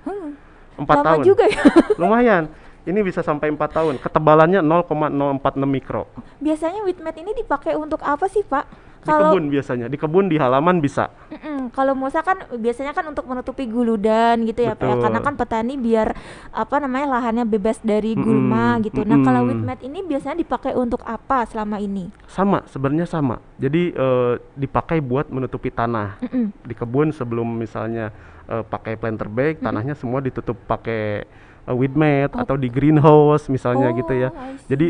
Hmm, 0.00 0.32
empat 0.80 0.96
lama 1.04 1.08
tahun, 1.20 1.24
juga 1.28 1.44
ya. 1.44 1.60
lumayan. 2.00 2.48
Ini 2.80 2.96
bisa 3.04 3.20
sampai 3.20 3.52
empat 3.52 3.76
tahun. 3.76 4.00
Ketebalannya 4.00 4.64
0,046 4.64 5.68
mikro. 5.68 6.08
Biasanya 6.40 6.80
with 6.80 6.96
mat 7.04 7.12
ini 7.20 7.36
dipakai 7.36 7.76
untuk 7.76 8.00
apa 8.00 8.24
sih, 8.24 8.40
Pak? 8.40 8.64
Di 9.00 9.08
kebun 9.08 9.48
biasanya, 9.48 9.86
di 9.88 9.96
kebun 9.96 10.28
di 10.28 10.36
halaman 10.36 10.78
bisa. 10.78 11.08
Mm-mm, 11.32 11.72
kalau 11.72 11.96
mulsa 11.96 12.20
kan 12.20 12.36
biasanya 12.52 12.92
kan 12.92 13.08
untuk 13.08 13.24
menutupi 13.24 13.64
guludan 13.64 14.44
gitu 14.44 14.60
ya, 14.60 14.76
Pak 14.76 14.84
ya. 14.84 14.94
Karena 15.00 15.20
kan 15.24 15.34
petani 15.40 15.80
biar 15.80 16.12
apa 16.52 16.76
namanya 16.84 17.16
lahannya 17.16 17.48
bebas 17.48 17.80
dari 17.80 18.12
gulma 18.12 18.76
Mm-mm, 18.76 18.84
gitu. 18.86 19.00
Nah, 19.08 19.18
kalau 19.24 19.48
mm-mm. 19.48 19.64
mat 19.64 19.80
ini 19.80 20.04
biasanya 20.04 20.36
dipakai 20.36 20.76
untuk 20.76 21.00
apa 21.08 21.48
selama 21.48 21.80
ini? 21.80 22.12
Sama, 22.28 22.60
sebenarnya 22.68 23.08
sama. 23.08 23.40
Jadi 23.56 23.92
eh, 23.92 24.34
dipakai 24.54 25.00
buat 25.00 25.32
menutupi 25.32 25.72
tanah. 25.72 26.20
Mm-mm. 26.20 26.52
di 26.60 26.74
kebun 26.76 27.10
sebelum 27.10 27.48
misalnya 27.56 28.12
eh, 28.46 28.62
pakai 28.62 28.94
planter 28.94 29.26
bag 29.26 29.58
tanahnya 29.58 29.96
semua 29.96 30.20
ditutup 30.20 30.54
pakai 30.68 31.24
weed 31.70 31.94
mat 31.94 32.32
atau 32.34 32.56
di 32.56 32.66
greenhouse 32.66 33.46
misalnya 33.46 33.92
gitu 33.94 34.10
ya 34.16 34.30
Oh, 34.32 34.54
jadi 34.66 34.86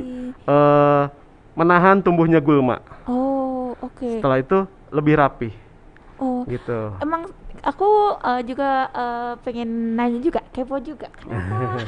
eh, 0.46 1.04
menahan 1.54 2.00
tumbuhnya 2.00 2.38
gulma 2.38 2.80
Oh, 3.04 3.49
oke. 3.78 4.18
setelah 4.18 4.38
itu 4.38 4.59
lebih 4.90 5.14
rapi 5.16 5.50
Oh, 6.20 6.44
gitu 6.44 6.92
emang 7.00 7.33
aku 7.64 7.88
eh, 8.20 8.42
juga 8.44 8.92
eh, 8.92 9.33
pengen 9.40 9.96
nanya 9.96 10.20
juga, 10.20 10.44
kepo 10.52 10.76
juga. 10.76 11.09
Kenapa? 11.16 11.80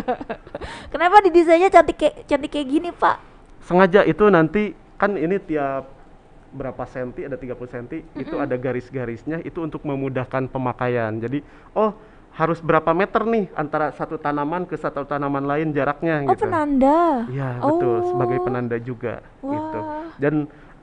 Kenapa 0.92 1.16
didesainnya 1.20 1.68
cantik 1.68 1.96
kayak 1.96 2.14
cantik 2.24 2.50
kayak 2.50 2.68
gini, 2.68 2.88
Pak? 2.90 3.16
sengaja 3.60 4.00
itu 4.00 4.22
nanti 4.30 4.72
kan 4.94 5.12
ini 5.12 5.36
tiap 5.36 5.90
berapa 6.54 6.86
senti 6.86 7.26
ada 7.26 7.34
30 7.34 7.58
senti 7.66 7.98
itu 8.14 8.38
ada 8.38 8.54
garis-garisnya 8.54 9.42
itu 9.42 9.58
untuk 9.58 9.82
memudahkan 9.82 10.46
pemakaian 10.46 11.18
jadi 11.18 11.42
oh 11.74 11.90
harus 12.30 12.62
berapa 12.62 12.94
meter 12.94 13.26
nih 13.26 13.50
antara 13.52 13.90
satu 13.90 14.16
tanaman 14.16 14.64
ke 14.64 14.78
satu 14.78 15.02
tanaman 15.02 15.42
lain 15.42 15.74
jaraknya 15.74 16.22
Oh, 16.22 16.30
gitu 16.30 16.46
penanda. 16.46 17.26
Iya 17.26 17.58
betul 17.58 17.96
sebagai 18.06 18.38
Oh. 18.38 18.44
penanda 18.44 18.76
juga 18.78 19.14
gitu. 19.42 19.78
Wah. 19.82 20.14
Dan 20.16 20.34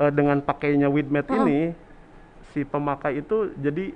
eh, 0.04 0.12
dengan 0.12 0.44
pakainya 0.44 0.92
weed 0.92 1.08
mat 1.08 1.32
Heeh. 1.32 1.40
ini 1.40 1.60
si 2.52 2.62
pemakai 2.62 3.24
itu 3.24 3.50
jadi 3.58 3.96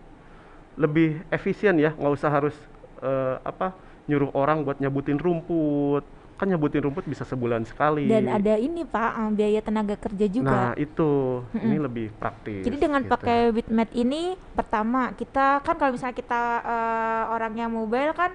lebih 0.77 1.21
efisien 1.33 1.75
ya, 1.77 1.91
nggak 1.93 2.13
usah 2.15 2.29
harus 2.31 2.55
eh, 3.01 3.35
apa 3.43 3.73
nyuruh 4.07 4.31
orang 4.33 4.63
buat 4.63 4.79
nyabutin 4.79 5.19
rumput. 5.19 6.05
Kan 6.37 6.53
nyabutin 6.53 6.85
rumput 6.85 7.01
bisa 7.09 7.25
sebulan 7.25 7.65
sekali. 7.65 8.05
Dan 8.05 8.29
ada 8.29 8.61
ini, 8.61 8.85
Pak, 8.85 9.11
eh, 9.25 9.29
biaya 9.33 9.59
tenaga 9.59 9.97
kerja 9.97 10.25
Nah 10.29 10.33
juga. 10.33 10.57
itu 10.77 11.41
ini 11.57 11.77
lebih 11.81 12.13
praktis. 12.13 12.61
Jadi 12.61 12.77
dengan 12.77 13.01
gitu. 13.01 13.09
pakai 13.09 13.49
bitmat 13.49 13.89
ini 13.97 14.37
pertama 14.53 15.17
kita 15.17 15.65
kan 15.65 15.75
kalau 15.81 15.97
misalnya 15.97 16.13
kita 16.13 16.41
eh, 16.61 17.23
orangnya 17.33 17.65
mobile 17.65 18.13
kan 18.13 18.31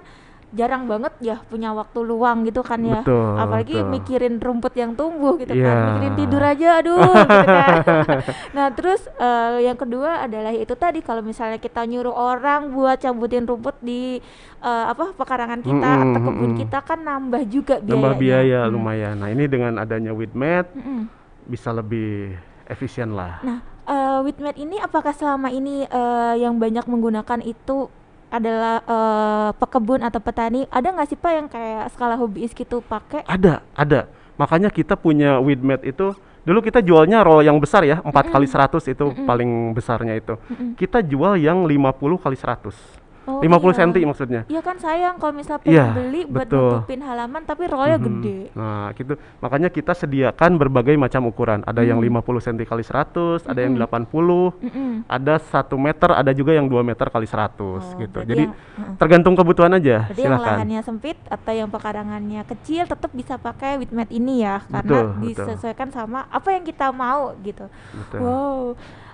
jarang 0.53 0.85
banget 0.85 1.17
ya 1.19 1.41
punya 1.49 1.73
waktu 1.73 1.99
luang 2.01 2.45
gitu 2.45 2.61
kan 2.61 2.77
ya. 2.79 3.01
Betul, 3.01 3.41
Apalagi 3.41 3.77
betul. 3.81 3.89
mikirin 3.89 4.35
rumput 4.37 4.77
yang 4.77 4.93
tumbuh 4.93 5.41
gitu 5.41 5.53
Iya. 5.53 5.65
kan. 5.65 5.77
Mikirin 5.97 6.15
tidur 6.15 6.43
aja 6.45 6.69
aduh 6.77 7.01
gitu 7.01 7.49
kan. 7.49 7.77
nah, 8.57 8.67
terus 8.69 9.01
eh, 9.09 9.65
yang 9.65 9.75
kedua 9.75 10.23
adalah 10.23 10.53
itu 10.53 10.77
tadi 10.77 11.01
kalau 11.01 11.25
misalnya 11.25 11.57
kita 11.57 11.83
nyuruh 11.83 12.13
orang 12.13 12.69
buat 12.71 13.01
cabutin 13.01 13.49
rumput 13.49 13.81
di 13.81 14.21
eh, 14.61 14.85
apa 14.87 15.17
pekarangan 15.17 15.61
kita 15.61 15.89
Mm-mm, 15.89 16.05
atau 16.07 16.21
kebun 16.21 16.45
mm-mm. 16.53 16.61
kita 16.61 16.79
kan 16.81 16.99
nambah 17.01 17.43
juga 17.49 17.75
biayanya. 17.81 17.97
Nambah 17.97 18.15
biaya 18.17 18.61
Hmm. 18.63 18.73
lumayan. 18.73 19.15
Nah 19.17 19.29
ini 19.29 19.45
dengan 19.47 19.73
adanya 19.77 20.13
weed 20.13 20.33
mat 20.33 20.69
Mm-mm. 20.71 21.09
bisa 21.45 21.73
lebih 21.73 22.37
efisien 22.65 23.13
lah. 23.13 23.41
Nah, 23.41 23.59
eh 23.83 24.19
Witmed 24.23 24.55
ini 24.55 24.79
apakah 24.79 25.11
selama 25.11 25.49
ini 25.49 25.83
eh, 25.83 26.35
yang 26.37 26.57
banyak 26.57 26.85
menggunakan 26.85 27.41
itu 27.41 27.89
adalah 28.33 28.81
eh, 28.81 29.51
pekebun 29.61 30.01
atau 30.01 30.19
petani? 30.25 30.65
Ada 30.73 30.89
nggak 30.97 31.09
sih 31.13 31.19
Pak 31.21 31.33
yang 31.37 31.49
kayak 31.53 31.93
skala 31.93 32.17
hobiis 32.17 32.57
gitu 32.57 32.81
pakai? 32.81 33.29
Ada, 33.29 33.61
ada. 33.77 34.09
Makanya 34.41 34.73
kita 34.73 34.97
punya 34.97 35.37
weed 35.39 35.61
mat 35.61 35.85
itu 35.85 36.17
dulu 36.43 36.59
kita 36.65 36.83
jualnya 36.83 37.23
roll 37.23 37.45
yang 37.45 37.61
besar 37.63 37.87
ya, 37.87 38.03
4 38.03 38.11
kali 38.35 38.49
100 38.49 38.83
itu 38.91 39.05
paling 39.29 39.77
besarnya 39.77 40.17
itu. 40.17 40.35
Kita 40.75 41.05
jual 41.05 41.39
yang 41.39 41.69
50 41.69 42.19
kali 42.19 42.35
100. 42.35 43.02
Oh, 43.23 43.39
50 43.39 43.47
iya. 43.71 43.79
cm 43.79 43.97
maksudnya. 44.03 44.41
Iya 44.47 44.61
kan 44.61 44.77
sayang 44.77 45.15
kalau 45.17 45.31
misalnya 45.31 45.63
pengen 45.63 45.79
Iya, 45.79 45.85
beli 45.95 46.21
buat 46.27 46.43
betul. 46.43 46.59
nutupin 46.75 47.01
halaman 47.01 47.43
tapi 47.43 47.63
rollnya 47.65 47.95
Mhm. 47.95 48.07
gede. 48.09 48.39
Nah, 48.53 48.91
gitu. 48.93 49.15
Makanya 49.39 49.69
kita 49.69 49.93
sediakan 49.93 50.51
berbagai 50.57 50.95
macam 50.95 51.23
ukuran. 51.25 51.63
Ada 51.63 51.83
yang 51.83 51.99
50 51.99 52.43
cm 52.43 52.67
kali 52.67 52.83
100, 52.83 53.47
ada 53.47 53.61
yang 53.63 53.79
80, 53.79 54.51
Mm-mm. 54.59 55.07
ada 55.07 55.39
1 55.39 55.79
meter, 55.79 56.11
ada 56.11 56.31
juga 56.31 56.51
yang 56.51 56.67
2 56.67 56.83
meter 56.83 57.07
kali 57.07 57.25
100 57.25 57.83
Oh, 57.87 57.99
gitu. 58.01 58.19
Jadi 58.23 58.51
yang- 58.51 58.99
tergantung 58.99 59.35
kebutuhan 59.35 59.71
aja. 59.73 60.11
Berarti 60.11 60.23
yang 60.23 60.37
lahannya 60.37 60.81
sempit 60.83 61.19
atau 61.27 61.53
yang 61.53 61.71
pekarangannya 61.71 62.43
kecil 62.45 62.85
tetap 62.85 63.11
bisa 63.13 63.39
pakai 63.39 63.79
Witmed 63.79 64.11
ini 64.11 64.43
ya 64.43 64.67
karena 64.67 64.83
Betul, 64.83 65.07
betul. 65.23 65.47
disesuaikan 65.47 65.89
sama 65.89 66.27
apa 66.27 66.49
yang 66.51 66.63
kita 66.63 66.91
mau 66.91 67.39
gitu. 67.41 67.71
Betul. 67.93 68.19
Wow. 68.19 68.59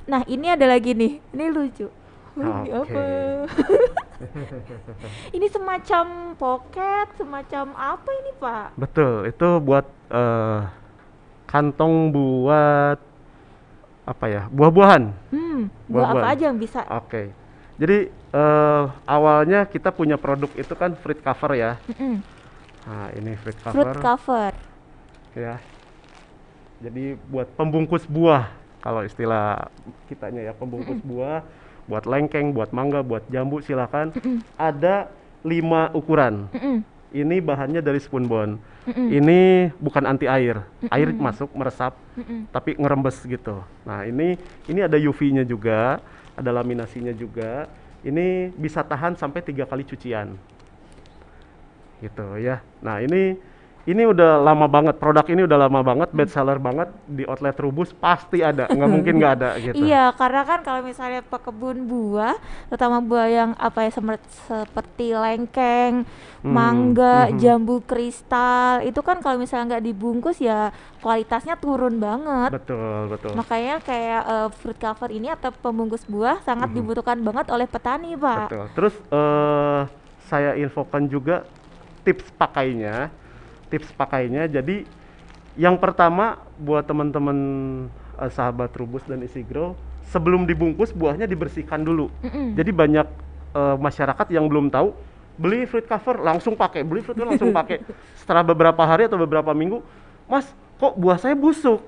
Nah, 0.07 0.25
ini 0.25 0.49
ada 0.49 0.65
lagi 0.65 0.97
nih. 0.97 1.21
Ini 1.29 1.45
lucu. 1.49 1.93
Oke. 2.37 2.71
apa? 2.75 3.05
ini 5.37 5.47
semacam 5.49 6.05
pocket, 6.37 7.07
semacam 7.17 7.65
apa 7.73 8.11
ini, 8.13 8.33
Pak? 8.37 8.67
Betul, 8.77 9.31
itu 9.31 9.49
buat 9.63 9.87
eh, 10.13 10.61
kantong 11.49 12.13
buat 12.13 12.99
apa 14.05 14.25
ya? 14.29 14.43
Buah-buahan. 14.53 15.03
Hmm, 15.33 15.73
buat 15.89 16.05
apa 16.05 16.13
Buah-buahan. 16.13 16.35
aja 16.37 16.45
yang 16.53 16.59
bisa? 16.61 16.81
Oke. 16.93 17.33
Jadi 17.79 18.11
eh, 18.13 18.85
awalnya 19.07 19.65
kita 19.65 19.95
punya 19.95 20.19
produk 20.19 20.51
itu 20.59 20.75
kan 20.77 20.93
fruit 20.99 21.23
cover 21.23 21.55
ya. 21.57 21.79
Nah, 22.89 23.09
ini 23.17 23.37
fruit 23.41 23.59
cover. 23.63 23.75
Fruit 23.75 23.97
cover. 24.01 24.53
ya. 25.37 25.57
Jadi 26.79 27.19
buat 27.31 27.51
pembungkus 27.59 28.07
buah 28.07 28.55
kalau 28.79 29.03
istilah 29.03 29.67
kitanya 30.07 30.49
ya 30.49 30.53
pembungkus 30.55 31.03
buah, 31.03 31.43
buat 31.89 32.05
lengkeng, 32.05 32.53
buat 32.53 32.71
mangga, 32.71 33.01
buat 33.01 33.25
jambu 33.33 33.65
silakan. 33.65 34.13
Ada 34.61 35.09
lima 35.41 35.89
ukuran. 35.97 36.47
Mm-mm. 36.53 36.85
Ini 37.09 37.41
bahannya 37.41 37.81
dari 37.81 37.97
spunbond. 37.97 38.61
Mm-mm. 38.85 39.09
Ini 39.09 39.39
bukan 39.81 40.05
anti 40.05 40.29
air. 40.29 40.61
Air 40.93 41.09
masuk 41.17 41.49
meresap 41.57 41.97
Mm-mm. 42.15 42.45
tapi 42.53 42.77
ngerembes 42.77 43.25
gitu. 43.25 43.65
Nah, 43.89 44.05
ini 44.05 44.37
ini 44.69 44.85
ada 44.85 45.01
UV-nya 45.01 45.49
juga, 45.49 46.05
ada 46.37 46.51
laminasinya 46.53 47.17
juga. 47.17 47.65
Ini 48.05 48.53
bisa 48.55 48.85
tahan 48.85 49.17
sampai 49.17 49.41
tiga 49.41 49.65
kali 49.65 49.83
cucian. 49.83 50.37
Gitu 52.05 52.29
ya. 52.39 52.61
Nah, 52.85 53.01
ini 53.01 53.41
ini 53.89 54.05
udah 54.05 54.37
lama 54.39 54.69
banget 54.69 55.01
produk 55.01 55.25
ini 55.25 55.49
udah 55.49 55.59
lama 55.65 55.81
banget 55.81 56.13
best 56.13 56.37
seller 56.37 56.61
banget 56.61 56.93
di 57.09 57.25
outlet 57.25 57.57
Rubus 57.57 57.97
pasti 57.97 58.45
ada 58.45 58.69
nggak 58.69 58.85
mungkin 58.87 59.17
nggak 59.17 59.33
ada 59.35 59.51
gitu 59.65 59.81
Iya, 59.81 60.13
karena 60.13 60.45
kan 60.45 60.61
kalau 60.61 60.85
misalnya 60.85 61.25
pekebun 61.25 61.89
buah, 61.89 62.37
terutama 62.69 63.01
buah 63.01 63.27
yang 63.27 63.51
apa 63.57 63.89
ya 63.89 63.91
seperti 63.97 65.17
lengkeng, 65.17 66.05
Hmm, 66.39 66.55
mangga, 66.55 67.27
mhm. 67.27 67.35
jambu 67.35 67.83
kristal, 67.83 68.79
itu 68.81 69.01
kan 69.01 69.19
kalau 69.19 69.43
misalnya 69.43 69.75
nggak 69.75 69.85
dibungkus 69.85 70.39
ya 70.39 70.71
kualitasnya 70.99 71.57
turun 71.57 71.99
banget. 71.99 72.55
betul 72.55 73.11
betul 73.11 73.33
Makanya 73.35 73.81
kayak 73.81 74.23
eh, 74.23 74.49
fruit 74.55 74.79
cover 74.79 75.11
ini 75.11 75.29
atau 75.29 75.51
pembungkus 75.51 76.05
buah 76.05 76.39
sangat 76.41 76.71
Mhm. 76.71 76.77
dibutuhkan 76.77 77.19
banget 77.19 77.47
oleh 77.49 77.67
petani, 77.67 78.15
Pak. 78.15 78.47
betul 78.47 78.65
terus 78.71 78.95
eh, 79.11 79.81
saya 80.29 80.55
infokan 80.55 81.09
juga 81.09 81.43
tips 82.05 82.31
pakainya 82.33 83.11
tips 83.69 83.93
pakainya 83.95 84.49
jadi 84.49 84.89
yang 85.59 85.77
pertama 85.77 86.41
buat 86.59 86.87
teman-teman 86.89 87.39
eh, 88.19 88.31
sahabat 88.33 88.73
Rubus 88.75 89.05
dan 89.05 89.23
isi 89.23 89.45
grow 89.45 89.77
sebelum 90.09 90.49
dibungkus 90.49 90.91
buahnya 90.91 91.29
dibersihkan 91.29 91.85
dulu 91.85 92.09
Mm-mm. 92.25 92.57
Jadi 92.57 92.71
banyak 92.73 93.07
eh, 93.55 93.77
masyarakat 93.77 94.27
yang 94.33 94.49
belum 94.49 94.73
tahu 94.73 94.97
beli 95.39 95.71
fruit 95.71 95.87
cover 95.87 96.19
langsung 96.19 96.59
pakai, 96.59 96.83
beli 96.83 97.01
fruit 97.01 97.15
cover 97.15 97.31
langsung 97.31 97.55
pakai. 97.55 97.87
Setelah 98.19 98.43
beberapa 98.43 98.83
hari 98.83 99.07
atau 99.07 99.15
beberapa 99.15 99.55
minggu, 99.55 99.81
Mas, 100.27 100.51
kok 100.83 100.99
buah 100.99 101.15
saya 101.15 101.39
busuk? 101.39 101.79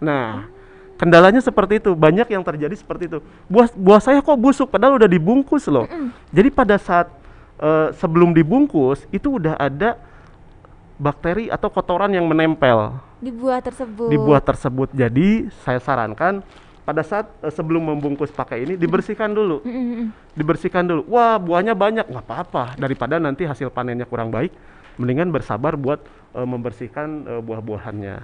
Nah, 0.00 0.48
kendalanya 0.96 1.44
seperti 1.44 1.76
itu. 1.76 1.92
Banyak 1.92 2.32
yang 2.32 2.40
terjadi 2.40 2.72
seperti 2.72 3.04
itu. 3.12 3.20
Buah 3.52 3.68
buah 3.76 4.00
saya 4.00 4.18
kok 4.24 4.40
busuk 4.40 4.72
padahal 4.72 4.96
udah 4.96 5.06
dibungkus 5.06 5.68
loh. 5.68 5.84
Jadi 6.32 6.48
pada 6.48 6.80
saat 6.80 7.12
eh, 7.60 7.92
sebelum 8.00 8.32
dibungkus 8.32 9.04
itu 9.12 9.36
udah 9.36 9.60
ada 9.60 10.00
bakteri 10.98 11.46
atau 11.48 11.70
kotoran 11.70 12.10
yang 12.10 12.26
menempel 12.26 12.98
Di 13.22 13.30
buah 13.30 13.62
tersebut. 13.62 14.10
di 14.10 14.18
buah 14.18 14.42
tersebut. 14.42 14.88
Jadi 14.92 15.46
saya 15.62 15.78
sarankan 15.78 16.42
pada 16.82 17.06
saat 17.06 17.30
eh, 17.40 17.52
sebelum 17.54 17.94
membungkus 17.94 18.34
pakai 18.34 18.66
ini 18.66 18.74
dibersihkan 18.74 19.30
dulu, 19.30 19.62
dibersihkan 20.34 20.84
dulu. 20.84 21.02
Wah 21.06 21.38
buahnya 21.38 21.72
banyak 21.78 22.06
nggak 22.10 22.24
apa-apa 22.26 22.74
daripada 22.76 23.22
nanti 23.22 23.46
hasil 23.46 23.70
panennya 23.70 24.04
kurang 24.04 24.34
baik. 24.34 24.50
Mendingan 24.98 25.30
bersabar 25.30 25.78
buat 25.78 26.02
eh, 26.34 26.46
membersihkan 26.46 27.08
eh, 27.26 27.40
buah-buahannya. 27.44 28.16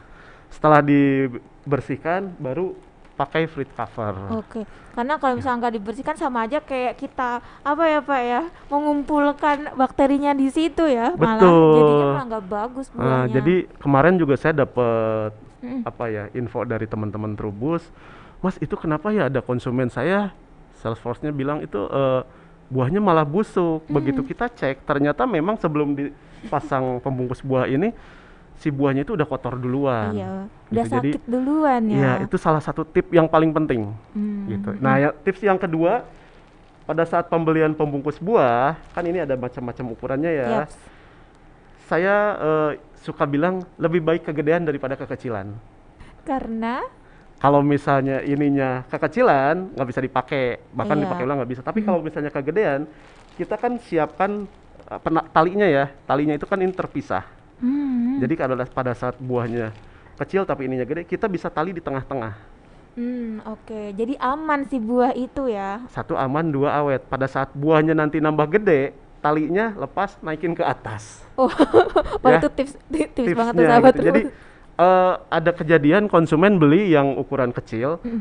Setelah 0.50 0.82
dibersihkan 0.82 2.34
baru 2.38 2.74
pakai 3.14 3.46
fruit 3.46 3.70
cover. 3.70 4.14
Oke, 4.42 4.66
karena 4.94 5.14
kalau 5.22 5.38
misalnya 5.38 5.58
nggak 5.66 5.74
dibersihkan 5.78 6.16
sama 6.18 6.50
aja 6.50 6.58
kayak 6.58 6.98
kita 6.98 7.38
apa 7.62 7.84
ya 7.86 8.00
Pak 8.02 8.20
ya 8.26 8.42
mengumpulkan 8.66 9.56
bakterinya 9.78 10.34
di 10.34 10.50
situ 10.50 10.90
ya, 10.90 11.14
malah 11.14 11.38
Betul. 11.38 11.74
jadinya 11.78 12.06
malah 12.10 12.26
nggak 12.26 12.46
bagus 12.50 12.86
buahnya. 12.90 13.30
jadi 13.30 13.54
kemarin 13.78 14.14
juga 14.18 14.34
saya 14.34 14.66
dapat 14.66 15.30
Mm-mm. 15.62 15.86
apa 15.86 16.04
ya 16.10 16.24
info 16.34 16.66
dari 16.66 16.90
teman-teman 16.90 17.38
Trubus, 17.38 17.86
Mas 18.42 18.58
itu 18.58 18.74
kenapa 18.74 19.14
ya 19.14 19.30
ada 19.30 19.38
konsumen 19.40 19.88
saya 19.88 20.34
Salesforce-nya 20.82 21.32
bilang 21.32 21.64
itu 21.64 21.80
eh, 21.80 22.22
buahnya 22.68 23.00
malah 23.00 23.24
busuk. 23.24 23.86
Begitu 23.88 24.20
kita 24.26 24.50
cek, 24.50 24.84
ternyata 24.84 25.24
memang 25.24 25.56
sebelum 25.56 25.96
dipasang 25.96 27.00
pembungkus 27.00 27.40
buah 27.40 27.70
ini 27.70 27.94
si 28.56 28.68
buahnya 28.68 29.02
itu 29.02 29.12
udah 29.12 29.24
kotor 29.24 29.54
duluan. 29.54 30.10
iya, 30.12 30.46
udah 30.70 30.84
Gitu. 30.84 30.94
Jadi, 30.94 31.10
sakit 31.14 31.24
duluan 31.26 31.82
ya. 31.86 31.96
Iya, 31.96 32.12
itu 32.24 32.36
salah 32.36 32.58
satu 32.58 32.82
tip 32.82 33.10
yang 33.10 33.26
paling 33.26 33.50
penting 33.50 33.92
Hmm. 34.10 34.46
gitu. 34.48 34.70
Nah, 34.78 34.96
ya, 34.96 35.08
tips 35.12 35.40
yang 35.40 35.56
kedua 35.56 36.06
pada 36.82 37.02
saat 37.02 37.26
pembelian 37.26 37.72
pembungkus 37.72 38.16
buah, 38.16 38.76
kan 38.90 39.02
ini 39.02 39.18
ada 39.18 39.34
macam-macam 39.34 39.84
ukurannya 39.90 40.30
ya 40.30 40.46
Yaps. 40.62 40.76
saya 41.84 42.14
eh, 42.34 42.70
suka 42.96 43.24
bilang 43.24 43.60
lebih 43.76 44.00
baik 44.00 44.24
kegedean 44.24 44.64
daripada 44.64 44.94
kekecilan. 44.94 45.52
Karena 46.22 46.80
Kalau 47.34 47.60
misalnya 47.60 48.24
ininya 48.24 48.88
kekecilan 48.88 49.76
nggak 49.76 49.84
bisa 49.86 50.00
dipakai, 50.00 50.44
bahkan 50.72 50.96
Iya. 50.96 51.02
dipakai 51.04 51.22
ulang 51.22 51.36
nggak 51.38 51.50
bisa. 51.50 51.60
Tapi 51.60 51.84
kalau 51.84 52.00
misalnya 52.00 52.32
kegedean, 52.32 52.88
kita 53.36 53.54
kan 53.54 53.76
siapkan 53.78 54.48
pena- 54.98 55.28
talinya 55.28 55.68
ya, 55.68 55.92
talinya 56.04 56.32
itu 56.32 56.46
kan 56.46 56.56
ini 56.56 56.72
terpisah. 56.72 57.20
Hmm, 57.60 58.22
Jadi 58.24 58.34
kalau 58.34 58.54
pada 58.70 58.92
saat 58.96 59.18
buahnya 59.18 59.74
kecil 60.14 60.46
tapi 60.46 60.70
ininya 60.70 60.86
gede, 60.86 61.02
kita 61.04 61.26
bisa 61.26 61.50
tali 61.50 61.74
di 61.74 61.82
tengah-tengah. 61.82 62.34
hmm, 62.94 63.42
oke, 63.42 63.80
jadi 63.98 64.14
aman 64.22 64.70
si 64.70 64.78
buah 64.78 65.10
itu 65.18 65.50
ya. 65.50 65.82
Satu 65.90 66.14
aman, 66.14 66.46
dua 66.54 66.78
awet. 66.78 67.02
Pada 67.10 67.26
saat 67.26 67.50
buahnya 67.50 67.90
nanti 67.90 68.22
nambah 68.22 68.46
gede, 68.54 68.94
talinya 69.18 69.72
lepas 69.74 70.20
naikin 70.20 70.52
ke 70.52 70.60
atas. 70.60 71.24
Oh, 71.34 71.50
wah 72.20 72.30
Ya, 72.36 72.38
itu 72.38 72.48
tips 72.52 72.72
tips, 72.86 73.34
banget 73.34 73.52
tuh 73.56 73.64
tipsnya 73.64 73.66
sahabat 73.72 73.92
gitu. 73.96 74.06
Jadi 74.06 74.20
eh, 74.78 75.14
ada 75.32 75.50
kejadian 75.50 76.06
konsumen 76.06 76.60
beli 76.60 76.92
yang 76.92 77.16
ukuran 77.16 77.50
kecil. 77.50 77.98
Mm. 78.04 78.20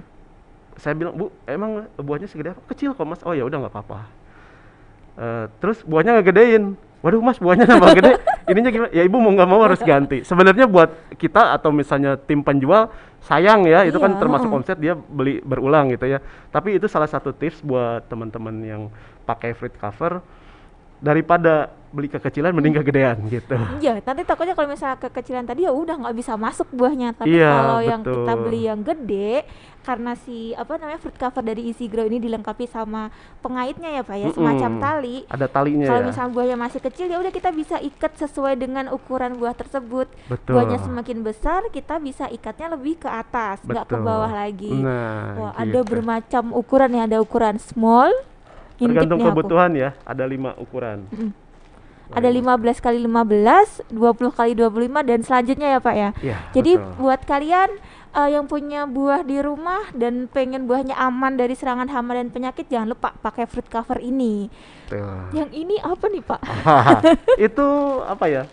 Saya 0.73 0.97
bilang, 0.97 1.13
"Bu, 1.13 1.29
emang 1.45 1.85
buahnya 1.99 2.25
segede 2.25 2.57
apa?" 2.57 2.61
"Kecil 2.71 2.97
kok, 2.97 3.05
Mas." 3.05 3.21
"Oh 3.21 3.37
ya 3.37 3.45
udah 3.45 3.61
nggak 3.61 3.73
apa-apa." 3.77 3.99
Eh, 5.19 5.45
terus 5.61 5.85
buahnya 5.85 6.17
ngegedein. 6.17 6.73
"Waduh, 7.05 7.21
Mas, 7.21 7.37
buahnya 7.37 7.69
nambah 7.69 7.93
gede." 7.99 8.13
Ininya 8.49 8.71
gimana? 8.71 8.91
Ya 8.91 9.03
Ibu 9.07 9.17
mau 9.19 9.31
nggak 9.31 9.49
mau 9.49 9.61
harus 9.63 9.79
ganti. 9.81 10.21
Sebenarnya 10.27 10.67
buat 10.67 10.91
kita 11.15 11.55
atau 11.55 11.71
misalnya 11.71 12.19
tim 12.19 12.43
penjual 12.43 12.91
sayang 13.23 13.63
ya, 13.63 13.87
itu 13.87 13.95
kan 13.97 14.15
Iya, 14.15 14.19
termasuk 14.19 14.51
heeh. 14.51 14.57
omset 14.59 14.77
dia 14.79 14.93
beli 14.95 15.39
berulang 15.39 15.91
gitu 15.95 16.05
ya. 16.07 16.19
Tapi 16.51 16.75
itu 16.75 16.91
salah 16.91 17.07
satu 17.07 17.31
tips 17.31 17.63
buat 17.63 18.03
teman-teman 18.11 18.55
yang 18.63 18.81
pakai 19.23 19.55
fruit 19.55 19.71
cover 19.79 20.19
daripada 21.03 21.67
beli 21.93 22.09
kekecilan 22.09 22.55
mending 22.55 22.79
kegedean 22.79 23.19
gitu. 23.29 23.53
Iya, 23.77 24.01
nanti 24.01 24.23
takutnya 24.25 24.57
kalau 24.57 24.71
misalnya 24.71 24.97
kekecilan 24.97 25.45
tadi 25.45 25.67
ya 25.67 25.71
udah 25.75 25.99
nggak 25.99 26.15
bisa 26.17 26.33
masuk 26.39 26.65
buahnya. 26.73 27.13
Tapi 27.13 27.37
Iya, 27.37 27.51
kalau 27.53 27.79
yang 27.83 28.01
kita 28.01 28.33
beli 28.33 28.61
yang 28.65 28.79
gede, 28.81 29.45
karena 29.83 30.15
si 30.15 30.55
apa 30.55 30.79
namanya 30.79 30.97
fruit 30.97 31.19
cover 31.19 31.43
dari 31.43 31.67
Easy 31.67 31.91
Grow 31.91 32.07
ini 32.07 32.23
dilengkapi 32.23 32.71
sama 32.71 33.11
pengaitnya 33.43 33.99
ya 33.99 34.01
pak 34.07 34.15
ya, 34.15 34.27
semacam 34.31 34.71
Mm-mm. 34.79 34.83
tali. 34.83 35.15
Ada 35.27 35.47
talinya 35.51 35.85
Kalau 35.91 36.01
ya. 36.01 36.07
misalnya 36.07 36.31
buahnya 36.31 36.57
masih 36.57 36.79
kecil 36.79 37.05
ya 37.11 37.17
udah 37.19 37.33
kita 37.35 37.51
bisa 37.51 37.75
ikat 37.83 38.15
sesuai 38.15 38.55
dengan 38.55 38.87
ukuran 38.89 39.35
buah 39.35 39.51
tersebut. 39.53 40.07
Betul. 40.31 40.55
Buahnya 40.55 40.79
semakin 40.79 41.19
besar 41.21 41.67
kita 41.69 41.99
bisa 41.99 42.31
ikatnya 42.31 42.79
lebih 42.79 43.03
ke 43.03 43.09
atas, 43.11 43.59
nggak 43.67 43.91
ke 43.91 43.97
bawah 43.99 44.31
lagi. 44.31 44.71
Nah, 44.71 45.35
Wah, 45.35 45.53
ada 45.59 45.79
gitu. 45.83 45.91
bermacam 45.91 46.55
ukuran 46.55 46.95
ya, 46.95 47.03
ada 47.03 47.17
ukuran 47.19 47.59
small. 47.59 48.09
Tergantung 48.79 49.19
tipnya 49.19 49.31
aku. 49.31 49.37
kebutuhan 49.43 49.71
ya, 49.75 49.89
ada 50.07 50.23
lima 50.23 50.55
ukuran. 50.55 51.05
Ada 52.13 52.29
15 52.29 52.77
kali 52.83 52.99
15, 53.01 53.89
20 53.89 54.37
kali 54.37 54.51
25 54.53 55.01
dan 55.07 55.19
selanjutnya 55.25 55.67
ya 55.73 55.79
Pak 55.81 55.95
ya. 55.97 56.09
Iya, 56.21 56.37
Jadi 56.53 56.71
betul. 56.77 56.93
buat 57.01 57.21
kalian 57.25 57.69
eh, 58.13 58.29
yang 58.33 58.45
punya 58.45 58.85
buah 58.85 59.25
di 59.25 59.41
rumah 59.41 59.89
dan 59.97 60.29
pengen 60.29 60.69
buahnya 60.69 60.93
aman 60.95 61.33
dari 61.33 61.57
serangan 61.57 61.89
hama 61.89 62.15
dan 62.15 62.29
penyakit 62.29 62.69
jangan 62.69 62.93
lupa 62.93 63.09
pakai 63.19 63.49
fruit 63.49 63.65
cover 63.67 63.97
ini. 63.99 64.47
Tuh. 64.87 65.33
Yang 65.33 65.49
ini 65.57 65.75
apa 65.81 66.05
nih 66.07 66.23
Pak? 66.23 66.41
itu 67.51 67.67
apa 68.05 68.25
ya? 68.29 68.43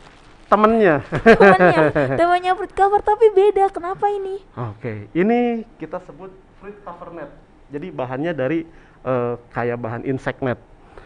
Temennya. 0.50 1.06
Temannya, 1.22 1.78
temannya 2.20 2.52
fruit 2.58 2.74
cover 2.74 3.00
tapi 3.04 3.30
beda. 3.30 3.70
Kenapa 3.70 4.10
ini? 4.10 4.42
Oke, 4.56 5.06
ini 5.14 5.62
kita 5.78 6.02
sebut 6.02 6.32
fruit 6.58 6.74
cover 6.82 7.14
net. 7.14 7.30
Jadi 7.70 7.94
bahannya 7.94 8.32
dari 8.34 8.66
eh, 9.06 9.34
kayak 9.54 9.78
bahan 9.78 10.02
insect 10.08 10.42
net. 10.42 10.58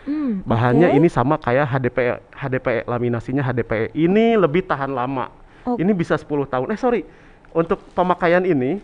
Hmm, 0.04 0.44
Bahannya 0.44 0.92
oke. 0.92 0.96
ini 1.00 1.08
sama 1.08 1.40
kayak 1.40 1.64
HDPE, 1.64 2.36
HDPE 2.36 2.80
laminasinya 2.84 3.40
HDPE. 3.40 3.96
Ini 3.96 4.36
lebih 4.36 4.68
tahan 4.68 4.92
lama. 4.92 5.32
Oh. 5.64 5.80
Ini 5.80 5.96
bisa 5.96 6.12
10 6.12 6.44
tahun. 6.44 6.68
Eh 6.68 6.76
sorry, 6.76 7.08
untuk 7.54 7.78
pemakaian 7.94 8.42
ini 8.42 8.82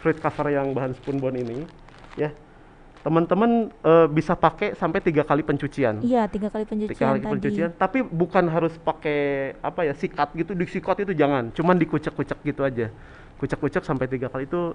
fruit 0.00 0.16
cover 0.18 0.48
yang 0.50 0.72
bahan 0.72 0.96
spoonbone 0.96 1.44
ini, 1.44 1.58
ya 2.16 2.32
teman-teman 3.04 3.68
eh, 3.84 4.08
bisa 4.08 4.32
pakai 4.32 4.72
sampai 4.72 5.04
tiga 5.04 5.28
kali 5.28 5.44
pencucian. 5.44 6.00
Iya, 6.00 6.24
tiga 6.24 6.48
kali 6.48 6.64
pencucian 6.64 6.96
tiga 6.96 7.06
kali 7.12 7.20
tadi. 7.20 7.32
pencucian. 7.36 7.70
Tapi 7.76 7.98
bukan 8.00 8.48
harus 8.48 8.72
pakai 8.80 9.52
apa 9.60 9.84
ya 9.84 9.92
sikat 9.92 10.32
gitu, 10.32 10.56
disikat 10.56 11.04
itu 11.04 11.12
jangan. 11.12 11.52
Cuman 11.52 11.76
dikucek-kucek 11.76 12.40
gitu 12.40 12.64
aja. 12.64 12.88
Kucek-kucek 13.36 13.84
sampai 13.84 14.08
tiga 14.08 14.32
kali 14.32 14.48
itu 14.48 14.72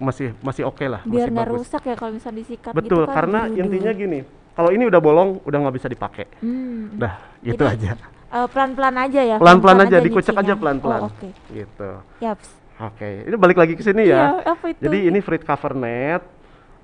masih 0.00 0.32
masih 0.40 0.64
oke 0.64 0.80
lah. 0.88 1.04
Biar 1.04 1.28
nggak 1.28 1.48
rusak 1.52 1.84
ya 1.84 1.92
kalau 1.92 2.16
misalnya 2.16 2.40
disikat 2.40 2.72
Betul, 2.72 3.04
gitu 3.04 3.12
kan. 3.12 3.14
karena 3.20 3.40
dulu-dulu. 3.44 3.60
intinya 3.60 3.92
gini, 3.92 4.18
kalau 4.56 4.70
ini 4.72 4.84
udah 4.88 5.00
bolong, 5.04 5.30
udah 5.44 5.58
nggak 5.60 5.76
bisa 5.76 5.88
dipakai. 5.92 6.26
Hmm. 6.40 6.96
Dah, 6.96 7.20
gitu 7.44 7.62
Jadi, 7.68 7.84
aja. 7.84 7.92
Eh, 8.32 8.48
pelan-pelan 8.48 8.94
aja 8.96 9.20
ya. 9.24 9.36
Pelan-pelan 9.40 9.78
aja, 9.84 9.96
dikucek 10.00 10.34
aja 10.34 10.40
nyucinya. 10.40 10.60
pelan-pelan. 10.60 11.00
Oh, 11.04 11.10
oke. 11.12 11.28
Gitu. 11.52 11.90
Yaps. 12.20 12.48
Oke, 12.78 13.26
ini 13.26 13.34
balik 13.34 13.58
lagi 13.58 13.74
ke 13.74 13.82
sini 13.82 14.06
ya. 14.06 14.38
Iya, 14.38 14.54
apa 14.54 14.64
itu? 14.70 14.80
Jadi 14.86 14.98
ini 15.10 15.18
fruit 15.18 15.42
cover 15.42 15.74
net. 15.74 16.22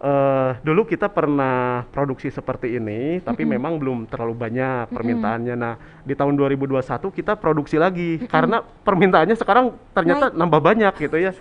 Eh, 0.05 0.51
dulu 0.61 0.85
kita 0.85 1.09
pernah 1.09 1.87
produksi 1.89 2.29
seperti 2.29 2.77
ini, 2.77 3.25
tapi 3.25 3.47
memang 3.47 3.81
belum 3.81 4.05
terlalu 4.05 4.35
banyak 4.37 4.93
permintaannya. 4.93 5.55
Nah, 5.57 5.81
di 6.05 6.13
tahun 6.13 6.37
2021 6.37 7.09
kita 7.15 7.39
produksi 7.41 7.81
lagi 7.81 8.21
karena 8.29 8.61
permintaannya 8.61 9.33
sekarang 9.39 9.73
ternyata 9.97 10.29
nambah 10.35 10.61
banyak 10.61 10.93
gitu 10.99 11.17
ya. 11.17 11.33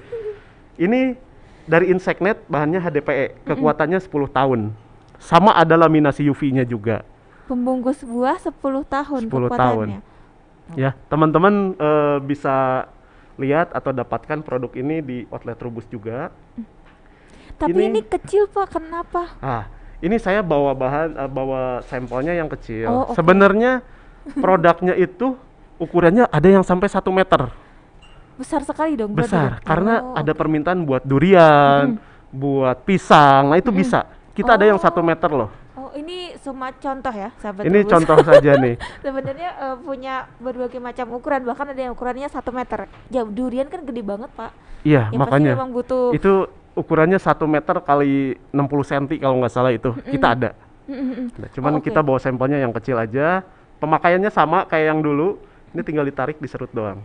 Ini 0.79 1.17
dari 1.67 1.91
insect 1.91 2.23
net 2.23 2.39
bahannya 2.47 2.79
HDPE, 2.79 3.43
kekuatannya 3.43 3.99
10 3.99 4.31
tahun. 4.31 4.71
Sama 5.19 5.59
ada 5.59 5.75
laminasi 5.75 6.23
UV-nya 6.31 6.63
juga. 6.63 7.03
Pembungkus 7.43 7.99
buah 8.01 8.39
10 8.39 8.55
tahun 8.87 9.21
10 9.27 9.51
tahun. 9.51 9.87
Ya, 10.79 10.95
teman-teman 11.11 11.75
eh, 11.75 12.17
bisa 12.23 12.87
lihat 13.35 13.75
atau 13.75 13.91
dapatkan 13.91 14.39
produk 14.39 14.71
ini 14.73 15.03
di 15.03 15.17
outlet 15.27 15.59
Rubus 15.59 15.83
juga. 15.91 16.31
Tapi 17.59 17.75
Ini- 17.75 17.89
ini, 17.89 18.01
kecil 18.01 18.47
pak, 18.47 18.79
kenapa? 18.79 19.35
Ah, 19.37 19.67
ini 19.99 20.15
saya 20.17 20.39
bawa 20.39 20.71
bahan 20.71 21.19
eh, 21.19 21.29
bawa 21.29 21.83
sampelnya 21.85 22.31
yang 22.31 22.47
kecil. 22.47 22.87
Oh, 22.87 23.11
oke. 23.11 23.19
Sebenarnya 23.19 23.83
produknya 24.39 24.95
itu 24.95 25.35
ukurannya 25.77 26.31
ada 26.31 26.47
yang 26.47 26.63
sampai 26.63 26.87
satu 26.87 27.11
meter. 27.11 27.51
Besar 28.33 28.63
sekali 28.65 28.97
dong. 28.97 29.13
besar 29.13 29.59
dong? 29.59 29.67
karena 29.67 29.93
Oh, 30.01 30.15
ada 30.17 30.31
permintaan 30.33 30.87
buat 30.87 31.03
durian, 31.05 31.99
buat 32.33 32.81
pisang. 32.81 33.51
Nah, 33.53 33.59
itu 33.59 33.69
bisa. 33.69 34.07
Kita 34.33 34.57
ada 34.57 34.65
yang 34.65 34.79
Oh. 34.79 34.81
satu 34.81 35.05
meter 35.05 35.29
loh. 35.29 35.51
Ini 35.93 36.17
cuma 36.41 36.73
contoh 36.73 37.13
ya, 37.13 37.29
sahabat 37.37 37.63
Ini 37.63 37.79
contoh 37.85 38.17
saja 38.19 38.51
nih. 38.57 38.75
Sebenarnya 39.05 39.49
eh, 39.53 39.75
punya 39.77 40.25
berbagai 40.37 40.81
macam 40.81 41.05
ukuran, 41.13 41.45
bahkan 41.45 41.69
ada 41.69 41.77
yang 41.77 41.93
ukurannya 41.93 42.25
satu 42.27 42.49
meter. 42.49 42.89
Ya 43.07 43.21
durian 43.21 43.69
kan 43.69 43.85
gede 43.85 44.01
banget 44.01 44.33
pak. 44.33 44.49
Iya, 44.81 45.07
Ya 45.07 45.17
makanya 45.17 45.53
pasti 45.53 45.59
emang 45.61 45.71
butuh. 45.71 46.09
itu 46.11 46.33
ukurannya 46.73 47.15
satu 47.15 47.45
meter 47.45 47.77
kali 47.79 48.35
60 48.49 48.89
cm 48.89 49.05
kalau 49.21 49.37
nggak 49.37 49.53
salah 49.53 49.69
itu 49.69 49.93
kita 50.09 50.27
ada. 50.33 50.49
Mm, 50.83 50.93
mm, 50.93 51.13
mm. 51.13 51.27
Nah, 51.39 51.49
cuman 51.53 51.71
Oh, 51.71 51.79
oke. 51.79 51.85
kita 51.87 51.99
bawa 52.01 52.19
sampelnya 52.19 52.57
yang 52.57 52.73
kecil 52.73 52.97
aja. 52.97 53.45
Pemakaiannya 53.77 54.27
sama 54.27 54.65
kayak 54.65 54.91
yang 54.91 54.99
dulu. 54.99 55.37
Ini 55.71 55.81
tinggal 55.81 56.03
ditarik 56.03 56.37
diserut 56.37 56.69
doang. 56.69 56.99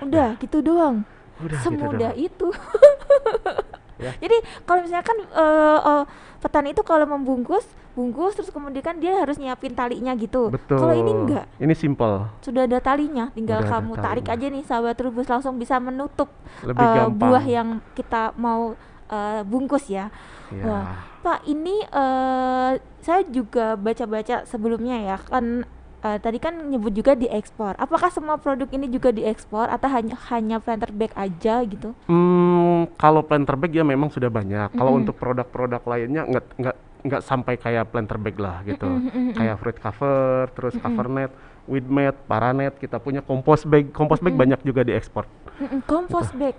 Udah 0.00 0.34
gitu 0.36 0.58
doang. 0.58 1.06
Udah 1.38 1.56
gitu 1.56 1.64
Semudah 1.64 2.10
doang. 2.10 2.18
itu. 2.18 2.48
Ya. 4.02 4.12
Jadi 4.18 4.36
kalau 4.66 4.80
misalkan 4.82 5.16
eh, 5.22 5.78
eh, 5.78 6.04
petani 6.42 6.74
itu 6.74 6.82
kalau 6.82 7.06
membungkus, 7.06 7.62
bungkus 7.94 8.34
terus 8.34 8.50
kemudian 8.50 8.82
kan 8.82 8.96
dia 8.98 9.22
harus 9.22 9.38
nyiapin 9.38 9.78
talinya 9.78 10.12
gitu. 10.18 10.50
Betul. 10.50 10.82
Kalau 10.82 10.94
ini 10.96 11.12
enggak, 11.12 11.44
Ini 11.62 11.74
simple, 11.78 12.26
sudah 12.42 12.66
ada 12.66 12.82
talinya, 12.82 13.30
tinggal 13.30 13.62
Udah 13.62 13.70
kamu 13.78 13.92
tarik 14.00 14.26
aja 14.26 14.46
nih 14.50 14.64
sahabat 14.66 14.96
rubus 14.98 15.30
langsung 15.30 15.60
bisa 15.60 15.78
menutup 15.78 16.32
lebih 16.66 16.82
gampang. 16.82 17.16
buah 17.20 17.44
yang 17.46 17.68
kita 17.94 18.34
mau 18.34 18.74
eh, 19.12 19.40
bungkus 19.46 19.86
ya. 19.86 20.10
Ya. 20.52 20.64
Wah, 20.68 20.84
Pak, 21.22 21.48
ini 21.48 21.80
eh 21.86 22.72
saya 23.02 23.26
juga 23.26 23.74
baca-baca 23.74 24.46
sebelumnya 24.46 24.98
ya, 25.02 25.16
kan 25.18 25.66
eh, 26.02 26.18
tadi 26.18 26.36
kan 26.36 26.54
nyebut 26.64 26.90
juga 26.90 27.14
diekspor. 27.14 27.74
Apakah 27.76 28.10
semua 28.10 28.36
produk 28.36 28.66
ini 28.68 28.86
juga 28.86 29.08
diekspor 29.08 29.66
atau 29.66 29.88
hanya 29.88 30.18
hanya 30.28 30.58
planter 30.58 30.90
bag 30.90 31.14
aja 31.14 31.62
gitu? 31.62 31.94
Hmm, 32.04 32.90
kalau 32.94 33.22
planter 33.22 33.54
bag 33.54 33.72
ya 33.72 33.82
memang 33.82 34.10
sudah 34.10 34.28
banyak. 34.28 34.70
Kalau 34.72 34.92
Mm-mm. 34.92 35.00
untuk 35.00 35.16
produk-produk 35.16 35.82
lainnya 35.82 36.22
nggak 36.24 36.44
nggak 36.58 36.76
nggak 37.02 37.22
sampai 37.22 37.54
kayak 37.56 37.88
planter 37.88 38.18
bag 38.18 38.36
lah 38.36 38.62
gitu. 38.62 38.86
Mm-mm. 38.86 39.34
Kayak 39.34 39.56
fruit 39.56 39.78
cover, 39.78 40.50
terus 40.52 40.74
cover 40.76 41.06
net, 41.08 41.30
weed 41.64 41.86
mat, 41.86 42.14
paranet. 42.24 42.74
Kita 42.76 42.98
punya 42.98 43.18
compost 43.20 43.64
bag. 43.64 43.90
Compost 43.90 44.20
bag 44.20 44.34
banyak 44.34 44.58
juga 44.60 44.82
diekspor. 44.82 45.26
Mm-mm, 45.58 45.82
Compost 45.82 46.34
bag. 46.34 46.54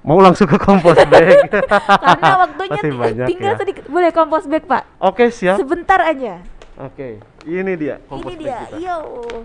Mau 0.00 0.20
langsung 0.20 0.44
ke 0.44 0.56
compost 0.56 1.00
bag? 1.12 1.48
Karena 1.48 2.32
waktunya 2.38 2.76
Masih 2.76 2.92
ti- 2.92 3.00
banyak 3.00 3.26
tinggal 3.26 3.52
ya. 3.52 3.58
sedikit. 3.58 3.84
Boleh 3.88 4.12
compost 4.12 4.44
bag, 4.46 4.64
Pak? 4.64 4.84
Oke 5.00 5.32
siap. 5.32 5.56
Sebentar 5.56 5.96
aja. 5.98 6.44
Oke, 6.74 7.22
ini 7.46 7.72
dia 7.78 8.02
compost 8.10 8.34
ini 8.34 8.42
bag 8.42 8.50
dia. 8.50 8.58
kita. 8.66 8.76
Yo, 8.82 8.98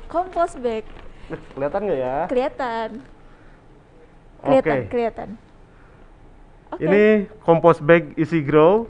compost 0.10 0.56
bag. 0.58 0.82
Nah, 1.30 1.38
Kelihatan 1.54 1.80
nggak 1.86 2.00
ya? 2.02 2.18
Kelihatan. 2.26 2.90
Kelihatan, 4.40 4.78
Oke. 4.82 4.90
kelihatan. 4.90 5.30
Oke. 6.74 6.82
Ini 6.90 7.04
compost 7.46 7.86
bag 7.86 8.18
Easy 8.18 8.42
Grow. 8.42 8.90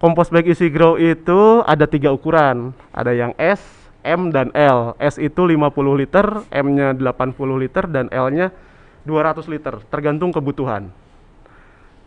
Compost 0.00 0.32
bag 0.32 0.48
Easy 0.48 0.72
Grow 0.72 0.96
itu 0.96 1.60
ada 1.68 1.84
tiga 1.84 2.16
ukuran. 2.16 2.72
Ada 2.96 3.12
yang 3.12 3.36
S, 3.36 3.60
M, 4.00 4.32
dan 4.32 4.48
L. 4.56 4.96
S 4.96 5.20
itu 5.20 5.44
50 5.44 6.00
liter, 6.00 6.24
M-nya 6.48 6.96
80 6.96 7.60
liter, 7.60 7.84
dan 7.88 8.08
L-nya 8.08 8.56
200 9.04 9.52
liter. 9.52 9.84
Tergantung 9.92 10.32
kebutuhan. 10.32 10.88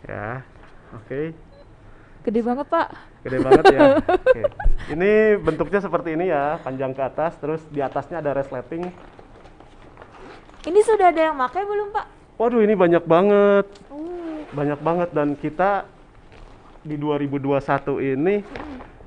Ya, 0.02 0.42
oke. 0.94 1.30
Gede 2.26 2.40
banget, 2.42 2.66
Pak. 2.66 2.88
Gede 3.24 3.38
banget 3.42 3.64
ya. 3.72 3.80
Oke. 4.16 4.42
Ini 4.94 5.10
bentuknya 5.38 5.80
seperti 5.82 6.08
ini 6.16 6.30
ya, 6.30 6.58
panjang 6.60 6.92
ke 6.92 7.02
atas, 7.02 7.36
terus 7.38 7.62
di 7.68 7.78
atasnya 7.78 8.18
ada 8.18 8.34
resleting. 8.34 8.90
Ini 10.66 10.80
sudah 10.84 11.14
ada 11.14 11.20
yang 11.30 11.36
pakai 11.38 11.62
belum, 11.64 11.88
Pak? 11.94 12.06
Waduh, 12.38 12.62
ini 12.62 12.74
banyak 12.78 13.04
banget. 13.06 13.66
Uh, 13.90 14.42
banyak 14.54 14.80
banget 14.80 15.08
dan 15.14 15.34
kita 15.38 15.84
di 16.86 16.96
2021 16.96 18.16
ini 18.16 18.40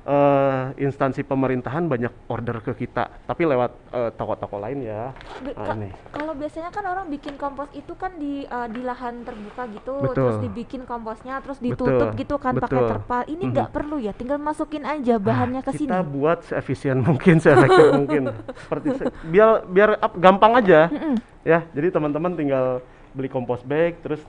eh, 0.02 0.64
instansi 0.78 1.22
pemerintahan 1.22 1.86
banyak 1.86 2.10
order 2.26 2.58
ke 2.58 2.74
kita 2.74 3.06
tapi 3.22 3.46
lewat 3.46 3.70
eh, 3.94 4.10
toko-toko 4.14 4.58
lain 4.58 4.82
ya 4.82 5.14
Be- 5.40 5.54
nah, 5.54 5.74
ini 5.74 5.90
Kalau 6.12 6.32
biasanya 6.34 6.70
kan 6.70 6.84
orang 6.86 7.06
bikin 7.08 7.34
kompos 7.34 7.70
itu 7.72 7.92
kan 7.94 8.12
di 8.18 8.44
eh, 8.44 8.68
di 8.68 8.80
lahan 8.82 9.22
terbuka 9.22 9.62
gitu, 9.70 9.94
Betul. 10.02 10.14
terus 10.14 10.36
dibikin 10.42 10.82
komposnya, 10.84 11.40
terus 11.40 11.58
ditutup 11.58 12.12
Betul, 12.12 12.20
gitu 12.20 12.36
kan 12.36 12.52
pakai 12.54 12.82
terpal. 12.84 13.22
Ini 13.26 13.42
nggak 13.48 13.68
perlu 13.72 13.96
ya, 13.98 14.12
tinggal 14.12 14.38
masukin 14.38 14.84
aja 14.84 15.16
bahannya 15.18 15.60
ke 15.62 15.72
sini. 15.72 15.88
kita 15.88 16.00
buat 16.04 16.38
seefisien 16.46 16.98
mungkin 17.00 17.40
seefektif 17.42 17.86
mungkin 17.96 18.22
seperti 18.54 18.88
se- 18.98 19.12
biar 19.24 19.64
biar 19.66 19.90
ap- 19.98 20.18
gampang 20.18 20.52
aja 20.58 20.86
Mm-mm. 20.92 21.16
ya 21.42 21.64
jadi 21.72 21.88
teman-teman 21.90 22.32
tinggal 22.34 22.80
beli 23.12 23.28
kompos 23.28 23.64
bag 23.64 23.98
terus 24.04 24.20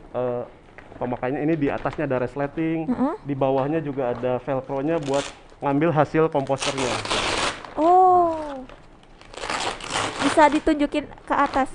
pemakaiannya 0.97 1.41
ini 1.43 1.55
di 1.57 1.67
atasnya 1.69 2.05
ada 2.05 2.21
resleting 2.21 2.88
Mm-mm. 2.88 3.13
di 3.21 3.34
bawahnya 3.34 3.80
juga 3.82 4.13
ada 4.13 4.39
velcro-nya 4.39 4.97
buat 5.01 5.26
ngambil 5.64 5.89
hasil 5.89 6.28
komposternya 6.28 6.91
Oh, 7.74 8.61
bisa 10.22 10.45
ditunjukin 10.45 11.09
ke 11.22 11.34
atas. 11.34 11.74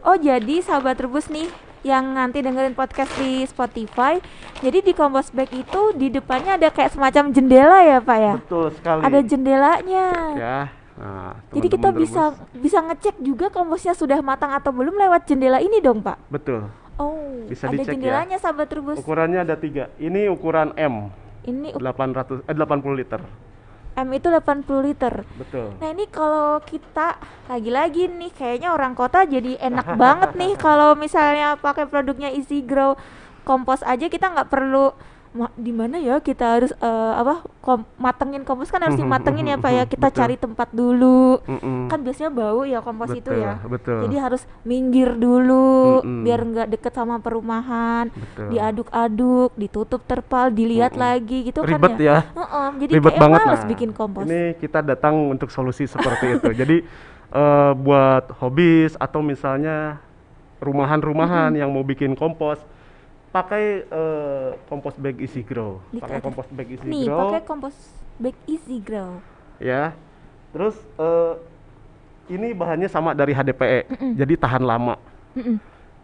Oh, 0.00 0.14
jadi 0.14 0.62
sahabat 0.62 0.94
rebus 0.96 1.26
nih 1.26 1.50
yang 1.82 2.06
nanti 2.06 2.38
dengerin 2.38 2.70
podcast 2.72 3.10
di 3.16 3.42
Spotify. 3.42 4.22
Jadi 4.60 4.78
di 4.80 4.92
kompos 4.92 5.32
bag 5.32 5.50
itu 5.50 5.80
di 5.92 6.06
depannya 6.08 6.54
ada 6.54 6.68
kayak 6.68 6.92
semacam 6.92 7.32
jendela 7.32 7.78
ya, 7.80 7.98
Pak 7.98 8.18
ya? 8.20 8.34
betul 8.36 8.64
sekali 8.70 9.00
Ada 9.00 9.18
jendelanya. 9.24 10.06
ya 10.36 10.58
nah, 10.94 11.32
Jadi 11.50 11.66
kita 11.66 11.88
teman-teman 11.88 11.98
bisa 11.98 12.22
Rebus. 12.28 12.60
bisa 12.60 12.78
ngecek 12.84 13.14
juga 13.18 13.46
komposnya 13.48 13.92
sudah 13.92 14.20
matang 14.20 14.52
atau 14.52 14.70
belum 14.70 14.94
lewat 14.94 15.24
jendela 15.24 15.58
ini 15.58 15.80
dong, 15.80 15.98
Pak. 15.98 16.20
betul 16.28 16.68
Oh, 16.94 17.48
Bisa 17.48 17.66
ada 17.66 17.74
dicek 17.74 17.88
ya. 17.88 17.92
jendelanya 17.96 18.36
sahabat 18.36 18.68
rebus. 18.68 19.00
Ukurannya 19.00 19.40
ada 19.40 19.56
tiga. 19.56 19.88
Ini 19.96 20.28
ukuran 20.28 20.76
M, 20.76 21.08
Ini 21.42 21.72
u- 21.72 21.80
800 21.80 22.44
eh 22.44 22.54
80 22.54 23.00
liter. 23.00 23.20
M 23.90 24.08
itu 24.12 24.28
80 24.28 24.80
liter. 24.80 25.14
Betul. 25.34 25.74
Nah 25.76 25.88
ini 25.90 26.06
kalau 26.06 26.62
kita 26.62 27.18
lagi-lagi 27.46 28.06
nih 28.06 28.30
kayaknya 28.30 28.70
orang 28.70 28.94
kota 28.94 29.24
jadi 29.24 29.58
enak 29.58 29.96
banget 30.02 30.30
nih 30.34 30.54
kalau 30.56 30.94
misalnya 30.94 31.56
pakai 31.56 31.84
produknya 31.84 32.30
Easy 32.30 32.62
Grow 32.62 32.94
kompos 33.42 33.82
aja 33.82 34.06
kita 34.06 34.30
nggak 34.30 34.46
perlu 34.46 34.94
di 35.54 35.70
mana 35.70 35.94
ya 36.02 36.18
kita 36.18 36.58
harus 36.58 36.74
eh, 36.74 37.12
apa 37.14 37.46
kom- 37.62 37.86
matengin 38.02 38.42
kompos 38.42 38.66
kan 38.66 38.82
harus 38.82 38.98
dimatengin 38.98 39.46
ya 39.46 39.56
pak 39.62 39.70
ya 39.70 39.84
kita 39.86 40.10
Betul. 40.10 40.18
cari 40.18 40.34
tempat 40.34 40.68
dulu 40.74 41.38
Mm-mm. 41.46 41.86
kan 41.86 42.02
biasanya 42.02 42.34
bau 42.34 42.66
ya 42.66 42.82
kompos 42.82 43.14
itu 43.14 43.30
Betul, 43.30 43.38
ya 43.38 43.52
betul. 43.62 43.98
jadi 44.10 44.16
harus 44.26 44.42
minggir 44.66 45.14
dulu 45.14 46.02
Mm-mm. 46.02 46.26
biar 46.26 46.40
nggak 46.42 46.68
deket 46.74 46.92
sama 46.98 47.22
perumahan 47.22 48.10
Betul. 48.10 48.58
diaduk-aduk 48.58 49.50
ditutup 49.54 50.02
terpal 50.02 50.50
dilihat 50.50 50.98
Mm-mm. 50.98 51.06
lagi 51.06 51.38
gitu 51.46 51.62
Ribet 51.62 51.94
kan 51.94 52.02
ya. 52.02 52.18
Heeh, 52.26 52.68
jadi 52.82 52.92
Ribet 52.98 53.14
banget 53.14 53.40
males 53.46 53.62
nah. 53.62 53.70
bikin 53.70 53.90
kompos 53.94 54.26
Ini 54.26 54.58
kita 54.58 54.82
datang 54.82 55.14
untuk 55.30 55.54
solusi 55.54 55.86
seperti 55.86 56.42
itu. 56.42 56.50
Jadi 56.60 56.76
eh, 57.30 57.72
buat 57.78 58.34
hobis 58.42 58.98
atau 58.98 59.22
misalnya 59.22 60.02
rumahan-rumahan 60.58 61.54
yang 61.54 61.70
mau 61.70 61.86
bikin 61.86 62.18
kompos 62.18 62.58
pakai 63.30 63.86
eh, 63.86 64.50
kompos 64.66 64.94
bag 64.98 65.16
Easy 65.22 65.42
Grow. 65.46 65.78
Pakai 65.96 66.18
kompos 66.18 66.46
bag 66.50 66.68
Easy 66.70 66.86
nih 66.86 67.06
Grow. 67.06 67.18
pakai 67.30 67.40
kompos 67.46 67.76
bag 68.18 68.36
Easy 68.46 68.78
Grow 68.82 69.22
ya. 69.62 69.94
Terus 70.50 70.74
eh, 70.98 71.34
ini 72.30 72.50
bahannya 72.56 72.88
sama 72.90 73.14
dari 73.14 73.36
HDPE. 73.36 73.86
Mm-mm. 73.86 74.12
Jadi 74.18 74.34
tahan 74.34 74.64
lama. 74.64 74.98
Mm-mm. 75.36 75.58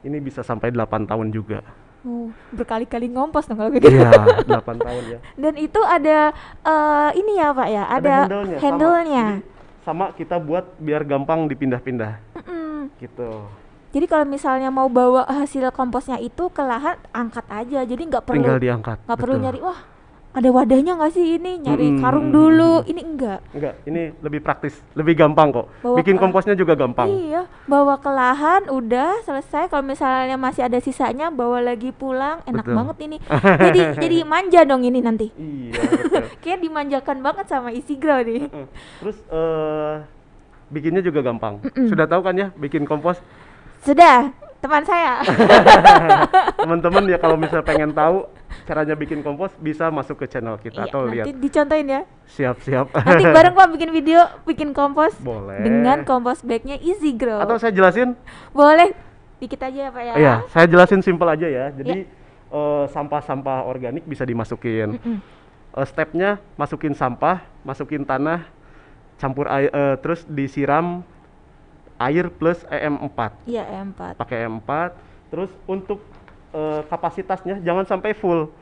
Ini 0.06 0.18
bisa 0.22 0.46
sampai 0.46 0.70
8 0.70 1.08
tahun 1.08 1.34
juga. 1.34 1.66
Oh, 2.06 2.30
berkali-kali 2.54 3.10
ngompos 3.10 3.50
dong 3.50 3.58
kalau 3.58 3.74
gitu. 3.74 3.90
Iya, 3.90 4.14
8 4.62 4.78
tahun 4.78 5.04
ya. 5.10 5.18
Dan 5.34 5.54
itu 5.58 5.80
ada 5.82 6.30
eh, 6.62 7.10
ini 7.18 7.32
ya 7.42 7.48
Pak 7.50 7.68
ya, 7.72 7.84
ada, 7.90 8.16
handle-nya. 8.22 8.54
sama. 8.54 8.62
handle-nya. 8.62 9.26
Jadi, 9.26 9.54
sama 9.82 10.04
kita 10.14 10.36
buat 10.38 10.66
biar 10.78 11.02
gampang 11.02 11.50
dipindah-pindah 11.50 12.22
Mm-mm. 12.38 12.90
gitu. 13.02 13.50
Jadi 13.96 14.12
kalau 14.12 14.28
misalnya 14.28 14.68
mau 14.68 14.92
bawa 14.92 15.24
hasil 15.24 15.72
komposnya 15.72 16.20
itu 16.20 16.52
ke 16.52 16.60
lahan, 16.60 17.00
angkat 17.16 17.48
aja. 17.48 17.80
Jadi 17.80 18.12
nggak 18.12 18.28
perlu 18.28 18.44
Tinggal 18.44 18.60
diangkat. 18.60 19.00
nggak 19.08 19.16
perlu 19.16 19.34
nyari 19.40 19.60
wah 19.64 19.80
ada 20.36 20.52
wadahnya 20.52 21.00
nggak 21.00 21.12
sih 21.16 21.40
ini 21.40 21.64
nyari 21.64 21.96
Mm-mm, 21.96 22.04
karung 22.04 22.28
dulu. 22.28 22.84
Ini 22.84 23.00
enggak. 23.00 23.40
Enggak, 23.56 23.74
ini 23.88 24.12
lebih 24.20 24.44
praktis, 24.44 24.76
lebih 24.92 25.16
gampang 25.16 25.48
kok. 25.48 25.72
Bawa 25.80 25.96
Bikin 25.96 26.12
ke- 26.12 26.20
komposnya 26.20 26.52
juga 26.52 26.76
gampang. 26.76 27.08
Iya, 27.08 27.48
bawa 27.64 27.96
ke 27.96 28.10
lahan 28.12 28.68
udah 28.68 29.24
selesai. 29.24 29.72
Kalau 29.72 29.80
misalnya 29.80 30.36
masih 30.36 30.68
ada 30.68 30.76
sisanya, 30.76 31.32
bawa 31.32 31.64
lagi 31.64 31.88
pulang. 31.88 32.44
Enak 32.44 32.68
Betul. 32.68 32.76
banget 32.76 32.96
ini. 33.00 33.16
jadi 33.64 33.80
jadi 34.04 34.16
manja 34.28 34.60
dong 34.68 34.84
ini 34.84 35.00
nanti. 35.00 35.32
Iya, 35.32 35.72
betul. 35.72 36.24
Kayak 36.44 36.60
dimanjakan 36.60 37.24
banget 37.24 37.48
sama 37.48 37.72
isi 37.72 37.96
grow 37.96 38.20
nih. 38.20 38.52
Terus 39.00 39.16
eh 39.32 39.94
bikinnya 40.68 41.00
juga 41.00 41.24
gampang. 41.24 41.64
Sudah 41.88 42.04
tahu 42.04 42.20
kan 42.20 42.36
ya 42.36 42.52
bikin 42.52 42.84
kompos? 42.84 43.16
Sudah, 43.86 44.34
teman 44.58 44.82
saya. 44.82 45.22
Teman-teman 46.66 47.06
ya 47.06 47.22
kalau 47.22 47.38
misalnya 47.38 47.62
pengen 47.62 47.94
tahu 47.94 48.26
caranya 48.66 48.98
bikin 48.98 49.22
kompos 49.22 49.54
bisa 49.62 49.94
masuk 49.94 50.18
ke 50.18 50.26
channel 50.26 50.58
kita 50.58 50.82
Iya, 50.82 50.90
atau 50.90 51.06
nanti 51.06 51.14
lihat. 51.14 51.26
dicontohin 51.38 51.86
ya. 51.86 52.02
Siap-siap. 52.26 52.90
Nanti 52.90 53.24
bareng 53.38 53.54
Pak 53.54 53.66
bikin 53.78 53.90
video 53.94 54.26
bikin 54.42 54.74
kompos 54.74 55.14
Boleh. 55.22 55.62
dengan 55.62 56.02
kompos 56.02 56.42
bagnya 56.42 56.74
Easy 56.82 57.14
Grow. 57.14 57.38
Atau 57.38 57.62
saya 57.62 57.70
jelasin? 57.70 58.18
Boleh 58.50 58.90
dikit 59.38 59.62
aja 59.62 59.78
ya 59.86 59.90
Pak 59.94 60.02
ya. 60.02 60.14
Iya, 60.18 60.34
saya 60.50 60.66
jelasin 60.66 61.00
simpel 61.06 61.30
aja 61.30 61.46
ya. 61.46 61.70
Jadi 61.70 62.10
eh, 62.50 62.84
sampah-sampah 62.90 63.70
organik 63.70 64.02
bisa 64.02 64.26
dimasukin. 64.26 64.98
Eh, 64.98 65.86
stepnya 65.86 66.42
masukin 66.58 66.90
sampah, 66.90 67.38
masukin 67.62 68.02
tanah, 68.02 68.50
campur 69.22 69.46
air, 69.46 69.70
eh, 69.70 69.94
terus 70.02 70.26
disiram 70.26 71.06
air 71.96 72.28
plus 72.28 72.60
EM4. 72.68 73.48
Iya 73.48 73.64
M4. 73.84 74.20
Pakai 74.20 74.46
EM4. 74.46 74.72
Terus 75.32 75.50
untuk 75.66 76.00
eh, 76.52 76.80
kapasitasnya 76.86 77.60
jangan 77.64 77.84
sampai 77.88 78.12
full 78.12 78.52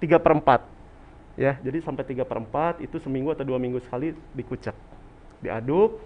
3 0.00 0.16
per 0.16 0.32
4 0.36 1.40
ya. 1.40 1.52
Jadi 1.60 1.78
sampai 1.84 2.04
3 2.04 2.24
per 2.24 2.38
4 2.40 2.84
itu 2.84 2.96
seminggu 2.98 3.32
atau 3.32 3.44
dua 3.44 3.60
minggu 3.60 3.78
sekali 3.84 4.16
dikucek, 4.34 4.74
diaduk. 5.44 6.00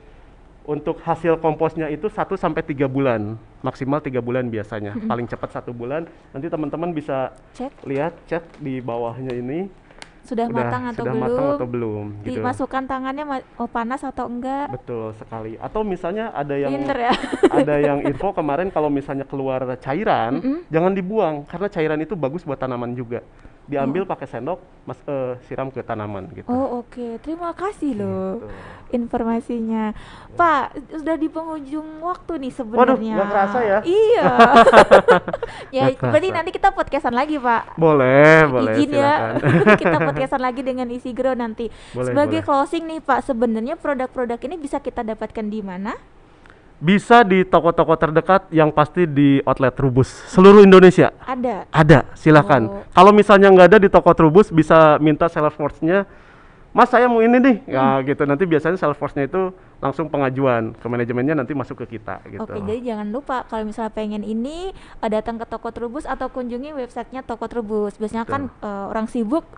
Untuk 0.64 0.96
hasil 1.04 1.36
komposnya 1.44 1.92
itu 1.92 2.08
1 2.08 2.40
sampai 2.40 2.64
3 2.64 2.88
bulan, 2.88 3.36
maksimal 3.60 4.00
3 4.00 4.16
bulan 4.24 4.48
biasanya. 4.48 4.96
Paling 5.10 5.28
cepat 5.28 5.60
satu 5.60 5.76
bulan. 5.76 6.08
Nanti 6.32 6.48
teman-teman 6.48 6.96
bisa 6.96 7.36
Cek 7.52 7.84
lihat 7.84 8.16
cek 8.24 8.64
di 8.64 8.80
bawahnya 8.80 9.36
ini 9.36 9.68
sudah, 10.24 10.48
udah 10.48 10.56
matang 10.56 10.82
atau 10.88 11.04
sudah 11.04 11.12
belum. 11.12 11.24
matang 11.28 11.46
atau 11.54 11.68
belum 11.68 12.04
gitu. 12.24 12.28
Dimasukkan 12.40 12.82
tangannya 12.88 13.24
oh 13.60 13.68
panas 13.68 14.00
atau 14.00 14.24
enggak. 14.26 14.72
Betul 14.72 15.12
sekali. 15.20 15.52
Atau 15.60 15.84
misalnya 15.84 16.32
ada 16.32 16.56
yang 16.56 16.72
Pinter 16.72 16.96
ya. 16.96 17.14
ada 17.60 17.74
yang 17.76 17.98
info 18.02 18.32
kemarin 18.32 18.72
kalau 18.72 18.88
misalnya 18.88 19.28
keluar 19.28 19.60
cairan, 19.78 20.64
jangan 20.72 20.92
dibuang 20.96 21.44
karena 21.44 21.68
cairan 21.68 22.00
itu 22.00 22.16
bagus 22.16 22.42
buat 22.42 22.56
tanaman 22.56 22.96
juga. 22.96 23.20
Diambil 23.64 24.04
pakai 24.04 24.26
sendok, 24.26 24.60
mas 24.84 25.00
eh, 25.02 25.40
siram 25.44 25.72
ke 25.72 25.80
tanaman 25.80 26.28
gitu. 26.30 26.44
Oh 26.46 26.80
oke, 26.80 27.16
terima 27.18 27.50
kasih 27.50 27.96
loh 27.96 28.36
Gitu. 28.36 28.46
informasinya. 28.94 29.96
Pak, 30.32 30.64
sudah 30.92 31.16
di 31.16 31.26
penghujung 31.26 31.98
waktu 31.98 32.38
nih 32.38 32.52
Waduh, 32.52 32.58
sebenarnya. 32.94 33.14
nggak 33.16 33.28
kerasa 33.28 33.58
ya? 33.60 33.78
Iya. 33.82 34.24
ya, 35.76 35.84
berarti 35.96 36.28
kerasa. 36.28 36.36
nanti 36.36 36.50
kita 36.52 36.68
podcastan 36.70 37.14
lagi, 37.14 37.36
Pak. 37.36 37.74
Boleh, 37.74 38.44
boleh 38.46 38.72
Izin 38.76 38.92
ya, 38.94 39.12
kita 39.80 39.96
podcastan 39.98 40.40
lagi 40.40 40.60
dengan 40.60 40.86
isi 40.88 41.10
grow 41.10 41.32
nanti. 41.32 41.72
Boleh, 41.90 42.12
Sebagai 42.12 42.40
boleh. 42.40 42.46
closing 42.46 42.84
nih 42.84 43.00
Pak, 43.00 43.24
sebenarnya 43.24 43.74
produk-produk 43.74 44.38
ini 44.42 44.56
bisa 44.56 44.78
kita 44.78 45.00
dapatkan 45.00 45.46
di 45.46 45.64
mana? 45.64 45.96
Bisa 46.84 47.24
di 47.24 47.48
toko-toko 47.48 47.96
terdekat 47.96 48.52
yang 48.52 48.68
pasti 48.68 49.08
di 49.08 49.40
outlet 49.48 49.72
Trubus 49.72 50.12
seluruh 50.28 50.60
Indonesia. 50.60 51.16
Ada. 51.24 51.64
Ada, 51.72 52.04
silakan. 52.12 52.68
Oh. 52.68 52.84
Kalau 52.92 53.08
misalnya 53.16 53.48
nggak 53.48 53.68
ada 53.72 53.78
di 53.80 53.88
toko 53.88 54.12
Trubus, 54.12 54.52
bisa 54.52 55.00
minta 55.00 55.24
sales 55.32 55.56
force-nya. 55.56 56.04
Mas, 56.76 56.92
saya 56.92 57.08
mau 57.08 57.24
ini 57.24 57.40
nih. 57.40 57.56
Ya 57.72 57.80
Hmm. 57.96 58.04
gitu. 58.04 58.28
Nanti 58.28 58.44
biasanya 58.44 58.76
sales 58.76 59.00
force-nya 59.00 59.24
itu 59.24 59.54
langsung 59.80 60.12
pengajuan 60.12 60.76
ke 60.76 60.84
manajemennya 60.84 61.32
nanti 61.40 61.56
masuk 61.56 61.88
ke 61.88 61.96
kita 61.96 62.20
gitu. 62.28 62.44
Oke, 62.44 62.60
jadi 62.60 62.92
jangan 62.92 63.08
lupa 63.08 63.48
kalau 63.48 63.64
misalnya 63.64 63.88
pengen 63.94 64.20
ini 64.20 64.76
eh, 64.76 65.08
datang 65.08 65.40
ke 65.40 65.48
toko 65.48 65.72
Trubus 65.72 66.04
atau 66.04 66.28
kunjungi 66.28 66.76
websitenya 66.76 67.24
toko 67.24 67.48
Trubus. 67.48 67.96
Biasanya 67.96 68.28
kan 68.28 68.52
eh, 68.60 68.84
orang 68.92 69.08
sibuk 69.08 69.48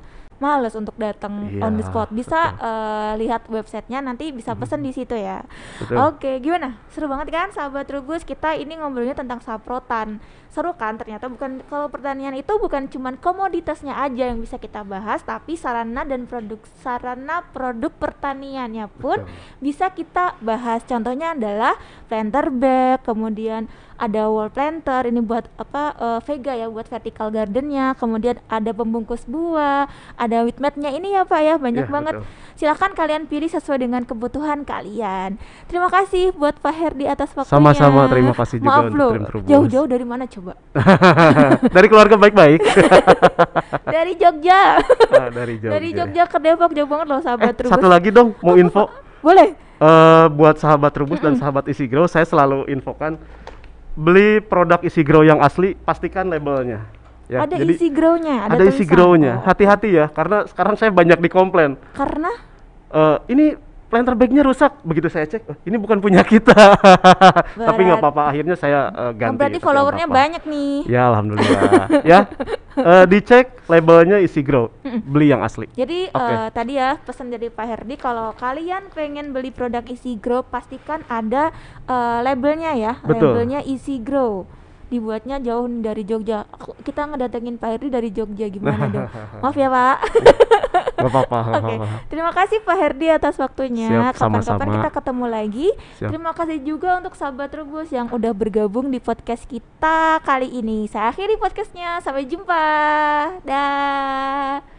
males 0.43 0.74
untuk 0.76 0.93
datang 0.99 1.49
on 1.62 1.80
the 1.80 1.84
spot. 1.87 2.11
Bisa 2.11 2.57
betul. 2.57 2.66
eh, 2.66 3.12
lihat 3.24 3.43
websitenya 3.47 4.03
nanti 4.03 4.34
bisa 4.34 4.53
pesen 4.59 4.82
di 4.82 4.91
situ 4.91 5.14
ya. 5.14 5.47
Betul. 5.78 5.97
Oke, 6.11 6.30
gimana? 6.43 6.76
Seru 6.91 7.07
banget 7.07 7.30
kan 7.30 7.49
sahabat 7.55 7.87
Trubus? 7.87 8.26
Kita 8.26 8.57
ini 8.57 8.76
ngobrolnya 8.76 9.14
tentang 9.14 9.39
saprotan. 9.39 10.18
Seru 10.51 10.72
kan? 10.72 10.97
Ternyata 10.97 11.28
bukan 11.28 11.61
kalau 11.68 11.93
pertanian 11.93 12.32
itu 12.32 12.49
bukan 12.57 12.89
cuman 12.89 13.20
komoditasnya 13.20 13.93
aja 13.93 14.32
yang 14.32 14.41
bisa 14.41 14.57
kita 14.57 14.82
bahas, 14.82 15.20
tapi 15.22 15.53
sarana 15.55 16.03
dan 16.03 16.24
produk 16.24 16.59
sarana 16.80 17.45
produk 17.53 17.93
pertaniannya 17.93 18.89
pun 18.97 19.22
Betul. 19.22 19.61
bisa 19.61 19.87
kita 19.93 20.34
bahas. 20.41 20.80
Contohnya 20.89 21.37
adalah 21.37 21.76
planter 22.09 22.49
bag, 22.49 23.05
kemudian 23.05 23.68
ada 23.97 24.28
wall 24.28 24.53
planter 24.53 25.09
ini 25.09 25.20
buat 25.24 25.49
apa 25.57 25.93
eh, 25.97 26.20
vega 26.24 26.53
ya 26.57 26.66
buat 26.72 26.89
vertical 26.89 27.28
gardennya, 27.32 27.93
kemudian 27.97 28.41
ada 28.49 28.72
pembungkus 28.72 29.28
buah, 29.28 29.89
ada 30.16 30.25
wheat 30.26 30.58
mat-nya 30.58 30.90
ini 30.90 31.12
ya 31.12 31.22
Pak 31.22 31.40
ya 31.40 31.54
banyak 31.56 31.86
Iya, 31.86 31.92
banget. 31.92 32.14
betul. 32.18 32.26
Silahkan 32.56 32.90
kalian 32.90 33.22
pilih 33.24 33.46
sesuai 33.46 33.78
dengan 33.78 34.02
kebutuhan 34.02 34.64
kalian. 34.64 35.36
Terima 35.66 35.86
kasih 35.86 36.32
buat 36.32 36.56
Pak 36.56 36.72
Herdi 36.72 37.04
atas 37.04 37.30
waktunya. 37.30 37.52
Sama-sama, 37.52 38.08
terima 38.08 38.32
kasih 38.32 38.56
juga 38.58 38.80
Maaf 38.80 38.90
loh, 38.90 39.12
jauh-jauh 39.44 39.84
dari 39.84 40.02
mana 40.02 40.24
coba? 40.24 40.56
dari 41.76 41.86
keluarga 41.86 42.16
baik-baik. 42.16 42.60
dari 43.94 44.12
Jogja. 44.16 44.80
Ah, 45.12 45.28
dari 45.28 45.54
Jogja. 45.56 45.70
dari 45.70 45.88
Jogja 45.92 46.24
ke 46.24 46.38
Depok 46.40 46.72
jauh 46.72 46.88
banget 46.88 47.06
loh 47.06 47.18
Eh, 47.18 47.22
sahabat 47.22 47.52
Trubus. 47.54 47.72
satu 47.72 47.86
lagi 47.86 48.08
dong, 48.08 48.32
mau 48.40 48.56
info. 48.56 48.88
Boleh. 49.20 49.52
Eh, 49.76 50.26
buat 50.32 50.56
sahabat 50.56 50.96
Trubus 50.96 51.20
dan 51.20 51.36
sahabat 51.36 51.68
Isi 51.68 51.84
Grow, 51.84 52.08
saya 52.08 52.24
selalu 52.24 52.64
infokan 52.66 53.20
beli 53.92 54.40
produk 54.40 54.80
Isi 54.80 55.04
Grow 55.04 55.20
yang 55.20 55.44
asli, 55.44 55.76
pastikan 55.76 56.28
labelnya. 56.28 56.88
Ya, 57.26 57.42
ada 57.42 57.58
jadi 57.58 57.74
isi 57.74 57.88
grow-nya, 57.90 58.46
ada, 58.46 58.54
ada 58.54 58.64
isi 58.70 58.84
grow-nya. 58.86 59.42
Oh, 59.42 59.44
Hati-hati 59.50 59.90
ya, 59.90 60.06
karena 60.10 60.46
sekarang 60.46 60.78
saya 60.78 60.94
banyak 60.94 61.18
dikomplain. 61.18 61.74
Karena 61.94 62.30
Eh, 62.86 63.18
ini 63.34 63.46
planter 63.90 64.14
bag-nya 64.14 64.42
rusak. 64.46 64.82
Begitu 64.86 65.10
saya 65.10 65.26
cek, 65.26 65.42
"Eh, 65.46 65.56
ini 65.66 65.76
bukan 65.78 65.98
punya 65.98 66.22
kita. 66.22 66.54
Tapi 67.68 67.80
nggak 67.82 67.98
apa-apa, 67.98 68.30
akhirnya 68.30 68.54
saya 68.54 68.90
oh, 68.90 69.12
ganti. 69.14 69.38
berarti 69.38 69.58
followernya 69.62 70.06
banyak 70.06 70.42
nih. 70.46 70.74
Ya, 70.86 71.10
alhamdulillah. 71.10 71.86
ya, 72.10 72.30
Eh, 72.76 73.04
dicek 73.08 73.56
labelnya 73.72 74.20
isi 74.20 74.44
grow, 74.44 74.68
beli 74.84 75.32
yang 75.32 75.40
asli. 75.40 75.64
Jadi 75.72 76.12
Oke. 76.12 76.28
eh, 76.28 76.48
tadi 76.52 76.76
ya 76.76 77.00
pesan 77.00 77.32
dari 77.32 77.48
Pak 77.48 77.64
Herdi 77.64 77.96
kalau 77.96 78.36
kalian 78.36 78.92
pengen 78.92 79.32
beli 79.32 79.48
produk 79.48 79.80
Easy 79.88 80.20
Grow 80.20 80.44
pastikan 80.44 81.00
ada 81.08 81.56
eh, 81.88 82.18
labelnya 82.20 82.76
ya, 82.76 83.00
Betul. 83.00 83.32
labelnya 83.32 83.64
Easy 83.64 83.96
Grow. 83.96 84.44
Dibuatnya 84.87 85.37
jauh 85.39 85.66
dari 85.66 86.03
Jogja. 86.03 86.47
Aku- 86.49 86.78
Kita 86.80 87.05
ngedatengin 87.05 87.59
Pak 87.59 87.68
Herdi 87.68 87.89
dari 87.89 88.09
Jogja 88.09 88.47
gimana 88.47 88.87
dong? 88.87 89.07
Maaf 89.43 89.55
ya 89.55 89.66
Pak. 89.66 89.97
Gak 90.97 91.12
apa-apa. 91.12 91.39
Oke, 91.53 91.74
apa-apa. 91.76 91.97
terima 92.09 92.32
kasih 92.32 92.59
Pak 92.61 92.76
Herdi 92.76 93.07
atas 93.09 93.37
waktunya. 93.37 93.89
Kapan-kapan 94.11 94.68
kita 94.72 94.91
ketemu 94.91 95.24
lagi. 95.26 95.68
Siap. 95.99 96.09
Terima 96.09 96.32
kasih 96.32 96.59
juga 96.62 96.97
untuk 96.97 97.12
sahabat 97.12 97.53
Rubus 97.53 97.93
yang 97.93 98.09
udah 98.09 98.32
bergabung 98.32 98.89
di 98.89 98.97
podcast 98.97 99.45
kita 99.45 100.22
kali 100.22 100.49
ini. 100.49 100.89
Saya 100.89 101.12
akhiri 101.12 101.37
podcastnya. 101.37 102.01
Sampai 102.01 102.24
jumpa. 102.24 102.64
Dah. 103.45 104.75